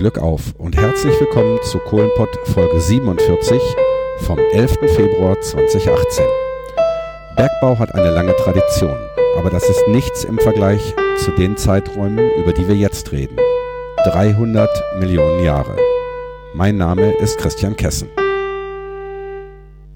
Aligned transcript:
Glück 0.00 0.16
auf 0.16 0.54
und 0.56 0.78
herzlich 0.78 1.12
willkommen 1.20 1.58
zu 1.62 1.78
Kohlenpott 1.78 2.30
Folge 2.44 2.80
47 2.80 3.60
vom 4.20 4.38
11. 4.38 4.78
Februar 4.96 5.38
2018. 5.38 6.24
Bergbau 7.36 7.78
hat 7.78 7.94
eine 7.94 8.10
lange 8.10 8.34
Tradition, 8.36 8.96
aber 9.36 9.50
das 9.50 9.68
ist 9.68 9.88
nichts 9.88 10.24
im 10.24 10.38
Vergleich 10.38 10.94
zu 11.18 11.32
den 11.32 11.58
Zeiträumen, 11.58 12.30
über 12.38 12.54
die 12.54 12.66
wir 12.66 12.76
jetzt 12.76 13.12
reden. 13.12 13.36
300 14.04 14.70
Millionen 15.00 15.44
Jahre. 15.44 15.76
Mein 16.54 16.78
Name 16.78 17.12
ist 17.18 17.36
Christian 17.36 17.76
Kessen. 17.76 18.08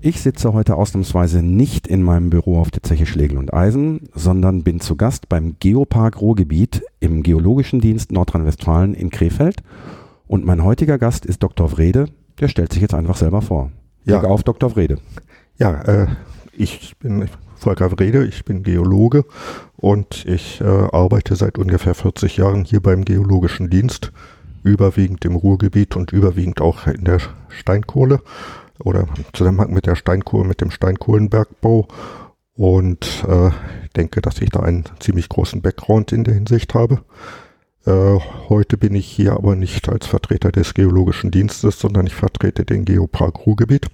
Ich 0.02 0.20
sitze 0.20 0.52
heute 0.52 0.76
ausnahmsweise 0.76 1.42
nicht 1.42 1.86
in 1.86 2.02
meinem 2.02 2.28
Büro 2.28 2.60
auf 2.60 2.70
der 2.70 2.82
Zeche 2.82 3.06
Schlegel 3.06 3.38
und 3.38 3.54
Eisen, 3.54 4.06
sondern 4.12 4.62
bin 4.62 4.80
zu 4.80 4.96
Gast 4.96 5.30
beim 5.30 5.56
Geopark 5.60 6.20
Ruhrgebiet 6.20 6.63
Geologischen 7.24 7.80
Dienst 7.80 8.12
Nordrhein-Westfalen 8.12 8.94
in 8.94 9.10
Krefeld. 9.10 9.56
Und 10.28 10.44
mein 10.44 10.62
heutiger 10.62 10.98
Gast 10.98 11.26
ist 11.26 11.42
Dr. 11.42 11.76
Wrede. 11.76 12.06
Der 12.38 12.46
stellt 12.46 12.72
sich 12.72 12.82
jetzt 12.82 12.94
einfach 12.94 13.16
selber 13.16 13.42
vor. 13.42 13.72
Ja. 14.04 14.22
Auf, 14.22 14.44
Dr. 14.44 14.76
Wrede. 14.76 14.98
Ja, 15.58 15.82
äh, 15.82 16.06
ich 16.52 16.96
bin 16.98 17.28
Volker 17.56 17.90
Wrede, 17.98 18.26
ich 18.26 18.44
bin 18.44 18.62
Geologe 18.62 19.24
und 19.76 20.24
ich 20.26 20.60
äh, 20.60 20.64
arbeite 20.64 21.34
seit 21.36 21.58
ungefähr 21.58 21.94
40 21.94 22.36
Jahren 22.36 22.64
hier 22.64 22.80
beim 22.80 23.04
Geologischen 23.04 23.70
Dienst, 23.70 24.12
überwiegend 24.62 25.24
im 25.24 25.36
Ruhrgebiet 25.36 25.96
und 25.96 26.12
überwiegend 26.12 26.60
auch 26.60 26.86
in 26.86 27.04
der 27.04 27.18
Steinkohle 27.48 28.20
oder 28.80 29.00
im 29.00 29.08
Zusammenhang 29.32 29.72
mit 29.72 29.86
der 29.86 29.94
Steinkohle, 29.94 30.46
mit 30.46 30.60
dem 30.60 30.70
Steinkohlenbergbau 30.70 31.88
und 32.56 33.24
äh, 33.28 33.50
denke, 33.96 34.20
dass 34.20 34.40
ich 34.40 34.50
da 34.50 34.60
einen 34.60 34.84
ziemlich 35.00 35.28
großen 35.28 35.62
Background 35.62 36.12
in 36.12 36.24
der 36.24 36.34
Hinsicht 36.34 36.74
habe. 36.74 37.04
Äh, 37.86 38.18
heute 38.48 38.78
bin 38.78 38.94
ich 38.94 39.06
hier 39.06 39.34
aber 39.34 39.56
nicht 39.56 39.88
als 39.88 40.06
Vertreter 40.06 40.52
des 40.52 40.74
Geologischen 40.74 41.30
Dienstes, 41.30 41.78
sondern 41.78 42.06
ich 42.06 42.14
vertrete 42.14 42.64
den 42.64 42.84
Geopark 42.84 43.46
Ruhrgebiet. 43.46 43.88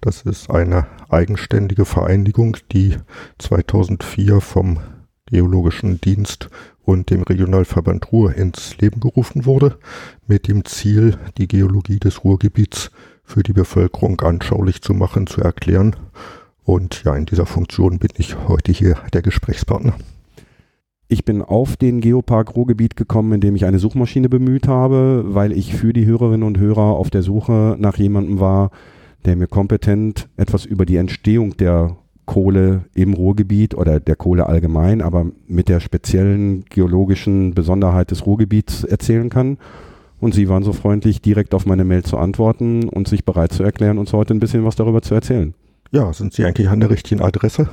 Das 0.00 0.22
ist 0.22 0.50
eine 0.50 0.86
eigenständige 1.08 1.84
Vereinigung, 1.84 2.56
die 2.72 2.96
2004 3.38 4.40
vom 4.40 4.78
Geologischen 5.26 6.00
Dienst 6.00 6.50
und 6.84 7.10
dem 7.10 7.22
Regionalverband 7.22 8.12
Ruhr 8.12 8.34
ins 8.34 8.78
Leben 8.78 9.00
gerufen 9.00 9.44
wurde, 9.44 9.76
mit 10.28 10.46
dem 10.46 10.64
Ziel, 10.64 11.18
die 11.36 11.48
Geologie 11.48 11.98
des 11.98 12.22
Ruhrgebiets 12.22 12.92
für 13.24 13.42
die 13.42 13.52
Bevölkerung 13.52 14.20
anschaulich 14.20 14.82
zu 14.82 14.94
machen, 14.94 15.26
zu 15.26 15.40
erklären. 15.40 15.96
Und 16.66 17.04
ja, 17.04 17.14
in 17.14 17.26
dieser 17.26 17.46
Funktion 17.46 18.00
bin 18.00 18.10
ich 18.18 18.36
heute 18.48 18.72
hier 18.72 18.96
der 19.12 19.22
Gesprächspartner. 19.22 19.94
Ich 21.06 21.24
bin 21.24 21.40
auf 21.40 21.76
den 21.76 22.00
Geopark 22.00 22.56
Ruhrgebiet 22.56 22.96
gekommen, 22.96 23.34
indem 23.34 23.54
ich 23.54 23.64
eine 23.64 23.78
Suchmaschine 23.78 24.28
bemüht 24.28 24.66
habe, 24.66 25.24
weil 25.28 25.52
ich 25.52 25.76
für 25.76 25.92
die 25.92 26.06
Hörerinnen 26.06 26.42
und 26.42 26.58
Hörer 26.58 26.96
auf 26.96 27.08
der 27.08 27.22
Suche 27.22 27.76
nach 27.78 27.96
jemandem 27.96 28.40
war, 28.40 28.72
der 29.24 29.36
mir 29.36 29.46
kompetent 29.46 30.28
etwas 30.36 30.64
über 30.64 30.84
die 30.84 30.96
Entstehung 30.96 31.56
der 31.56 31.96
Kohle 32.24 32.86
im 32.94 33.14
Ruhrgebiet 33.14 33.76
oder 33.76 34.00
der 34.00 34.16
Kohle 34.16 34.46
allgemein, 34.46 35.02
aber 35.02 35.26
mit 35.46 35.68
der 35.68 35.78
speziellen 35.78 36.64
geologischen 36.64 37.54
Besonderheit 37.54 38.10
des 38.10 38.26
Ruhrgebiets 38.26 38.82
erzählen 38.82 39.30
kann. 39.30 39.58
Und 40.18 40.34
Sie 40.34 40.48
waren 40.48 40.64
so 40.64 40.72
freundlich, 40.72 41.22
direkt 41.22 41.54
auf 41.54 41.64
meine 41.64 41.84
Mail 41.84 42.02
zu 42.02 42.18
antworten 42.18 42.88
und 42.88 43.06
sich 43.06 43.24
bereit 43.24 43.52
zu 43.52 43.62
erklären, 43.62 43.98
uns 43.98 44.12
heute 44.12 44.34
ein 44.34 44.40
bisschen 44.40 44.64
was 44.64 44.74
darüber 44.74 45.02
zu 45.02 45.14
erzählen. 45.14 45.54
Ja, 45.96 46.12
sind 46.12 46.34
Sie 46.34 46.44
eigentlich 46.44 46.68
an 46.68 46.80
der 46.80 46.90
richtigen 46.90 47.22
Adresse? 47.22 47.70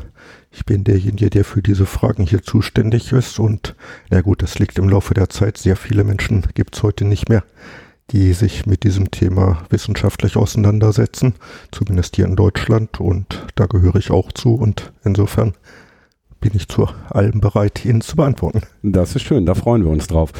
Ich 0.49 0.63
bin 0.63 0.85
derjenige, 0.85 1.29
der 1.29 1.43
für 1.43 1.61
diese 1.61 1.85
Fragen 1.85 2.25
hier 2.25 2.41
zuständig 2.41 3.11
ist 3.11 3.37
und 3.37 3.75
na 4.09 4.21
gut, 4.21 4.41
das 4.41 4.59
liegt 4.59 4.79
im 4.79 4.87
Laufe 4.87 5.13
der 5.13 5.27
Zeit. 5.27 5.57
Sehr 5.57 5.75
viele 5.75 6.05
Menschen 6.05 6.45
gibt 6.53 6.73
es 6.73 6.83
heute 6.83 7.03
nicht 7.03 7.27
mehr, 7.27 7.43
die 8.11 8.31
sich 8.31 8.65
mit 8.65 8.85
diesem 8.85 9.11
Thema 9.11 9.65
wissenschaftlich 9.69 10.37
auseinandersetzen, 10.37 11.33
zumindest 11.73 12.15
hier 12.15 12.23
in 12.23 12.37
Deutschland 12.37 13.01
und 13.01 13.45
da 13.55 13.65
gehöre 13.65 13.97
ich 13.97 14.09
auch 14.09 14.31
zu 14.31 14.55
und 14.55 14.93
insofern 15.03 15.51
bin 16.39 16.53
ich 16.55 16.69
zu 16.69 16.87
allem 17.09 17.41
bereit, 17.41 17.83
Ihnen 17.83 17.99
zu 17.99 18.15
beantworten. 18.15 18.61
Das 18.83 19.17
ist 19.17 19.23
schön, 19.23 19.45
da 19.45 19.53
freuen 19.53 19.83
wir 19.83 19.91
uns 19.91 20.07
drauf. 20.07 20.31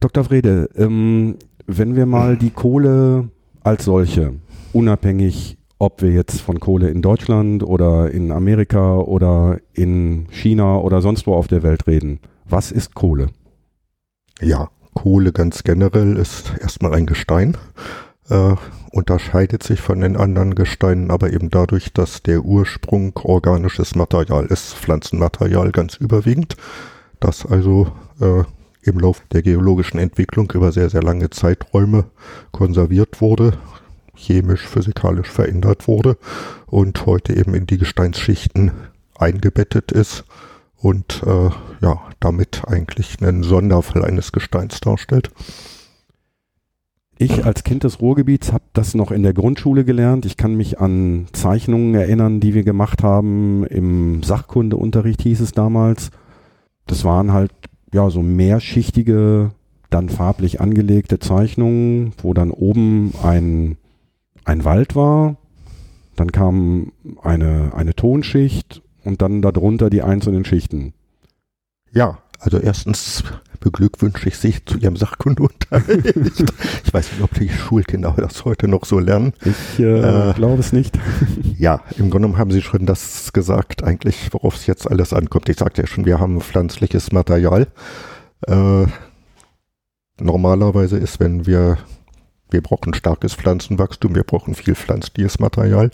Dr. 0.00 0.28
Wrede, 0.30 0.68
ähm, 0.74 1.36
wenn 1.68 1.94
wir 1.94 2.06
mal 2.06 2.36
die 2.36 2.50
Kohle 2.50 3.28
als 3.62 3.84
solche, 3.84 4.32
unabhängig, 4.72 5.58
ob 5.80 6.02
wir 6.02 6.10
jetzt 6.10 6.42
von 6.42 6.60
Kohle 6.60 6.90
in 6.90 7.00
Deutschland 7.00 7.62
oder 7.62 8.10
in 8.10 8.32
Amerika 8.32 8.98
oder 8.98 9.58
in 9.72 10.26
China 10.30 10.78
oder 10.78 11.00
sonst 11.00 11.26
wo 11.26 11.34
auf 11.34 11.48
der 11.48 11.62
Welt 11.62 11.86
reden, 11.86 12.20
was 12.44 12.70
ist 12.70 12.94
Kohle? 12.94 13.30
Ja, 14.42 14.68
Kohle 14.92 15.32
ganz 15.32 15.64
generell 15.64 16.18
ist 16.18 16.52
erstmal 16.60 16.92
ein 16.94 17.06
Gestein, 17.06 17.56
äh, 18.28 18.56
unterscheidet 18.92 19.62
sich 19.62 19.80
von 19.80 20.00
den 20.00 20.18
anderen 20.18 20.54
Gesteinen 20.54 21.10
aber 21.10 21.32
eben 21.32 21.48
dadurch, 21.48 21.94
dass 21.94 22.22
der 22.22 22.44
Ursprung 22.44 23.16
organisches 23.24 23.94
Material 23.94 24.44
ist, 24.46 24.74
Pflanzenmaterial 24.74 25.72
ganz 25.72 25.96
überwiegend, 25.96 26.56
das 27.20 27.46
also 27.46 27.90
äh, 28.20 28.44
im 28.82 28.98
Laufe 28.98 29.22
der 29.32 29.40
geologischen 29.40 29.98
Entwicklung 29.98 30.50
über 30.52 30.72
sehr, 30.72 30.90
sehr 30.90 31.02
lange 31.02 31.30
Zeiträume 31.30 32.04
konserviert 32.50 33.22
wurde, 33.22 33.54
chemisch, 34.20 34.66
physikalisch 34.66 35.28
verändert 35.28 35.88
wurde 35.88 36.16
und 36.66 37.06
heute 37.06 37.36
eben 37.36 37.54
in 37.54 37.66
die 37.66 37.78
Gesteinsschichten 37.78 38.72
eingebettet 39.18 39.92
ist 39.92 40.24
und 40.76 41.22
äh, 41.26 41.50
ja, 41.80 42.00
damit 42.20 42.62
eigentlich 42.66 43.16
einen 43.20 43.42
Sonderfall 43.42 44.04
eines 44.04 44.32
Gesteins 44.32 44.80
darstellt. 44.80 45.30
Ich 47.22 47.44
als 47.44 47.64
Kind 47.64 47.84
des 47.84 48.00
Ruhrgebiets 48.00 48.50
habe 48.50 48.64
das 48.72 48.94
noch 48.94 49.10
in 49.10 49.22
der 49.22 49.34
Grundschule 49.34 49.84
gelernt. 49.84 50.24
Ich 50.24 50.38
kann 50.38 50.54
mich 50.54 50.80
an 50.80 51.26
Zeichnungen 51.34 51.94
erinnern, 51.94 52.40
die 52.40 52.54
wir 52.54 52.62
gemacht 52.62 53.02
haben. 53.02 53.66
Im 53.66 54.22
Sachkundeunterricht 54.22 55.20
hieß 55.20 55.40
es 55.40 55.52
damals. 55.52 56.10
Das 56.86 57.04
waren 57.04 57.34
halt 57.34 57.52
ja 57.92 58.08
so 58.08 58.22
mehrschichtige, 58.22 59.50
dann 59.90 60.08
farblich 60.08 60.62
angelegte 60.62 61.18
Zeichnungen, 61.18 62.14
wo 62.22 62.32
dann 62.32 62.50
oben 62.50 63.12
ein, 63.22 63.76
ein 64.50 64.64
Wald 64.64 64.96
war. 64.96 65.36
Dann 66.16 66.32
kam 66.32 66.92
eine, 67.22 67.72
eine 67.74 67.94
Tonschicht 67.94 68.82
und 69.04 69.22
dann 69.22 69.42
darunter 69.42 69.90
die 69.90 70.02
einzelnen 70.02 70.44
Schichten. 70.44 70.92
Ja, 71.92 72.18
also 72.38 72.58
erstens 72.58 73.24
beglückwünsche 73.60 74.28
ich 74.28 74.38
Sie 74.38 74.54
zu 74.64 74.78
Ihrem 74.78 74.96
Sachkundeunterricht. 74.96 76.14
ich 76.84 76.92
weiß 76.92 77.12
nicht, 77.12 77.22
ob 77.22 77.32
die 77.34 77.48
Schulkinder 77.48 78.14
das 78.16 78.44
heute 78.44 78.68
noch 78.68 78.84
so 78.84 78.98
lernen. 78.98 79.34
Ich 79.44 79.78
äh, 79.78 80.30
äh, 80.30 80.32
glaube 80.34 80.60
es 80.60 80.72
nicht. 80.72 80.98
ja, 81.58 81.82
im 81.96 82.10
Grunde 82.10 82.36
haben 82.36 82.50
Sie 82.50 82.62
schon 82.62 82.86
das 82.86 83.32
gesagt, 83.32 83.84
eigentlich, 83.84 84.32
worauf 84.32 84.56
es 84.56 84.66
jetzt 84.66 84.90
alles 84.90 85.12
ankommt. 85.12 85.48
Ich 85.48 85.58
sagte 85.58 85.82
ja 85.82 85.86
schon, 85.86 86.06
wir 86.06 86.18
haben 86.18 86.40
pflanzliches 86.40 87.12
Material. 87.12 87.68
Äh, 88.46 88.86
normalerweise 90.18 90.96
ist, 90.96 91.20
wenn 91.20 91.46
wir 91.46 91.78
wir 92.50 92.62
brauchen 92.62 92.94
starkes 92.94 93.34
Pflanzenwachstum, 93.34 94.14
wir 94.14 94.24
brauchen 94.24 94.54
viel 94.54 94.74
pflanzliches 94.74 95.38
Material. 95.38 95.90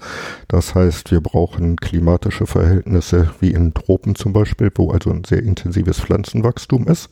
Das 0.49 0.75
heißt, 0.75 1.11
wir 1.11 1.21
brauchen 1.21 1.77
klimatische 1.77 2.47
Verhältnisse 2.47 3.31
wie 3.41 3.50
in 3.50 3.75
Tropen 3.75 4.15
zum 4.15 4.33
Beispiel, 4.33 4.71
wo 4.75 4.91
also 4.91 5.11
ein 5.11 5.25
sehr 5.25 5.43
intensives 5.43 6.00
Pflanzenwachstum 6.00 6.87
ist. 6.89 7.11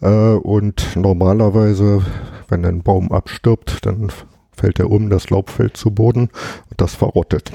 Äh, 0.00 0.08
und 0.08 0.96
normalerweise, 0.96 2.02
wenn 2.48 2.64
ein 2.64 2.82
Baum 2.82 3.12
abstirbt, 3.12 3.84
dann 3.86 4.10
fällt 4.52 4.78
er 4.78 4.90
um, 4.90 5.10
das 5.10 5.30
Laub 5.30 5.50
fällt 5.50 5.76
zu 5.76 5.90
Boden 5.90 6.28
und 6.70 6.80
das 6.80 6.94
verrottet. 6.94 7.52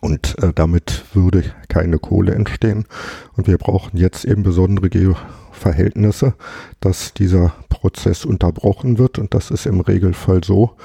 Und 0.00 0.36
äh, 0.42 0.52
damit 0.54 1.04
würde 1.14 1.44
keine 1.68 1.98
Kohle 1.98 2.34
entstehen. 2.34 2.84
Und 3.36 3.46
wir 3.46 3.58
brauchen 3.58 3.96
jetzt 3.96 4.24
eben 4.24 4.42
besondere 4.42 5.16
Verhältnisse, 5.52 6.34
dass 6.80 7.14
dieser 7.14 7.54
Prozess 7.68 8.24
unterbrochen 8.24 8.98
wird. 8.98 9.18
Und 9.18 9.34
das 9.34 9.50
ist 9.50 9.66
im 9.66 9.80
Regelfall 9.80 10.42
so 10.44 10.76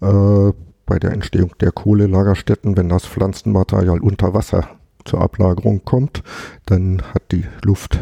äh, 0.00 0.52
bei 0.86 0.98
der 0.98 1.12
Entstehung 1.12 1.52
der 1.60 1.72
Kohlelagerstätten, 1.72 2.76
wenn 2.76 2.88
das 2.88 3.06
Pflanzenmaterial 3.06 4.00
unter 4.00 4.34
Wasser 4.34 4.68
zur 5.04 5.20
Ablagerung 5.20 5.84
kommt, 5.84 6.22
dann 6.66 7.02
hat 7.14 7.32
die 7.32 7.44
Luft 7.62 7.98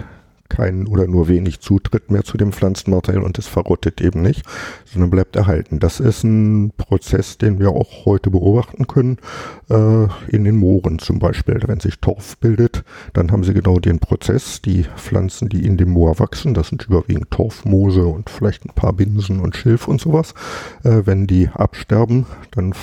keinen 0.53 0.87
oder 0.87 1.07
nur 1.07 1.29
wenig 1.29 1.61
Zutritt 1.61 2.11
mehr 2.11 2.25
zu 2.25 2.37
dem 2.37 2.53
Pflanzenmaterial 2.53 3.23
und 3.23 3.39
es 3.39 3.47
verrottet 3.47 4.01
eben 4.01 4.21
nicht, 4.21 4.43
sondern 4.85 5.11
bleibt 5.11 5.35
erhalten. 5.35 5.81
Das 5.81 5.99
ist 5.99 6.25
ein 6.25 6.73
Prozess, 6.77 7.39
den 7.39 7.59
wir 7.59 7.71
auch 7.71 8.05
heute 8.05 8.31
beobachten 8.31 8.87
können, 8.87 9.17
äh, 9.71 10.05
in 10.29 10.45
den 10.45 10.57
Mooren 10.57 10.99
zum 10.99 11.19
Beispiel. 11.19 11.61
Wenn 11.67 11.81
sich 11.81 11.99
Torf 12.01 12.37
bildet, 12.39 12.85
dann 13.15 13.33
haben 13.33 13.45
sie 13.45 13.55
genau 13.55 13.79
den 13.79 13.99
Prozess. 13.99 14.61
Die 14.61 14.85
Pflanzen, 14.97 15.49
die 15.49 15.65
in 15.65 15.79
dem 15.79 15.91
Moor 15.91 16.19
wachsen, 16.19 16.53
das 16.53 16.69
sind 16.69 16.85
überwiegend 16.87 17.31
Torfmoose 17.31 18.05
und 18.05 18.29
vielleicht 18.29 18.67
ein 18.67 18.75
paar 18.75 18.93
Binsen 18.93 19.41
und 19.41 19.57
Schilf 19.57 19.89
und 19.89 20.01
sowas. 20.01 20.35
Äh, 20.85 21.03
wenn 21.07 21.27
die 21.27 21.49
absterben, 21.49 22.27
dann 22.51 22.75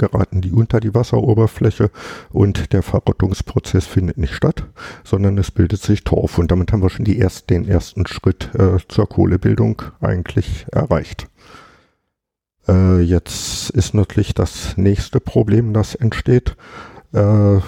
geraten 0.00 0.40
die 0.40 0.50
unter 0.50 0.80
die 0.80 0.94
Wasseroberfläche 0.94 1.90
und 2.30 2.72
der 2.72 2.82
Verrottungsprozess 2.82 3.86
findet 3.86 4.18
nicht 4.18 4.34
statt, 4.34 4.64
sondern 5.04 5.38
es 5.38 5.52
bildet 5.52 5.80
sich 5.80 6.02
Torf 6.02 6.38
und 6.38 6.50
damit 6.50 6.72
haben 6.72 6.82
wir 6.82 6.90
schon 6.90 7.06
erst, 7.06 7.50
den 7.50 7.68
ersten 7.68 8.06
Schritt 8.06 8.50
äh, 8.54 8.78
zur 8.88 9.08
Kohlebildung 9.08 9.82
eigentlich 10.00 10.66
erreicht. 10.72 11.28
Äh, 12.66 13.00
jetzt 13.00 13.70
ist 13.70 13.94
natürlich 13.94 14.34
das 14.34 14.76
nächste 14.76 15.20
Problem, 15.20 15.72
das 15.72 15.94
entsteht. 15.94 16.56
Äh, 17.12 17.60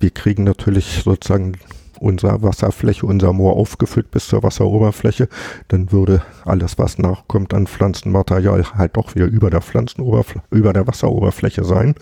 wir 0.00 0.10
kriegen 0.12 0.44
natürlich 0.44 1.02
sozusagen 1.04 1.56
unsere 2.04 2.42
Wasserfläche, 2.42 3.06
unser 3.06 3.32
Moor 3.32 3.56
aufgefüllt 3.56 4.10
bis 4.10 4.28
zur 4.28 4.42
Wasseroberfläche, 4.42 5.28
dann 5.68 5.90
würde 5.90 6.22
alles, 6.44 6.78
was 6.78 6.98
nachkommt 6.98 7.54
an 7.54 7.66
Pflanzenmaterial, 7.66 8.64
halt 8.74 8.96
doch 8.96 9.14
wieder 9.14 9.26
über 9.26 9.50
der 9.50 9.62
über 10.50 10.72
der 10.72 10.86
Wasseroberfläche 10.86 11.64
sein, 11.64 11.94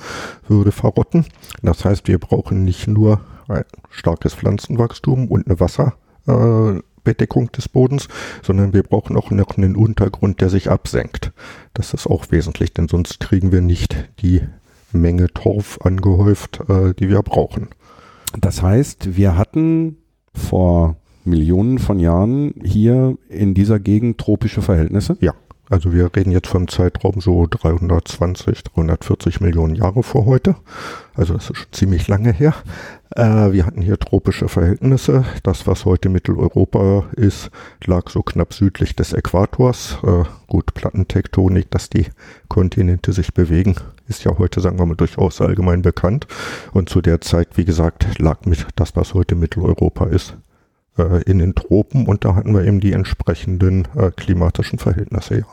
würde 0.49 0.73
verrotten. 0.73 1.27
Das 1.63 1.85
heißt, 1.85 2.09
wir 2.09 2.19
brauchen 2.19 2.65
nicht 2.65 2.89
nur 2.89 3.21
ein 3.49 3.65
starkes 3.91 4.35
Pflanzenwachstum 4.35 5.29
und 5.29 5.47
eine 5.47 5.61
Wasserbedeckung 5.61 7.47
äh, 7.47 7.57
des 7.57 7.69
Bodens, 7.69 8.09
sondern 8.43 8.73
wir 8.73 8.83
brauchen 8.83 9.17
auch 9.17 9.31
noch 9.31 9.57
einen 9.57 9.77
Untergrund, 9.77 10.41
der 10.41 10.51
sich 10.51 10.71
absenkt. 10.71 11.33
Das 11.75 11.95
ist 11.95 12.07
auch 12.07 12.31
wesentlich, 12.31 12.73
denn 12.73 12.89
sonst 12.89 13.21
kriegen 13.21 13.53
wir 13.53 13.61
nicht 13.61 13.97
die 14.21 14.43
Menge 14.93 15.29
Torf 15.29 15.79
angehäuft, 15.83 16.61
äh, 16.69 16.95
die 16.95 17.09
wir 17.09 17.23
brauchen. 17.23 17.69
Das 18.41 18.63
heißt, 18.63 19.17
wir 19.17 19.37
hatten 19.37 19.97
vor 20.35 20.97
Millionen 21.25 21.79
von 21.79 21.99
Jahren 21.99 22.55
hier 22.65 23.17
in 23.29 23.55
dieser 23.55 23.79
Gegend 23.79 24.19
tropische 24.19 24.63
Verhältnisse? 24.63 25.17
Ja. 25.21 25.35
Also 25.71 25.93
wir 25.93 26.11
reden 26.15 26.33
jetzt 26.33 26.49
vom 26.49 26.69
Zeitraum 26.69 27.21
so 27.21 27.47
320, 27.49 28.65
340 28.65 29.41
Millionen 29.41 29.75
Jahre 29.75 30.03
vor 30.03 30.27
heute. 30.27 30.57
Also 31.15 31.35
das 31.35 31.51
ist 31.51 31.57
schon 31.57 31.73
ziemlich 31.73 32.09
lange 32.09 32.33
her. 32.33 32.55
Äh, 33.11 33.53
wir 33.53 33.65
hatten 33.65 33.81
hier 33.81 33.99
tropische 33.99 34.49
Verhältnisse. 34.49 35.25
Das, 35.43 35.67
was 35.67 35.85
heute 35.85 36.09
Mitteleuropa 36.09 37.05
ist, 37.17 37.51
lag 37.85 38.11
so 38.11 38.23
knapp 38.23 38.53
südlich 38.55 38.97
des 38.97 39.13
Äquators. 39.13 39.99
Äh, 40.03 40.25
gut, 40.47 40.75
Plattentektonik, 40.75 41.71
dass 41.71 41.89
die 41.89 42.07
Kontinente 42.49 43.13
sich 43.13 43.33
bewegen, 43.33 43.77
ist 44.09 44.25
ja 44.25 44.37
heute, 44.39 44.61
sagen 44.61 44.79
wir 44.79 44.87
mal, 44.87 44.97
durchaus 44.97 45.41
allgemein 45.41 45.83
bekannt. 45.83 46.27
Und 46.73 46.89
zu 46.89 47.01
der 47.01 47.21
Zeit, 47.21 47.57
wie 47.57 47.65
gesagt, 47.65 48.19
lag 48.19 48.45
mit 48.47 48.67
das, 48.77 48.97
was 48.97 49.15
heute 49.15 49.37
Mitteleuropa 49.37 50.07
ist, 50.07 50.37
äh, 50.99 51.23
in 51.23 51.39
den 51.39 51.55
Tropen. 51.55 52.07
Und 52.07 52.25
da 52.25 52.35
hatten 52.35 52.55
wir 52.55 52.65
eben 52.65 52.81
die 52.81 52.93
entsprechenden 52.93 53.89
äh, 53.97 54.11
klimatischen 54.11 54.79
Verhältnisse, 54.79 55.41
ja. 55.41 55.47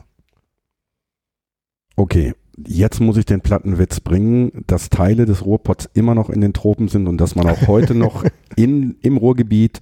Okay, 1.95 2.33
jetzt 2.65 3.01
muss 3.01 3.18
ich 3.18 3.25
den 3.25 3.41
Plattenwitz 3.41 4.00
bringen, 4.00 4.63
dass 4.68 4.89
Teile 4.89 5.25
des 5.25 5.45
Ruhrpots 5.45 5.89
immer 5.94 6.15
noch 6.15 6.30
in 6.30 6.39
den 6.39 6.53
Tropen 6.53 6.88
sind 6.88 7.07
und 7.07 7.18
dass 7.18 7.36
man 7.36 7.50
auch 7.50 7.68
heute 7.68 7.94
noch 7.94 8.24
in, 8.56 8.95
im 9.01 9.18
Ruhrgebiet 9.18 9.81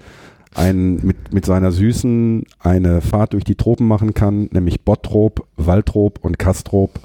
ein, 0.55 0.95
mit, 1.05 1.33
mit 1.33 1.45
seiner 1.45 1.71
Süßen 1.71 2.45
eine 2.59 3.01
Fahrt 3.01 3.33
durch 3.33 3.43
die 3.43 3.55
Tropen 3.55 3.87
machen 3.87 4.13
kann, 4.13 4.49
nämlich 4.51 4.81
Bottrop, 4.83 5.47
Waldrop 5.57 6.23
und 6.23 6.39
Kastrop. 6.39 6.99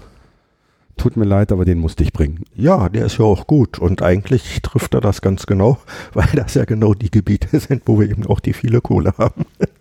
Tut 0.96 1.16
mir 1.16 1.24
leid, 1.24 1.52
aber 1.52 1.64
den 1.64 1.78
musste 1.78 2.02
ich 2.02 2.12
bringen. 2.12 2.44
Ja, 2.54 2.88
der 2.88 3.06
ist 3.06 3.18
ja 3.18 3.24
auch 3.24 3.46
gut 3.46 3.78
und 3.78 4.02
eigentlich 4.02 4.60
trifft 4.62 4.94
er 4.94 5.00
das 5.00 5.22
ganz 5.22 5.46
genau, 5.46 5.78
weil 6.12 6.28
das 6.34 6.54
ja 6.54 6.64
genau 6.64 6.94
die 6.94 7.10
Gebiete 7.10 7.58
sind, 7.58 7.82
wo 7.86 7.98
wir 7.98 8.10
eben 8.10 8.26
auch 8.26 8.40
die 8.40 8.52
viele 8.52 8.80
Kohle 8.80 9.14
haben. 9.18 9.44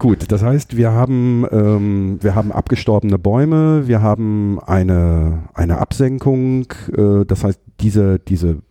Gut, 0.00 0.30
das 0.30 0.44
heißt, 0.44 0.76
wir 0.76 0.92
haben, 0.92 1.44
ähm, 1.50 2.18
wir 2.22 2.36
haben 2.36 2.52
abgestorbene 2.52 3.18
Bäume, 3.18 3.88
wir 3.88 4.00
haben 4.00 4.60
eine, 4.60 5.48
eine 5.54 5.78
Absenkung, 5.78 6.66
äh, 6.96 7.24
das 7.26 7.42
heißt, 7.42 7.60
diese, 7.80 8.20
diese 8.20 8.62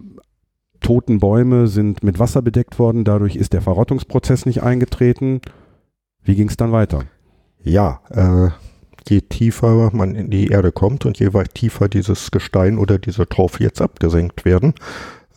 toten 0.79 1.19
Bäume 1.19 1.67
sind 1.67 2.01
mit 2.01 2.17
Wasser 2.19 2.41
bedeckt 2.41 2.79
worden, 2.79 3.03
dadurch 3.03 3.35
ist 3.35 3.51
der 3.51 3.61
Verrottungsprozess 3.61 4.45
nicht 4.45 4.63
eingetreten. 4.63 5.41
Wie 6.23 6.35
ging 6.35 6.47
es 6.47 6.55
dann 6.55 6.71
weiter? 6.71 7.03
Ja, 7.61 7.99
äh, 8.09 8.49
je 9.09 9.21
tiefer 9.21 9.89
man 9.93 10.15
in 10.15 10.29
die 10.29 10.47
Erde 10.47 10.71
kommt 10.71 11.05
und 11.05 11.19
je 11.19 11.33
weit 11.33 11.53
tiefer 11.53 11.89
dieses 11.89 12.31
Gestein 12.31 12.77
oder 12.77 12.99
diese 12.99 13.27
Tropfe 13.27 13.63
jetzt 13.63 13.81
abgesenkt 13.81 14.45
werden, 14.45 14.73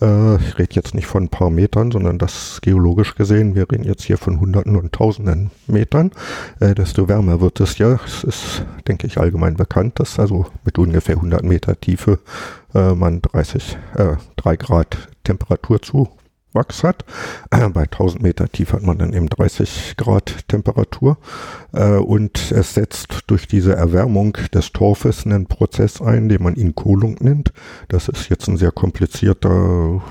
äh, 0.00 0.36
ich 0.36 0.58
rede 0.58 0.74
jetzt 0.74 0.94
nicht 0.94 1.06
von 1.06 1.24
ein 1.24 1.28
paar 1.28 1.50
Metern, 1.50 1.90
sondern 1.90 2.18
das 2.18 2.60
geologisch 2.62 3.14
gesehen, 3.14 3.54
wir 3.54 3.70
reden 3.70 3.84
jetzt 3.84 4.04
hier 4.04 4.18
von 4.18 4.40
Hunderten 4.40 4.76
und 4.76 4.92
Tausenden 4.92 5.50
Metern, 5.66 6.10
äh, 6.60 6.74
desto 6.74 7.08
wärmer 7.08 7.40
wird 7.40 7.60
es 7.60 7.78
ja. 7.78 7.98
Es 8.04 8.24
ist, 8.24 8.64
denke 8.88 9.06
ich, 9.06 9.18
allgemein 9.18 9.56
bekannt, 9.56 10.00
dass 10.00 10.18
also 10.18 10.46
mit 10.64 10.78
ungefähr 10.78 11.16
100 11.16 11.42
Meter 11.42 11.78
Tiefe 11.78 12.18
äh, 12.74 12.94
man 12.94 13.22
30, 13.22 13.78
äh, 13.96 14.16
3 14.36 14.56
Grad 14.56 15.08
Temperatur 15.24 15.82
zu 15.82 16.08
Wachs 16.52 16.82
hat. 16.84 17.04
Äh, 17.50 17.68
bei 17.68 17.82
1000 17.82 18.22
Meter 18.22 18.48
tief 18.48 18.72
hat 18.72 18.82
man 18.82 18.98
dann 18.98 19.12
eben 19.12 19.28
30 19.28 19.94
Grad 19.96 20.48
Temperatur 20.48 21.18
äh, 21.72 21.96
und 21.96 22.52
es 22.52 22.74
setzt 22.74 23.24
durch 23.26 23.46
diese 23.46 23.74
Erwärmung 23.74 24.36
des 24.52 24.72
Torfes 24.72 25.26
einen 25.26 25.46
Prozess 25.46 26.00
ein, 26.00 26.28
den 26.28 26.42
man 26.42 26.54
Inkohlung 26.54 27.16
nennt. 27.20 27.52
Das 27.88 28.08
ist 28.08 28.28
jetzt 28.28 28.48
ein 28.48 28.56
sehr 28.56 28.72
komplizierter 28.72 30.02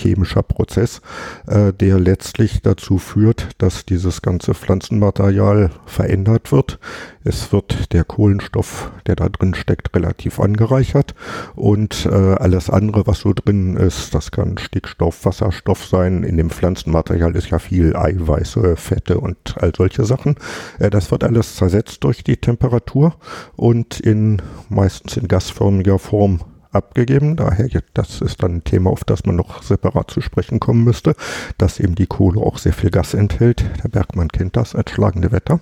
chemischer 0.00 0.42
Prozess, 0.42 1.00
äh, 1.46 1.72
der 1.72 1.98
letztlich 1.98 2.62
dazu 2.62 2.98
führt, 2.98 3.48
dass 3.58 3.84
dieses 3.84 4.22
ganze 4.22 4.54
Pflanzenmaterial 4.54 5.70
verändert 5.86 6.52
wird. 6.52 6.78
Es 7.22 7.52
wird 7.52 7.92
der 7.92 8.04
Kohlenstoff, 8.04 8.90
der 9.06 9.16
da 9.16 9.28
drin 9.28 9.54
steckt, 9.54 9.94
relativ 9.94 10.40
angereichert 10.40 11.14
und 11.54 12.06
äh, 12.06 12.14
alles 12.14 12.70
andere, 12.70 13.06
was 13.06 13.20
so 13.20 13.32
drin 13.34 13.76
ist, 13.76 14.14
das 14.14 14.30
kann 14.30 14.56
Stickstoff, 14.56 15.26
Wasserstoff 15.26 15.84
sein. 15.84 16.22
In 16.22 16.38
dem 16.38 16.48
Pflanzenmaterial 16.48 17.36
ist 17.36 17.50
ja 17.50 17.58
viel 17.58 17.94
Eiweiße, 17.94 18.76
Fette 18.76 19.20
und 19.20 19.56
all 19.58 19.72
solche 19.76 20.04
Sachen. 20.04 20.36
Äh, 20.78 20.88
das 20.88 21.10
wird 21.10 21.24
alles 21.24 21.56
zersetzt 21.56 22.02
durch 22.04 22.24
die 22.24 22.38
Temperatur 22.38 23.14
und 23.56 24.00
in 24.00 24.40
meistens 24.70 25.16
in 25.16 25.28
gasförmiger 25.28 25.98
Form 25.98 26.40
abgegeben. 26.72 27.36
Daher, 27.36 27.68
das 27.94 28.20
ist 28.20 28.42
dann 28.42 28.56
ein 28.56 28.64
Thema, 28.64 28.90
auf 28.90 29.04
das 29.04 29.24
man 29.24 29.36
noch 29.36 29.62
separat 29.62 30.10
zu 30.10 30.20
sprechen 30.20 30.60
kommen 30.60 30.84
müsste, 30.84 31.14
dass 31.58 31.80
eben 31.80 31.94
die 31.94 32.06
Kohle 32.06 32.40
auch 32.40 32.58
sehr 32.58 32.72
viel 32.72 32.90
Gas 32.90 33.14
enthält. 33.14 33.64
Der 33.82 33.88
Bergmann 33.88 34.28
kennt 34.28 34.56
das 34.56 34.74
als 34.74 34.90
schlagende 34.90 35.32
Wetter. 35.32 35.60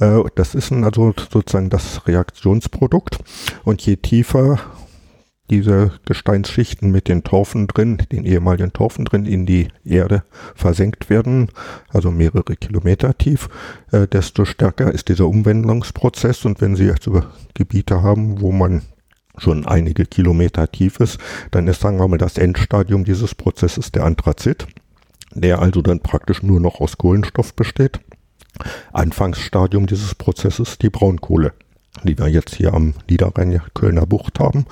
Äh, 0.00 0.22
das 0.34 0.54
ist 0.54 0.72
also 0.72 1.14
sozusagen 1.30 1.70
das 1.70 2.06
Reaktionsprodukt. 2.06 3.18
Und 3.64 3.82
je 3.82 3.96
tiefer 3.96 4.58
diese 5.50 5.92
Gesteinsschichten 6.06 6.90
mit 6.90 7.08
den 7.08 7.22
Torfen 7.22 7.66
drin, 7.66 7.98
den 8.10 8.24
ehemaligen 8.24 8.72
Torfen 8.72 9.04
drin, 9.04 9.26
in 9.26 9.44
die 9.44 9.68
Erde 9.84 10.24
versenkt 10.54 11.10
werden, 11.10 11.50
also 11.90 12.10
mehrere 12.10 12.56
Kilometer 12.56 13.16
tief, 13.16 13.48
äh, 13.92 14.06
desto 14.06 14.46
stärker 14.46 14.92
ist 14.92 15.08
dieser 15.08 15.26
Umwandlungsprozess. 15.26 16.44
Und 16.44 16.60
wenn 16.60 16.76
Sie 16.76 16.90
also 16.90 17.22
Gebiete 17.52 18.02
haben, 18.02 18.40
wo 18.40 18.52
man 18.52 18.82
schon 19.38 19.66
einige 19.66 20.06
Kilometer 20.06 20.70
tief 20.70 21.00
ist, 21.00 21.18
dann 21.50 21.68
ist, 21.68 21.80
sagen 21.80 21.98
wir 21.98 22.08
mal, 22.08 22.18
das 22.18 22.38
Endstadium 22.38 23.04
dieses 23.04 23.34
Prozesses 23.34 23.92
der 23.92 24.04
Anthrazit, 24.04 24.66
der 25.34 25.60
also 25.60 25.82
dann 25.82 26.00
praktisch 26.00 26.42
nur 26.42 26.60
noch 26.60 26.80
aus 26.80 26.98
Kohlenstoff 26.98 27.54
besteht. 27.54 28.00
Anfangsstadium 28.92 29.86
dieses 29.86 30.14
Prozesses 30.14 30.78
die 30.78 30.90
Braunkohle, 30.90 31.52
die 32.04 32.16
wir 32.16 32.28
jetzt 32.28 32.54
hier 32.54 32.72
am 32.72 32.94
Niederrhein 33.10 33.60
Kölner 33.74 34.06
Bucht 34.06 34.38
haben. 34.38 34.66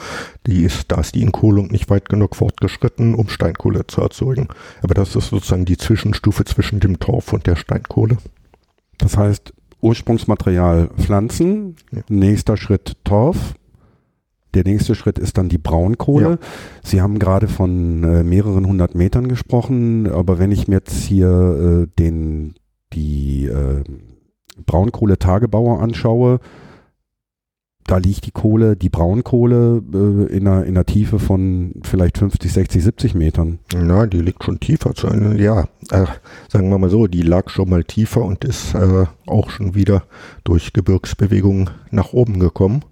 Die 0.47 0.62
ist, 0.62 0.92
da 0.92 1.00
ist 1.00 1.16
die 1.16 1.23
Inkohlung 1.23 1.69
nicht 1.69 1.90
weit 1.90 2.09
genug 2.09 2.37
fortgeschritten, 2.37 3.14
um 3.14 3.28
Steinkohle 3.28 3.87
zu 3.88 4.00
erzeugen. 4.00 4.49
Aber 4.83 4.95
das 4.95 5.16
ist 5.16 5.31
sozusagen 5.31 5.64
die 5.64 5.76
Zwischenstufe 5.76 6.45
zwischen 6.45 6.78
dem 6.78 7.00
Torf 7.00 7.33
und 7.33 7.47
der 7.47 7.57
Steinkohle. 7.57 8.19
Das 8.99 9.16
heißt, 9.16 9.52
Ursprungsmaterial 9.81 10.90
Pflanzen, 10.97 11.75
ja. 11.90 12.02
nächster 12.09 12.57
Schritt 12.57 12.97
Torf, 13.02 13.54
der 14.54 14.64
nächste 14.64 14.94
Schritt 14.94 15.18
ist 15.18 15.38
dann 15.38 15.49
die 15.49 15.59
Braunkohle. 15.59 16.30
Ja. 16.30 16.38
Sie 16.82 17.00
haben 17.00 17.18
gerade 17.18 17.49
von 17.49 18.04
äh, 18.04 18.23
mehreren 18.23 18.66
hundert 18.66 18.94
Metern 18.94 19.28
gesprochen, 19.28 20.11
aber 20.11 20.38
wenn 20.38 20.52
ich 20.52 20.68
mir 20.68 20.76
jetzt 20.76 21.02
hier 21.02 21.28
äh, 21.28 21.87
den, 21.99 22.54
die 22.92 23.47
äh, 23.47 23.82
Braunkohletagebauer 24.66 25.80
anschaue, 25.80 26.40
da 27.87 27.97
liegt 27.97 28.26
die 28.26 28.30
Kohle, 28.30 28.76
die 28.76 28.88
Braunkohle 28.88 29.82
äh, 29.92 30.37
in, 30.37 30.47
einer, 30.47 30.64
in 30.64 30.76
einer 30.76 30.87
Tiefe 30.87 31.18
von 31.18 31.75
vielleicht 31.82 32.18
50, 32.18 32.52
60, 32.52 32.85
70 32.85 33.14
Metern. 33.14 33.59
Na, 33.75 34.06
die 34.06 34.21
liegt 34.21 34.44
schon 34.44 34.61
tiefer. 34.61 34.94
Zu 34.94 35.09
einem, 35.09 35.37
ja, 35.37 35.64
äh, 35.90 36.06
sagen 36.49 36.71
wir 36.71 36.78
mal 36.78 36.90
so, 36.90 37.09
die 37.09 37.23
lag 37.23 37.50
schon 37.50 37.68
mal 37.68 37.82
tiefer 37.82 38.23
und 38.23 38.44
ist 38.44 38.75
äh, 38.75 39.06
auch 39.26 39.50
schon 39.50 39.75
wieder 39.75 40.04
durch 40.44 40.73
Gebirgsbewegungen 40.73 41.71
nach 41.90 42.12
oben 42.12 42.38
gekommen. 42.38 42.85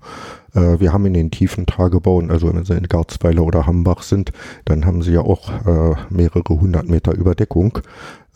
Äh, 0.55 0.81
wir 0.81 0.93
haben 0.93 1.07
in 1.07 1.15
den 1.15 1.31
tiefen 1.31 1.67
Tagebauen, 1.67 2.31
also 2.31 2.53
wenn 2.53 2.65
sie 2.65 2.77
in 2.77 2.89
Garzweiler 2.89 3.43
oder 3.43 3.67
Hambach 3.67 4.03
sind, 4.03 4.33
dann 4.65 4.87
haben 4.87 5.03
sie 5.03 5.13
ja 5.13 5.21
auch 5.21 5.51
äh, 5.67 5.95
mehrere 6.11 6.61
hundert 6.61 6.89
Meter 6.89 7.13
Überdeckung. 7.13 7.79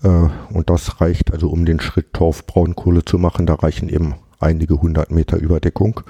Äh, 0.02 0.28
und 0.52 0.70
das 0.70 1.00
reicht 1.00 1.32
also, 1.32 1.48
um 1.48 1.64
den 1.64 1.80
Schritt 1.80 2.12
Torf-Braunkohle 2.12 3.04
zu 3.04 3.18
machen. 3.18 3.46
Da 3.46 3.54
reichen 3.54 3.88
eben 3.88 4.14
einige 4.40 4.80
hundert 4.80 5.10
Meter 5.10 5.38
Überdeckung. 5.38 6.00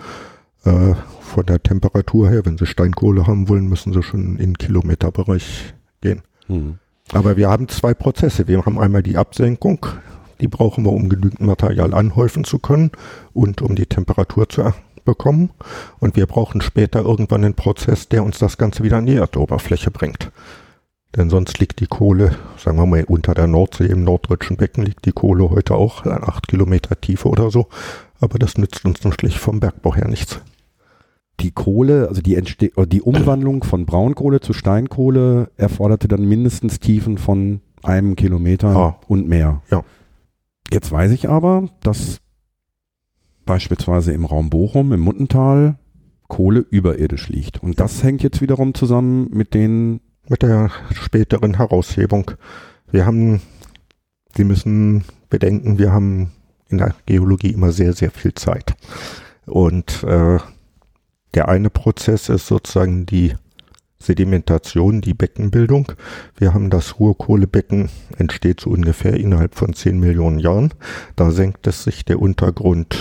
Von 1.20 1.44
der 1.44 1.62
Temperatur 1.62 2.30
her, 2.30 2.46
wenn 2.46 2.56
sie 2.56 2.64
Steinkohle 2.64 3.26
haben 3.26 3.50
wollen, 3.50 3.68
müssen 3.68 3.92
sie 3.92 4.02
schon 4.02 4.38
in 4.38 4.56
Kilometerbereich 4.56 5.75
gehen. 6.00 6.23
Mhm. 6.49 6.78
Aber 7.12 7.37
wir 7.37 7.50
haben 7.50 7.68
zwei 7.68 7.92
Prozesse. 7.92 8.49
Wir 8.49 8.64
haben 8.64 8.78
einmal 8.78 9.02
die 9.02 9.18
Absenkung, 9.18 9.84
die 10.40 10.49
brauchen 10.49 10.87
wir, 10.87 10.92
um 10.92 11.11
genügend 11.11 11.42
Material 11.42 11.92
anhäufen 11.92 12.44
zu 12.44 12.58
können 12.58 12.92
und 13.34 13.61
um 13.61 13.75
die 13.75 13.84
Temperatur 13.84 14.49
zu 14.49 14.64
bekommen 15.04 15.50
und 16.00 16.16
wir 16.16 16.26
brauchen 16.26 16.61
später 16.61 17.00
irgendwann 17.02 17.44
einen 17.44 17.54
Prozess, 17.54 18.08
der 18.08 18.25
uns 18.25 18.38
das 18.38 18.58
Ganze 18.58 18.82
wieder 18.82 18.99
an 18.99 19.06
die 19.06 19.16
Erdoberfläche 19.16 19.90
bringt. 19.90 20.30
Denn 21.16 21.30
sonst 21.30 21.61
liegt 21.61 21.78
die 21.80 21.87
Kohle, 21.87 22.34
sagen 22.56 22.76
wir 22.76 22.87
mal, 22.87 23.04
unter 23.04 23.34
der 23.34 23.46
Nordsee, 23.46 23.87
im 23.87 24.02
norddeutschen 24.02 24.56
Becken 24.56 24.84
liegt 24.84 25.04
die 25.04 25.12
Kohle 25.12 25.49
heute 25.50 25.75
auch 25.75 26.04
an 26.04 26.25
acht 26.25 26.49
Kilometer 26.49 27.00
Tiefe 27.00 27.28
oder 27.28 27.50
so. 27.50 27.68
Aber 28.20 28.38
das 28.38 28.58
nützt 28.58 28.84
uns 28.84 29.04
natürlich 29.04 29.38
vom 29.38 29.61
Bergbau 29.61 29.94
her 29.94 30.08
nichts. 30.08 30.40
Die 31.40 31.52
Kohle, 31.52 32.08
also 32.08 32.20
die, 32.20 32.34
Entste 32.37 32.70
die 32.87 33.02
Umwandlung 33.02 33.62
von 33.64 33.87
Braunkohle 33.87 34.40
zu 34.40 34.52
Steinkohle 34.52 35.50
erforderte 35.56 36.08
dann 36.08 36.25
mindestens 36.28 36.80
Tiefen 36.80 37.18
von 37.18 37.61
einem 37.82 38.16
Kilometer 38.16 38.68
Ah. 38.68 38.96
und 39.06 39.28
mehr. 39.28 39.62
Ja. 39.70 39.84
Jetzt 40.73 40.90
weiß 40.90 41.12
ich 41.12 41.28
aber, 41.28 41.68
dass 41.82 42.18
beispielsweise 43.45 44.13
im 44.13 44.25
Raum 44.25 44.51
Bochum, 44.51 44.93
im 44.93 45.01
Muttental, 45.01 45.77
Kohle 46.29 46.65
überirdisch 46.71 47.29
liegt. 47.29 47.63
Und 47.63 47.81
das 47.81 48.03
hängt 48.03 48.23
jetzt 48.23 48.41
wiederum 48.41 48.75
zusammen 48.75 49.29
mit 49.31 49.55
den 49.55 50.01
Mit 50.27 50.43
der 50.43 50.71
späteren 50.91 51.59
Heraushebung. 51.59 52.31
Wir 52.91 53.05
haben, 53.05 53.43
Sie 54.35 54.45
müssen 54.45 55.05
bedenken, 55.29 55.79
wir 55.79 55.93
haben 55.93 56.33
in 56.69 56.79
der 56.79 56.95
Geologie 57.05 57.51
immer 57.51 57.73
sehr, 57.73 57.93
sehr 57.93 58.11
viel 58.11 58.33
Zeit. 58.33 58.75
Und 59.45 60.03
äh, 60.05 60.39
der 61.35 61.49
eine 61.49 61.69
Prozess 61.69 62.29
ist 62.31 62.47
sozusagen 62.47 63.05
die 63.05 63.35
Sedimentation, 63.99 65.01
die 65.01 65.15
Beckenbildung. 65.15 65.93
Wir 66.37 66.53
haben 66.53 66.71
das 66.71 66.99
Ruhrkohlebecken, 66.99 67.89
entsteht 68.19 68.61
so 68.61 68.71
ungefähr 68.71 69.15
innerhalb 69.15 69.55
von 69.55 69.73
10 69.73 69.99
Millionen 69.99 70.39
Jahren. 70.39 70.73
Da 71.17 71.31
senkt 71.31 71.67
es 71.67 71.85
sich 71.85 72.05
der 72.05 72.21
Untergrund 72.21 72.97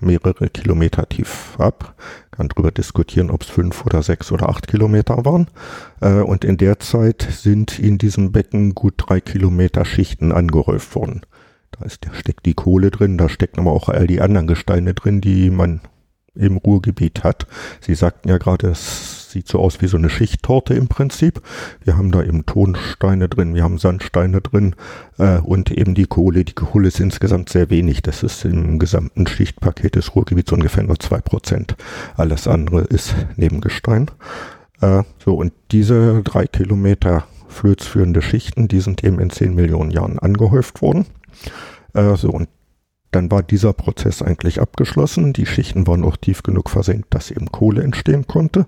mehrere 0.00 0.48
Kilometer 0.48 1.08
tief 1.08 1.56
ab. 1.58 1.94
Kann 2.30 2.48
darüber 2.48 2.70
diskutieren, 2.70 3.30
ob 3.30 3.42
es 3.42 3.48
fünf 3.48 3.84
oder 3.86 4.02
sechs 4.02 4.30
oder 4.30 4.48
acht 4.48 4.66
Kilometer 4.66 5.24
waren. 5.24 5.48
Äh, 6.00 6.20
und 6.20 6.44
in 6.44 6.56
der 6.56 6.78
Zeit 6.80 7.26
sind 7.30 7.78
in 7.78 7.98
diesem 7.98 8.32
Becken 8.32 8.74
gut 8.74 8.94
drei 8.98 9.20
Kilometer 9.20 9.84
Schichten 9.84 10.32
angehäuft 10.32 10.94
worden. 10.94 11.22
Da 11.72 11.88
steckt 11.88 12.46
die 12.46 12.54
Kohle 12.54 12.90
drin, 12.90 13.18
da 13.18 13.28
stecken 13.28 13.60
aber 13.60 13.72
auch 13.72 13.88
all 13.88 14.06
die 14.06 14.20
anderen 14.20 14.46
Gesteine 14.46 14.94
drin, 14.94 15.20
die 15.20 15.50
man 15.50 15.80
im 16.34 16.56
Ruhrgebiet 16.56 17.24
hat. 17.24 17.46
Sie 17.80 17.94
sagten 17.94 18.28
ja 18.28 18.38
gerade, 18.38 18.68
es 18.68 19.25
sieht 19.30 19.48
so 19.48 19.58
aus 19.58 19.80
wie 19.80 19.86
so 19.86 19.96
eine 19.96 20.10
Schichttorte 20.10 20.74
im 20.74 20.88
Prinzip. 20.88 21.40
Wir 21.84 21.96
haben 21.96 22.12
da 22.12 22.22
eben 22.22 22.46
Tonsteine 22.46 23.28
drin, 23.28 23.54
wir 23.54 23.62
haben 23.62 23.78
Sandsteine 23.78 24.40
drin 24.40 24.74
äh, 25.18 25.38
und 25.38 25.70
eben 25.70 25.94
die 25.94 26.06
Kohle. 26.06 26.44
Die 26.44 26.52
Kohle 26.52 26.88
ist 26.88 27.00
insgesamt 27.00 27.48
sehr 27.48 27.70
wenig. 27.70 28.02
Das 28.02 28.22
ist 28.22 28.44
im 28.44 28.78
gesamten 28.78 29.26
Schichtpaket 29.26 29.96
des 29.96 30.14
Ruhrgebiets 30.14 30.52
ungefähr 30.52 30.82
nur 30.82 30.98
zwei 30.98 31.20
Prozent. 31.20 31.76
Alles 32.16 32.48
andere 32.48 32.82
ist 32.82 33.14
Nebengestein. 33.36 34.10
Äh, 34.80 35.02
so, 35.24 35.34
und 35.34 35.52
diese 35.70 36.22
drei 36.22 36.46
Kilometer 36.46 37.24
flözführende 37.48 38.22
Schichten, 38.22 38.68
die 38.68 38.80
sind 38.80 39.02
eben 39.04 39.18
in 39.18 39.30
10 39.30 39.54
Millionen 39.54 39.90
Jahren 39.90 40.18
angehäuft 40.18 40.82
worden. 40.82 41.06
Äh, 41.94 42.16
so, 42.16 42.30
und 42.30 42.48
dann 43.16 43.30
war 43.30 43.42
dieser 43.42 43.72
Prozess 43.72 44.20
eigentlich 44.20 44.60
abgeschlossen. 44.60 45.32
Die 45.32 45.46
Schichten 45.46 45.86
waren 45.86 46.04
auch 46.04 46.18
tief 46.18 46.42
genug 46.42 46.68
versenkt, 46.68 47.14
dass 47.14 47.30
eben 47.30 47.50
Kohle 47.50 47.82
entstehen 47.82 48.26
konnte. 48.26 48.66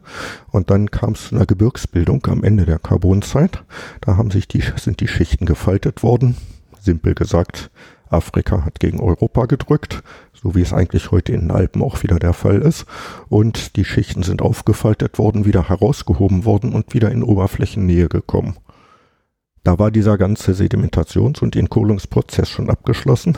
Und 0.51 0.71
dann 0.71 0.91
kam 0.91 1.13
es 1.13 1.29
zu 1.29 1.37
einer 1.37 1.45
Gebirgsbildung 1.45 2.27
am 2.29 2.43
Ende 2.43 2.65
der 2.65 2.79
Karbonzeit. 2.79 3.63
Da 4.01 4.17
haben 4.17 4.31
sich 4.31 4.49
die, 4.49 4.63
sind 4.77 5.01
die 5.01 5.09
Schichten 5.09 5.45
gefaltet 5.45 6.03
worden. 6.03 6.35
Simpel 6.81 7.15
gesagt, 7.15 7.71
Afrika 8.09 8.65
hat 8.65 8.81
gegen 8.81 9.01
Europa 9.01 9.45
gedrückt, 9.45 10.03
so 10.33 10.55
wie 10.55 10.63
es 10.63 10.73
eigentlich 10.73 11.11
heute 11.11 11.33
in 11.33 11.41
den 11.41 11.51
Alpen 11.51 11.83
auch 11.83 12.03
wieder 12.03 12.19
der 12.19 12.33
Fall 12.33 12.63
ist. 12.63 12.87
Und 13.29 13.77
die 13.77 13.85
Schichten 13.85 14.23
sind 14.23 14.41
aufgefaltet 14.41 15.19
worden, 15.19 15.45
wieder 15.45 15.69
herausgehoben 15.69 16.47
worden 16.47 16.73
und 16.73 16.95
wieder 16.95 17.11
in 17.13 17.23
Oberflächennähe 17.23 18.09
gekommen. 18.09 18.57
Da 19.65 19.79
war 19.79 19.91
dieser 19.91 20.17
ganze 20.19 20.53
Sedimentations- 20.53 21.41
und 21.41 21.57
Entkohlungsprozess 21.57 22.49
schon 22.49 22.71
abgeschlossen. 22.71 23.37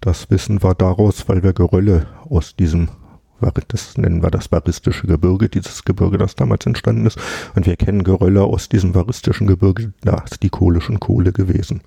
Das 0.00 0.30
wissen 0.30 0.62
wir 0.62 0.74
daraus, 0.74 1.28
weil 1.28 1.42
wir 1.42 1.52
Gerölle 1.52 2.06
aus 2.28 2.56
diesem, 2.56 2.88
das 3.68 3.96
nennen 3.96 4.22
wir 4.22 4.30
das 4.30 4.50
varistische 4.52 5.06
Gebirge, 5.06 5.48
dieses 5.48 5.84
Gebirge, 5.84 6.18
das 6.18 6.34
damals 6.34 6.66
entstanden 6.66 7.06
ist. 7.06 7.18
Und 7.54 7.66
wir 7.66 7.76
kennen 7.76 8.04
Gerölle 8.04 8.42
aus 8.42 8.68
diesem 8.68 8.94
varistischen 8.94 9.46
Gebirge, 9.46 9.92
da 10.02 10.22
ist 10.24 10.42
die 10.42 10.50
Kohle 10.50 10.80
schon 10.80 11.00
Kohle 11.00 11.32
gewesen. 11.32 11.82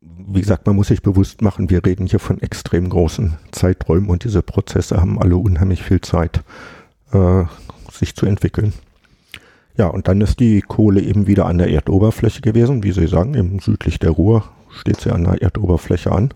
Wie 0.00 0.40
gesagt, 0.40 0.66
man 0.66 0.76
muss 0.76 0.88
sich 0.88 1.02
bewusst 1.02 1.42
machen, 1.42 1.70
wir 1.70 1.84
reden 1.84 2.06
hier 2.06 2.18
von 2.18 2.40
extrem 2.40 2.88
großen 2.88 3.38
Zeiträumen 3.50 4.08
und 4.08 4.24
diese 4.24 4.42
Prozesse 4.42 5.00
haben 5.00 5.20
alle 5.20 5.36
unheimlich 5.36 5.82
viel 5.82 6.00
Zeit, 6.00 6.42
äh, 7.12 7.44
sich 7.90 8.14
zu 8.14 8.26
entwickeln. 8.26 8.72
Ja, 9.76 9.86
und 9.86 10.08
dann 10.08 10.20
ist 10.20 10.40
die 10.40 10.60
Kohle 10.60 11.00
eben 11.00 11.26
wieder 11.26 11.46
an 11.46 11.58
der 11.58 11.70
Erdoberfläche 11.70 12.40
gewesen, 12.42 12.82
wie 12.82 12.92
Sie 12.92 13.06
sagen, 13.06 13.34
eben 13.34 13.58
südlich 13.58 13.98
der 13.98 14.10
Ruhr 14.10 14.44
steht 14.72 15.00
sie 15.00 15.10
an 15.10 15.24
der 15.24 15.40
Erdoberfläche 15.40 16.12
an. 16.12 16.30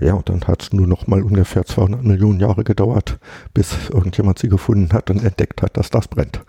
Ja, 0.00 0.14
und 0.14 0.28
dann 0.28 0.42
hat 0.44 0.62
es 0.62 0.72
nur 0.72 0.86
noch 0.86 1.06
mal 1.06 1.22
ungefähr 1.22 1.64
200 1.64 2.04
Millionen 2.04 2.40
Jahre 2.40 2.64
gedauert, 2.64 3.18
bis 3.54 3.90
irgendjemand 3.90 4.38
sie 4.38 4.48
gefunden 4.48 4.92
hat 4.92 5.10
und 5.10 5.24
entdeckt 5.24 5.62
hat, 5.62 5.76
dass 5.76 5.90
das 5.90 6.08
brennt. 6.08 6.44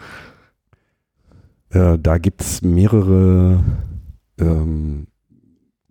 Äh, 1.70 1.98
da 2.00 2.18
gibt's 2.18 2.62
mehrere 2.62 3.64
ähm, 4.40 5.08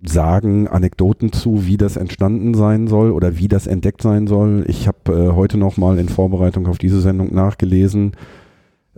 Sagen, 0.01 0.69
Anekdoten 0.69 1.33
zu, 1.33 1.67
wie 1.67 1.77
das 1.77 1.97
entstanden 1.97 2.55
sein 2.55 2.87
soll 2.87 3.11
oder 3.11 3.37
wie 3.37 3.49
das 3.49 3.67
entdeckt 3.67 4.01
sein 4.01 4.29
soll. 4.29 4.65
Ich 4.69 4.87
habe 4.87 5.13
äh, 5.13 5.33
heute 5.35 5.59
noch 5.59 5.77
mal 5.77 5.99
in 5.99 6.09
Vorbereitung 6.09 6.69
auf 6.69 6.79
diese 6.79 7.01
Sendung 7.01 7.35
nachgelesen, 7.35 8.13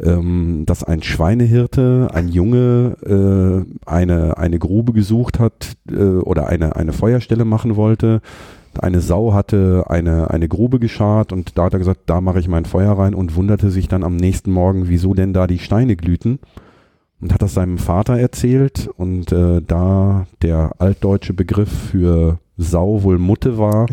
ähm, 0.02 0.64
dass 0.66 0.84
ein 0.84 1.02
Schweinehirte, 1.02 2.08
ein 2.12 2.28
Junge, 2.28 2.96
äh, 3.04 3.88
eine, 3.88 4.38
eine 4.38 4.58
Grube 4.58 4.92
gesucht 4.92 5.38
hat 5.38 5.72
äh, 5.90 5.94
oder 5.94 6.48
eine, 6.48 6.76
eine 6.76 6.92
Feuerstelle 6.92 7.44
machen 7.44 7.76
wollte. 7.76 8.20
Eine 8.78 9.00
Sau 9.00 9.34
hatte 9.34 9.84
eine, 9.88 10.30
eine 10.30 10.48
Grube 10.48 10.78
geschart 10.78 11.32
und 11.32 11.58
da 11.58 11.64
hat 11.64 11.72
er 11.72 11.80
gesagt, 11.80 12.02
da 12.06 12.20
mache 12.20 12.38
ich 12.38 12.48
mein 12.48 12.64
Feuer 12.64 12.92
rein 12.92 13.14
und 13.14 13.34
wunderte 13.34 13.70
sich 13.70 13.88
dann 13.88 14.04
am 14.04 14.16
nächsten 14.16 14.52
Morgen, 14.52 14.88
wieso 14.88 15.12
denn 15.12 15.32
da 15.32 15.46
die 15.46 15.58
Steine 15.58 15.96
glühten 15.96 16.38
und 17.20 17.34
hat 17.34 17.42
das 17.42 17.54
seinem 17.54 17.78
Vater 17.78 18.18
erzählt 18.18 18.88
und 18.96 19.32
äh, 19.32 19.60
da 19.60 20.26
der 20.42 20.72
altdeutsche 20.78 21.34
Begriff 21.34 21.70
für 21.90 22.38
Sau 22.56 23.02
wohl 23.02 23.18
Mutte 23.18 23.58
war, 23.58 23.86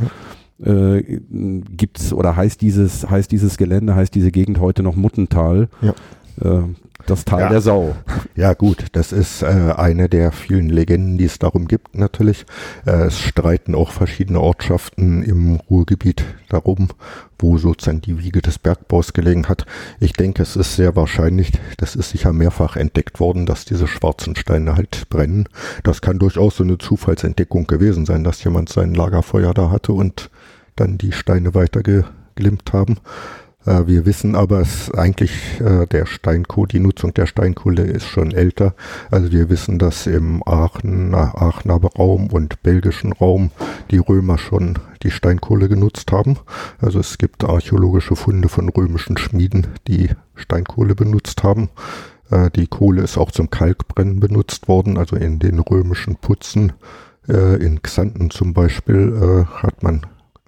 äh, 0.64 1.20
gibt's 1.32 2.14
oder 2.14 2.36
heißt 2.36 2.62
dieses 2.62 3.10
heißt 3.10 3.32
dieses 3.32 3.58
Gelände 3.58 3.96
heißt 3.96 4.14
diese 4.16 4.32
Gegend 4.32 4.60
heute 4.60 4.84
noch 4.84 4.96
Muttental, 4.96 5.70
Ja. 5.82 5.94
äh, 6.42 6.64
das 7.06 7.24
Tal 7.26 7.42
Ja. 7.42 7.50
der 7.50 7.62
Sau. 7.62 7.96
Ja 8.36 8.54
gut, 8.54 8.88
das 8.94 9.12
ist 9.14 9.42
äh, 9.44 9.46
eine 9.46 10.10
der 10.10 10.32
vielen 10.32 10.68
Legenden, 10.70 11.18
die 11.18 11.26
es 11.26 11.40
darum 11.40 11.68
gibt 11.68 11.96
natürlich. 11.98 12.46
Äh, 12.86 13.06
es 13.06 13.20
streiten 13.20 13.76
auch 13.76 13.92
verschiedene 13.92 14.42
Ortschaften 14.42 15.24
im 15.24 15.56
Ruhrgebiet 15.70 16.26
darum, 16.50 16.90
wo 17.40 17.58
sozusagen 17.60 18.02
die 18.02 18.22
Wiege 18.22 18.42
des 18.42 18.58
Bergbaus 18.60 19.14
gelegen 19.14 19.48
hat. 19.48 19.66
Ich 20.00 20.14
denke, 20.14 20.42
es 20.42 20.56
ist 20.56 20.76
sehr 20.76 20.96
wahrscheinlich, 20.96 21.52
das 21.78 21.96
ist 21.96 22.10
sicher 22.10 22.34
mehrfach 22.34 22.76
entdeckt 22.76 23.20
worden, 23.20 23.46
dass 23.46 23.64
diese 23.64 23.88
schwarzen 23.88 24.36
Steine 24.36 24.76
halt 24.76 25.08
brennen. 25.10 25.48
Das 25.84 26.02
kann 26.02 26.20
durchaus 26.20 26.58
so 26.58 26.64
eine 26.64 26.78
Zufallsentdeckung 26.80 27.68
gewesen 27.68 28.06
sein, 28.06 28.24
dass 28.24 28.44
jemand 28.44 28.70
sein 28.70 28.94
Lagerfeuer 28.96 29.54
da 29.54 29.70
hatte 29.70 29.94
und 29.94 30.30
dann 30.78 30.98
die 30.98 31.12
Steine 31.12 31.54
weitergeglimmt 31.54 32.72
haben. 32.72 32.98
Äh, 33.66 33.86
Wir 33.86 34.06
wissen 34.06 34.36
aber, 34.36 34.62
es 34.62 34.90
eigentlich 34.92 35.60
äh, 35.60 35.86
der 35.88 36.06
Steinkohle, 36.06 36.70
die 36.70 36.80
Nutzung 36.80 37.14
der 37.14 37.26
Steinkohle 37.28 37.84
ist 37.84 38.06
schon 38.06 38.32
älter. 38.32 38.74
Also 39.12 39.32
wir 39.32 39.50
wissen, 39.50 39.78
dass 39.78 40.08
im 40.08 40.42
Aachener, 40.46 41.40
Aachener 41.40 41.82
Raum 41.84 42.28
und 42.28 42.64
belgischen 42.64 43.12
Raum 43.12 43.52
die 43.92 43.98
Römer 43.98 44.38
schon 44.38 44.80
die 45.04 45.12
Steinkohle 45.12 45.68
genutzt 45.68 46.12
haben. 46.12 46.38
Also 46.80 47.00
es 47.00 47.18
gibt 47.18 47.44
archäologische 47.44 48.16
Funde 48.16 48.48
von 48.50 48.70
römischen 48.70 49.18
Schmieden, 49.18 49.68
die 49.88 50.10
Steinkohle 50.36 50.96
benutzt 50.96 51.44
haben. 51.44 51.70
Äh, 52.32 52.50
Die 52.52 52.68
Kohle 52.68 53.02
ist 53.04 53.18
auch 53.18 53.32
zum 53.32 53.50
Kalkbrennen 53.50 54.20
benutzt 54.22 54.68
worden, 54.70 54.98
also 54.98 55.18
in 55.18 55.40
den 55.40 55.60
römischen 55.60 56.16
Putzen. 56.16 56.74
In 57.30 57.82
Xanten 57.82 58.30
zum 58.30 58.54
Beispiel 58.54 59.46
hat 59.62 59.84
man 59.84 60.06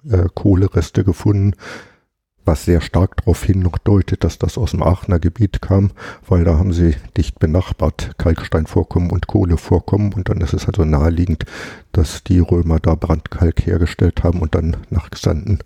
äh, 0.08 0.26
Kohlereste 0.34 1.04
gefunden, 1.04 1.54
was 2.44 2.64
sehr 2.64 2.80
stark 2.80 3.18
darauf 3.18 3.44
hindeutet, 3.44 4.24
dass 4.24 4.38
das 4.38 4.58
aus 4.58 4.72
dem 4.72 4.82
Aachener 4.82 5.18
Gebiet 5.18 5.60
kam, 5.60 5.92
weil 6.26 6.44
da 6.44 6.58
haben 6.58 6.72
sie 6.72 6.96
dicht 7.16 7.38
benachbart 7.38 8.12
Kalksteinvorkommen 8.18 9.10
und 9.10 9.26
Kohlevorkommen 9.26 10.12
und 10.14 10.28
dann 10.28 10.40
ist 10.40 10.54
es 10.54 10.66
also 10.66 10.84
naheliegend, 10.84 11.44
dass 11.92 12.24
die 12.24 12.38
Römer 12.38 12.80
da 12.80 12.94
Brandkalk 12.94 13.66
hergestellt 13.66 14.24
haben 14.24 14.40
und 14.40 14.54
dann 14.54 14.78
nach 14.90 15.10
Xanten 15.10 15.60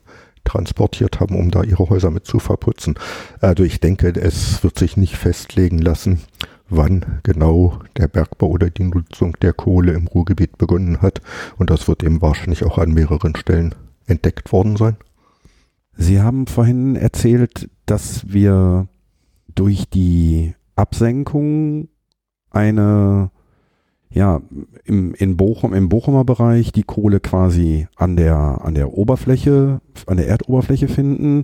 transportiert 0.44 1.20
haben, 1.20 1.36
um 1.36 1.50
da 1.50 1.62
ihre 1.62 1.88
Häuser 1.88 2.10
mit 2.10 2.26
zu 2.26 2.38
verputzen. 2.38 2.96
Also 3.40 3.64
ich 3.64 3.80
denke, 3.80 4.08
es 4.08 4.62
wird 4.62 4.78
sich 4.78 4.96
nicht 4.96 5.16
festlegen 5.16 5.78
lassen, 5.78 6.20
wann 6.68 7.20
genau 7.22 7.78
der 7.96 8.08
Bergbau 8.08 8.48
oder 8.48 8.68
die 8.68 8.84
Nutzung 8.84 9.36
der 9.40 9.54
Kohle 9.54 9.92
im 9.92 10.06
Ruhrgebiet 10.06 10.58
begonnen 10.58 11.00
hat 11.00 11.22
und 11.56 11.70
das 11.70 11.88
wird 11.88 12.02
eben 12.02 12.20
wahrscheinlich 12.20 12.64
auch 12.64 12.78
an 12.78 12.92
mehreren 12.92 13.36
Stellen 13.36 13.74
entdeckt 14.06 14.52
worden 14.52 14.76
sein. 14.76 14.96
Sie 15.96 16.20
haben 16.20 16.46
vorhin 16.46 16.96
erzählt, 16.96 17.70
dass 17.86 18.32
wir 18.32 18.88
durch 19.54 19.88
die 19.88 20.54
Absenkung 20.74 21.88
eine 22.50 23.30
ja, 24.14 24.40
im, 24.84 25.12
in 25.14 25.36
Bochum, 25.36 25.74
im 25.74 25.88
Bochumer 25.88 26.24
Bereich 26.24 26.70
die 26.70 26.84
Kohle 26.84 27.18
quasi 27.18 27.88
an 27.96 28.16
der, 28.16 28.60
an 28.62 28.74
der 28.74 28.92
Oberfläche, 28.92 29.80
an 30.06 30.16
der 30.16 30.28
Erdoberfläche 30.28 30.86
finden. 30.86 31.42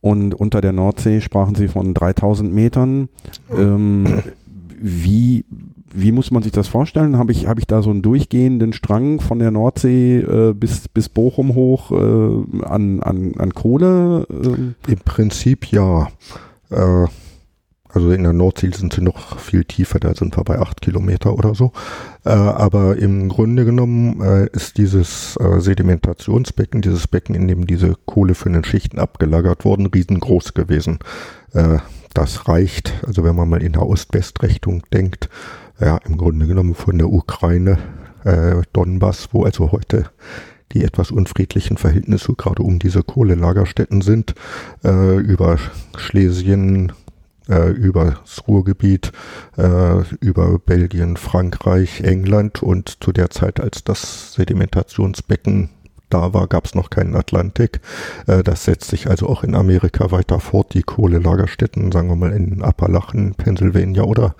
Und 0.00 0.34
unter 0.34 0.60
der 0.60 0.72
Nordsee 0.72 1.20
sprachen 1.20 1.54
sie 1.54 1.68
von 1.68 1.94
3000 1.94 2.52
Metern. 2.52 3.08
Ähm, 3.56 4.22
wie, 4.80 5.44
wie 5.92 6.12
muss 6.12 6.30
man 6.30 6.42
sich 6.42 6.52
das 6.52 6.68
vorstellen? 6.68 7.18
Habe 7.18 7.32
ich, 7.32 7.46
habe 7.46 7.60
ich 7.60 7.66
da 7.66 7.82
so 7.82 7.90
einen 7.90 8.02
durchgehenden 8.02 8.72
Strang 8.72 9.20
von 9.20 9.38
der 9.38 9.50
Nordsee 9.50 10.18
äh, 10.18 10.52
bis, 10.52 10.88
bis 10.88 11.08
Bochum 11.08 11.54
hoch 11.54 11.90
äh, 11.90 12.64
an, 12.64 13.00
an, 13.02 13.34
an 13.38 13.54
Kohle? 13.54 14.26
Äh? 14.30 14.92
Im 14.92 14.98
Prinzip 15.04 15.70
ja. 15.70 16.08
Äh, 16.70 17.06
also 17.90 18.10
in 18.10 18.22
der 18.22 18.34
Nordsee 18.34 18.70
sind 18.70 18.92
sie 18.92 19.00
noch 19.00 19.38
viel 19.38 19.64
tiefer, 19.64 19.98
da 19.98 20.14
sind 20.14 20.36
wir 20.36 20.44
bei 20.44 20.58
acht 20.58 20.82
Kilometer 20.82 21.32
oder 21.32 21.54
so. 21.54 21.72
Äh, 22.24 22.30
aber 22.30 22.96
im 22.96 23.30
Grunde 23.30 23.64
genommen 23.64 24.20
äh, 24.20 24.46
ist 24.52 24.76
dieses 24.76 25.34
Sedimentationsbecken, 25.34 26.82
dieses 26.82 27.08
Becken, 27.08 27.34
in 27.34 27.48
dem 27.48 27.66
diese 27.66 27.94
Kohle 28.04 28.34
für 28.34 28.50
den 28.50 28.64
Schichten 28.64 28.98
abgelagert 28.98 29.64
wurden, 29.64 29.86
riesengroß 29.86 30.52
gewesen. 30.52 30.98
Das 32.12 32.46
reicht, 32.48 32.92
also 33.06 33.24
wenn 33.24 33.36
man 33.36 33.48
mal 33.48 33.62
in 33.62 33.72
der 33.72 33.86
Ost-West-Richtung 33.86 34.82
denkt, 34.92 35.30
ja, 35.80 35.98
im 36.06 36.16
Grunde 36.16 36.46
genommen 36.46 36.74
von 36.74 36.98
der 36.98 37.10
Ukraine, 37.10 37.78
äh, 38.24 38.62
Donbass, 38.72 39.28
wo 39.32 39.44
also 39.44 39.72
heute 39.72 40.10
die 40.72 40.84
etwas 40.84 41.10
unfriedlichen 41.10 41.78
Verhältnisse 41.78 42.34
gerade 42.34 42.62
um 42.62 42.78
diese 42.78 43.02
Kohlelagerstätten 43.02 44.02
sind, 44.02 44.34
äh, 44.84 45.16
über 45.16 45.58
Schlesien, 45.96 46.92
äh, 47.48 47.70
über 47.70 48.18
das 48.22 48.46
Ruhrgebiet, 48.46 49.12
äh, 49.56 50.02
über 50.20 50.58
Belgien, 50.58 51.16
Frankreich, 51.16 52.02
England 52.02 52.62
und 52.62 53.02
zu 53.02 53.12
der 53.12 53.30
Zeit, 53.30 53.60
als 53.60 53.84
das 53.84 54.34
Sedimentationsbecken 54.34 55.70
da 56.10 56.32
war, 56.32 56.46
gab 56.46 56.64
es 56.64 56.74
noch 56.74 56.90
keinen 56.90 57.16
Atlantik. 57.16 57.80
Äh, 58.26 58.42
das 58.42 58.64
setzt 58.64 58.90
sich 58.90 59.08
also 59.08 59.26
auch 59.28 59.44
in 59.44 59.54
Amerika 59.54 60.10
weiter 60.10 60.40
fort. 60.40 60.74
Die 60.74 60.82
Kohlelagerstätten, 60.82 61.92
sagen 61.92 62.08
wir 62.08 62.16
mal 62.16 62.32
in 62.32 62.62
Appalachen, 62.62 63.34
Pennsylvania 63.34 64.02
oder 64.02 64.34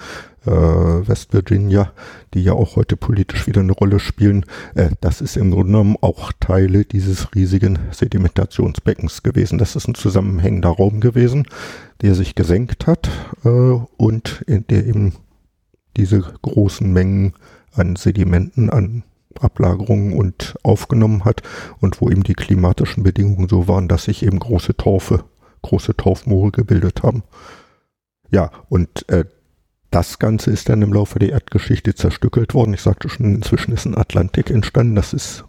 äh, 0.49 1.09
West 1.09 1.33
Virginia, 1.33 1.93
die 2.35 2.43
ja 2.43 2.53
auch 2.53 2.77
heute 2.77 2.97
politisch 2.97 3.47
wieder 3.47 3.61
eine 3.61 3.73
Rolle 3.73 4.01
spielen, 4.01 4.45
äh, 4.75 4.91
das 5.01 5.21
ist 5.21 5.37
im 5.37 5.51
Grunde 5.51 5.73
genommen 5.73 5.97
auch 6.01 6.33
Teile 6.41 6.85
dieses 6.85 7.35
riesigen 7.35 7.79
Sedimentationsbeckens 7.91 9.23
gewesen. 9.23 9.59
Das 9.59 9.77
ist 9.77 9.89
ein 9.89 9.95
zusammenhängender 9.95 10.71
Raum 10.71 11.01
gewesen, 11.01 11.47
der 12.03 12.15
sich 12.15 12.35
gesenkt 12.35 12.87
hat 12.87 13.09
äh, 13.45 13.49
und 13.49 14.43
in 14.47 14.67
der 14.67 14.87
eben 14.87 15.13
diese 15.97 16.21
großen 16.21 16.91
Mengen 16.93 17.35
an 17.75 17.97
Sedimenten, 17.97 18.71
an 18.71 19.05
Ablagerungen 19.41 20.15
und 20.15 20.57
aufgenommen 20.63 21.25
hat 21.25 21.43
und 21.81 22.01
wo 22.01 22.11
eben 22.11 22.23
die 22.23 22.35
klimatischen 22.35 23.03
Bedingungen 23.03 23.49
so 23.49 23.69
waren, 23.69 23.89
dass 23.89 24.05
sich 24.05 24.25
eben 24.25 24.39
große 24.39 24.77
Torfe, 24.77 25.25
große 25.63 25.97
Torfmoore 25.97 26.51
gebildet 26.51 27.03
haben. 27.03 27.23
Ja, 28.31 28.51
und 28.69 29.09
äh, 29.09 29.25
das 29.91 30.19
Ganze 30.19 30.51
ist 30.51 30.69
dann 30.69 30.83
im 30.83 30.93
Laufe 30.93 31.19
der 31.19 31.31
Erdgeschichte 31.31 31.95
zerstückelt 31.95 32.55
worden. 32.55 32.75
Ich 32.75 32.83
sagte 32.83 33.09
schon, 33.09 33.35
inzwischen 33.35 33.73
ist 33.73 33.87
ein 33.87 33.97
Atlantik 33.97 34.51
entstanden. 34.51 34.95
Das 34.95 35.13
ist, 35.13 35.45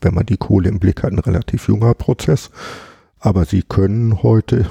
wenn 0.00 0.14
man 0.14 0.26
die 0.26 0.38
Kohle 0.38 0.68
im 0.68 0.78
Blick 0.78 1.02
hat, 1.02 1.12
ein 1.12 1.18
relativ 1.18 1.68
junger 1.68 1.94
Prozess. 1.94 2.50
Aber 3.18 3.44
sie 3.44 3.62
können 3.62 4.22
heute 4.22 4.70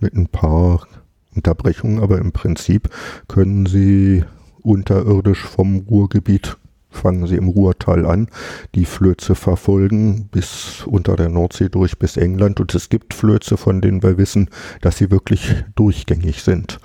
mit 0.00 0.14
ein 0.14 0.26
paar 0.26 0.86
Unterbrechungen, 1.34 2.02
aber 2.02 2.18
im 2.18 2.32
Prinzip 2.32 2.90
können 3.28 3.66
sie 3.66 4.24
unterirdisch 4.62 5.44
vom 5.44 5.78
Ruhrgebiet 5.88 6.56
fangen 6.96 7.26
sie 7.26 7.36
im 7.36 7.48
Ruhrtal 7.48 8.06
an, 8.06 8.28
die 8.74 8.86
Flöze 8.86 9.34
verfolgen 9.34 10.28
bis 10.28 10.82
unter 10.86 11.14
der 11.14 11.28
Nordsee 11.28 11.68
durch 11.68 11.98
bis 11.98 12.16
England 12.16 12.58
und 12.58 12.74
es 12.74 12.88
gibt 12.88 13.14
Flöze, 13.14 13.56
von 13.56 13.80
denen 13.80 14.02
wir 14.02 14.18
wissen, 14.18 14.50
dass 14.80 14.96
sie 14.96 15.10
wirklich 15.10 15.54
durchgängig 15.76 16.42
sind. 16.42 16.80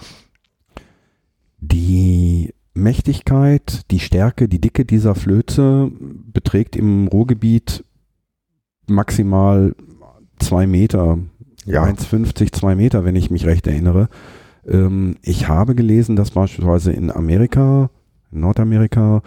Die 1.61 2.53
Mächtigkeit, 2.73 3.91
die 3.91 3.99
Stärke, 3.99 4.47
die 4.47 4.59
Dicke 4.59 4.83
dieser 4.83 5.15
Flöze 5.15 5.91
beträgt 6.33 6.75
im 6.75 7.07
Ruhrgebiet 7.07 7.85
maximal 8.87 9.75
zwei 10.39 10.65
Meter, 10.65 11.19
ja. 11.65 11.83
1,50, 11.83 12.51
zwei 12.51 12.75
Meter, 12.75 13.05
wenn 13.05 13.15
ich 13.15 13.29
mich 13.29 13.45
recht 13.45 13.67
erinnere. 13.67 14.09
Ähm, 14.67 15.17
ich 15.21 15.47
habe 15.47 15.75
gelesen, 15.75 16.15
dass 16.15 16.31
beispielsweise 16.31 16.91
in 16.91 17.11
Amerika, 17.11 17.91
in 18.31 18.39
Nordamerika, 18.41 19.21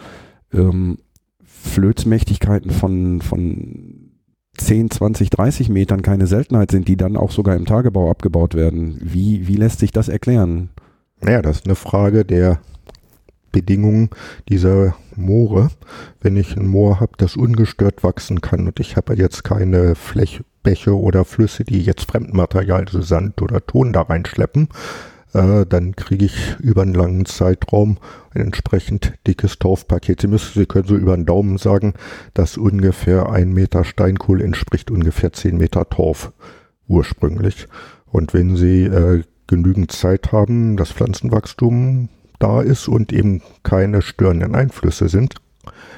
ähm, 0.53 0.97
Flözmächtigkeiten 1.43 2.71
von, 2.71 3.21
von 3.21 4.11
10, 4.57 4.91
20, 4.91 5.29
30 5.29 5.69
Metern 5.69 6.01
keine 6.01 6.27
Seltenheit 6.27 6.71
sind, 6.71 6.87
die 6.87 6.97
dann 6.97 7.17
auch 7.17 7.31
sogar 7.31 7.55
im 7.55 7.65
Tagebau 7.65 8.09
abgebaut 8.09 8.55
werden. 8.55 8.99
Wie, 9.01 9.47
wie 9.47 9.55
lässt 9.55 9.79
sich 9.79 9.91
das 9.91 10.09
erklären? 10.09 10.69
Naja, 11.21 11.41
das 11.41 11.57
ist 11.57 11.65
eine 11.65 11.75
Frage 11.75 12.25
der 12.25 12.59
Bedingungen 13.51 14.09
dieser 14.49 14.95
Moore. 15.15 15.69
Wenn 16.19 16.35
ich 16.35 16.57
ein 16.57 16.67
Moor 16.67 16.99
habe, 16.99 17.13
das 17.17 17.37
ungestört 17.37 18.03
wachsen 18.03 18.41
kann 18.41 18.67
und 18.67 18.79
ich 18.79 18.97
habe 18.97 19.15
jetzt 19.15 19.43
keine 19.43 19.95
Fläche, 19.95 20.43
Bäche 20.61 20.97
oder 20.97 21.23
Flüsse, 21.23 21.63
die 21.63 21.81
jetzt 21.81 22.11
Fremdmaterial, 22.11 22.85
also 22.85 23.01
Sand 23.01 23.41
oder 23.41 23.65
Ton 23.65 23.93
da 23.93 24.01
reinschleppen, 24.01 24.67
äh, 25.33 25.65
dann 25.65 25.95
kriege 25.95 26.25
ich 26.25 26.55
über 26.59 26.81
einen 26.81 26.93
langen 26.93 27.25
Zeitraum 27.25 27.97
ein 28.33 28.41
entsprechend 28.41 29.13
dickes 29.27 29.57
Torfpaket. 29.57 30.21
Sie 30.21 30.27
müssen, 30.27 30.59
Sie 30.59 30.65
können 30.65 30.87
so 30.87 30.95
über 30.95 31.15
den 31.15 31.25
Daumen 31.25 31.57
sagen, 31.57 31.93
dass 32.33 32.57
ungefähr 32.57 33.29
ein 33.29 33.53
Meter 33.53 33.85
Steinkohle 33.85 34.43
entspricht 34.43 34.91
ungefähr 34.91 35.31
zehn 35.31 35.57
Meter 35.57 35.89
Torf 35.89 36.33
ursprünglich. 36.87 37.67
Und 38.05 38.33
wenn 38.33 38.55
Sie 38.55 38.83
äh, 38.83 39.23
genügend 39.47 39.91
Zeit 39.91 40.31
haben, 40.31 40.77
das 40.77 40.91
Pflanzenwachstum 40.91 42.09
da 42.39 42.61
ist 42.61 42.87
und 42.87 43.13
eben 43.13 43.41
keine 43.63 44.01
störenden 44.01 44.55
Einflüsse 44.55 45.09
sind, 45.09 45.35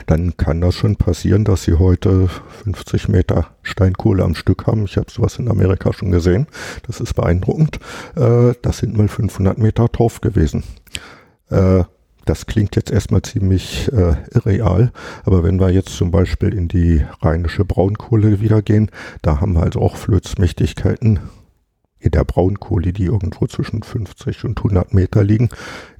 dann 0.05 0.37
kann 0.37 0.61
das 0.61 0.75
schon 0.75 0.95
passieren, 0.95 1.43
dass 1.43 1.63
sie 1.63 1.73
heute 1.73 2.29
50 2.63 3.09
Meter 3.09 3.47
Steinkohle 3.63 4.23
am 4.23 4.35
Stück 4.35 4.65
haben. 4.65 4.85
Ich 4.85 4.97
habe 4.97 5.11
sowas 5.11 5.37
in 5.39 5.49
Amerika 5.49 5.91
schon 5.93 6.11
gesehen. 6.11 6.47
Das 6.85 7.01
ist 7.01 7.13
beeindruckend. 7.13 7.79
Äh, 8.15 8.53
das 8.61 8.77
sind 8.77 8.97
mal 8.97 9.07
500 9.07 9.57
Meter 9.57 9.91
Torf 9.91 10.21
gewesen. 10.21 10.63
Äh, 11.49 11.83
das 12.25 12.45
klingt 12.45 12.75
jetzt 12.75 12.91
erstmal 12.91 13.21
ziemlich 13.21 13.89
äh, 13.93 14.15
irreal, 14.33 14.91
aber 15.23 15.43
wenn 15.43 15.61
wir 15.61 15.69
jetzt 15.69 15.95
zum 15.95 16.11
Beispiel 16.11 16.53
in 16.53 16.67
die 16.67 17.05
rheinische 17.21 17.63
Braunkohle 17.63 18.41
wieder 18.41 18.61
gehen, 18.61 18.91
da 19.21 19.39
haben 19.39 19.53
wir 19.53 19.63
also 19.63 19.79
auch 19.79 19.95
Flözmächtigkeiten 19.95 21.21
in 21.99 22.11
der 22.11 22.23
Braunkohle, 22.23 22.93
die 22.93 23.05
irgendwo 23.05 23.47
zwischen 23.47 23.83
50 23.83 24.45
und 24.45 24.59
100 24.59 24.93
Meter 24.93 25.23
liegen, 25.23 25.49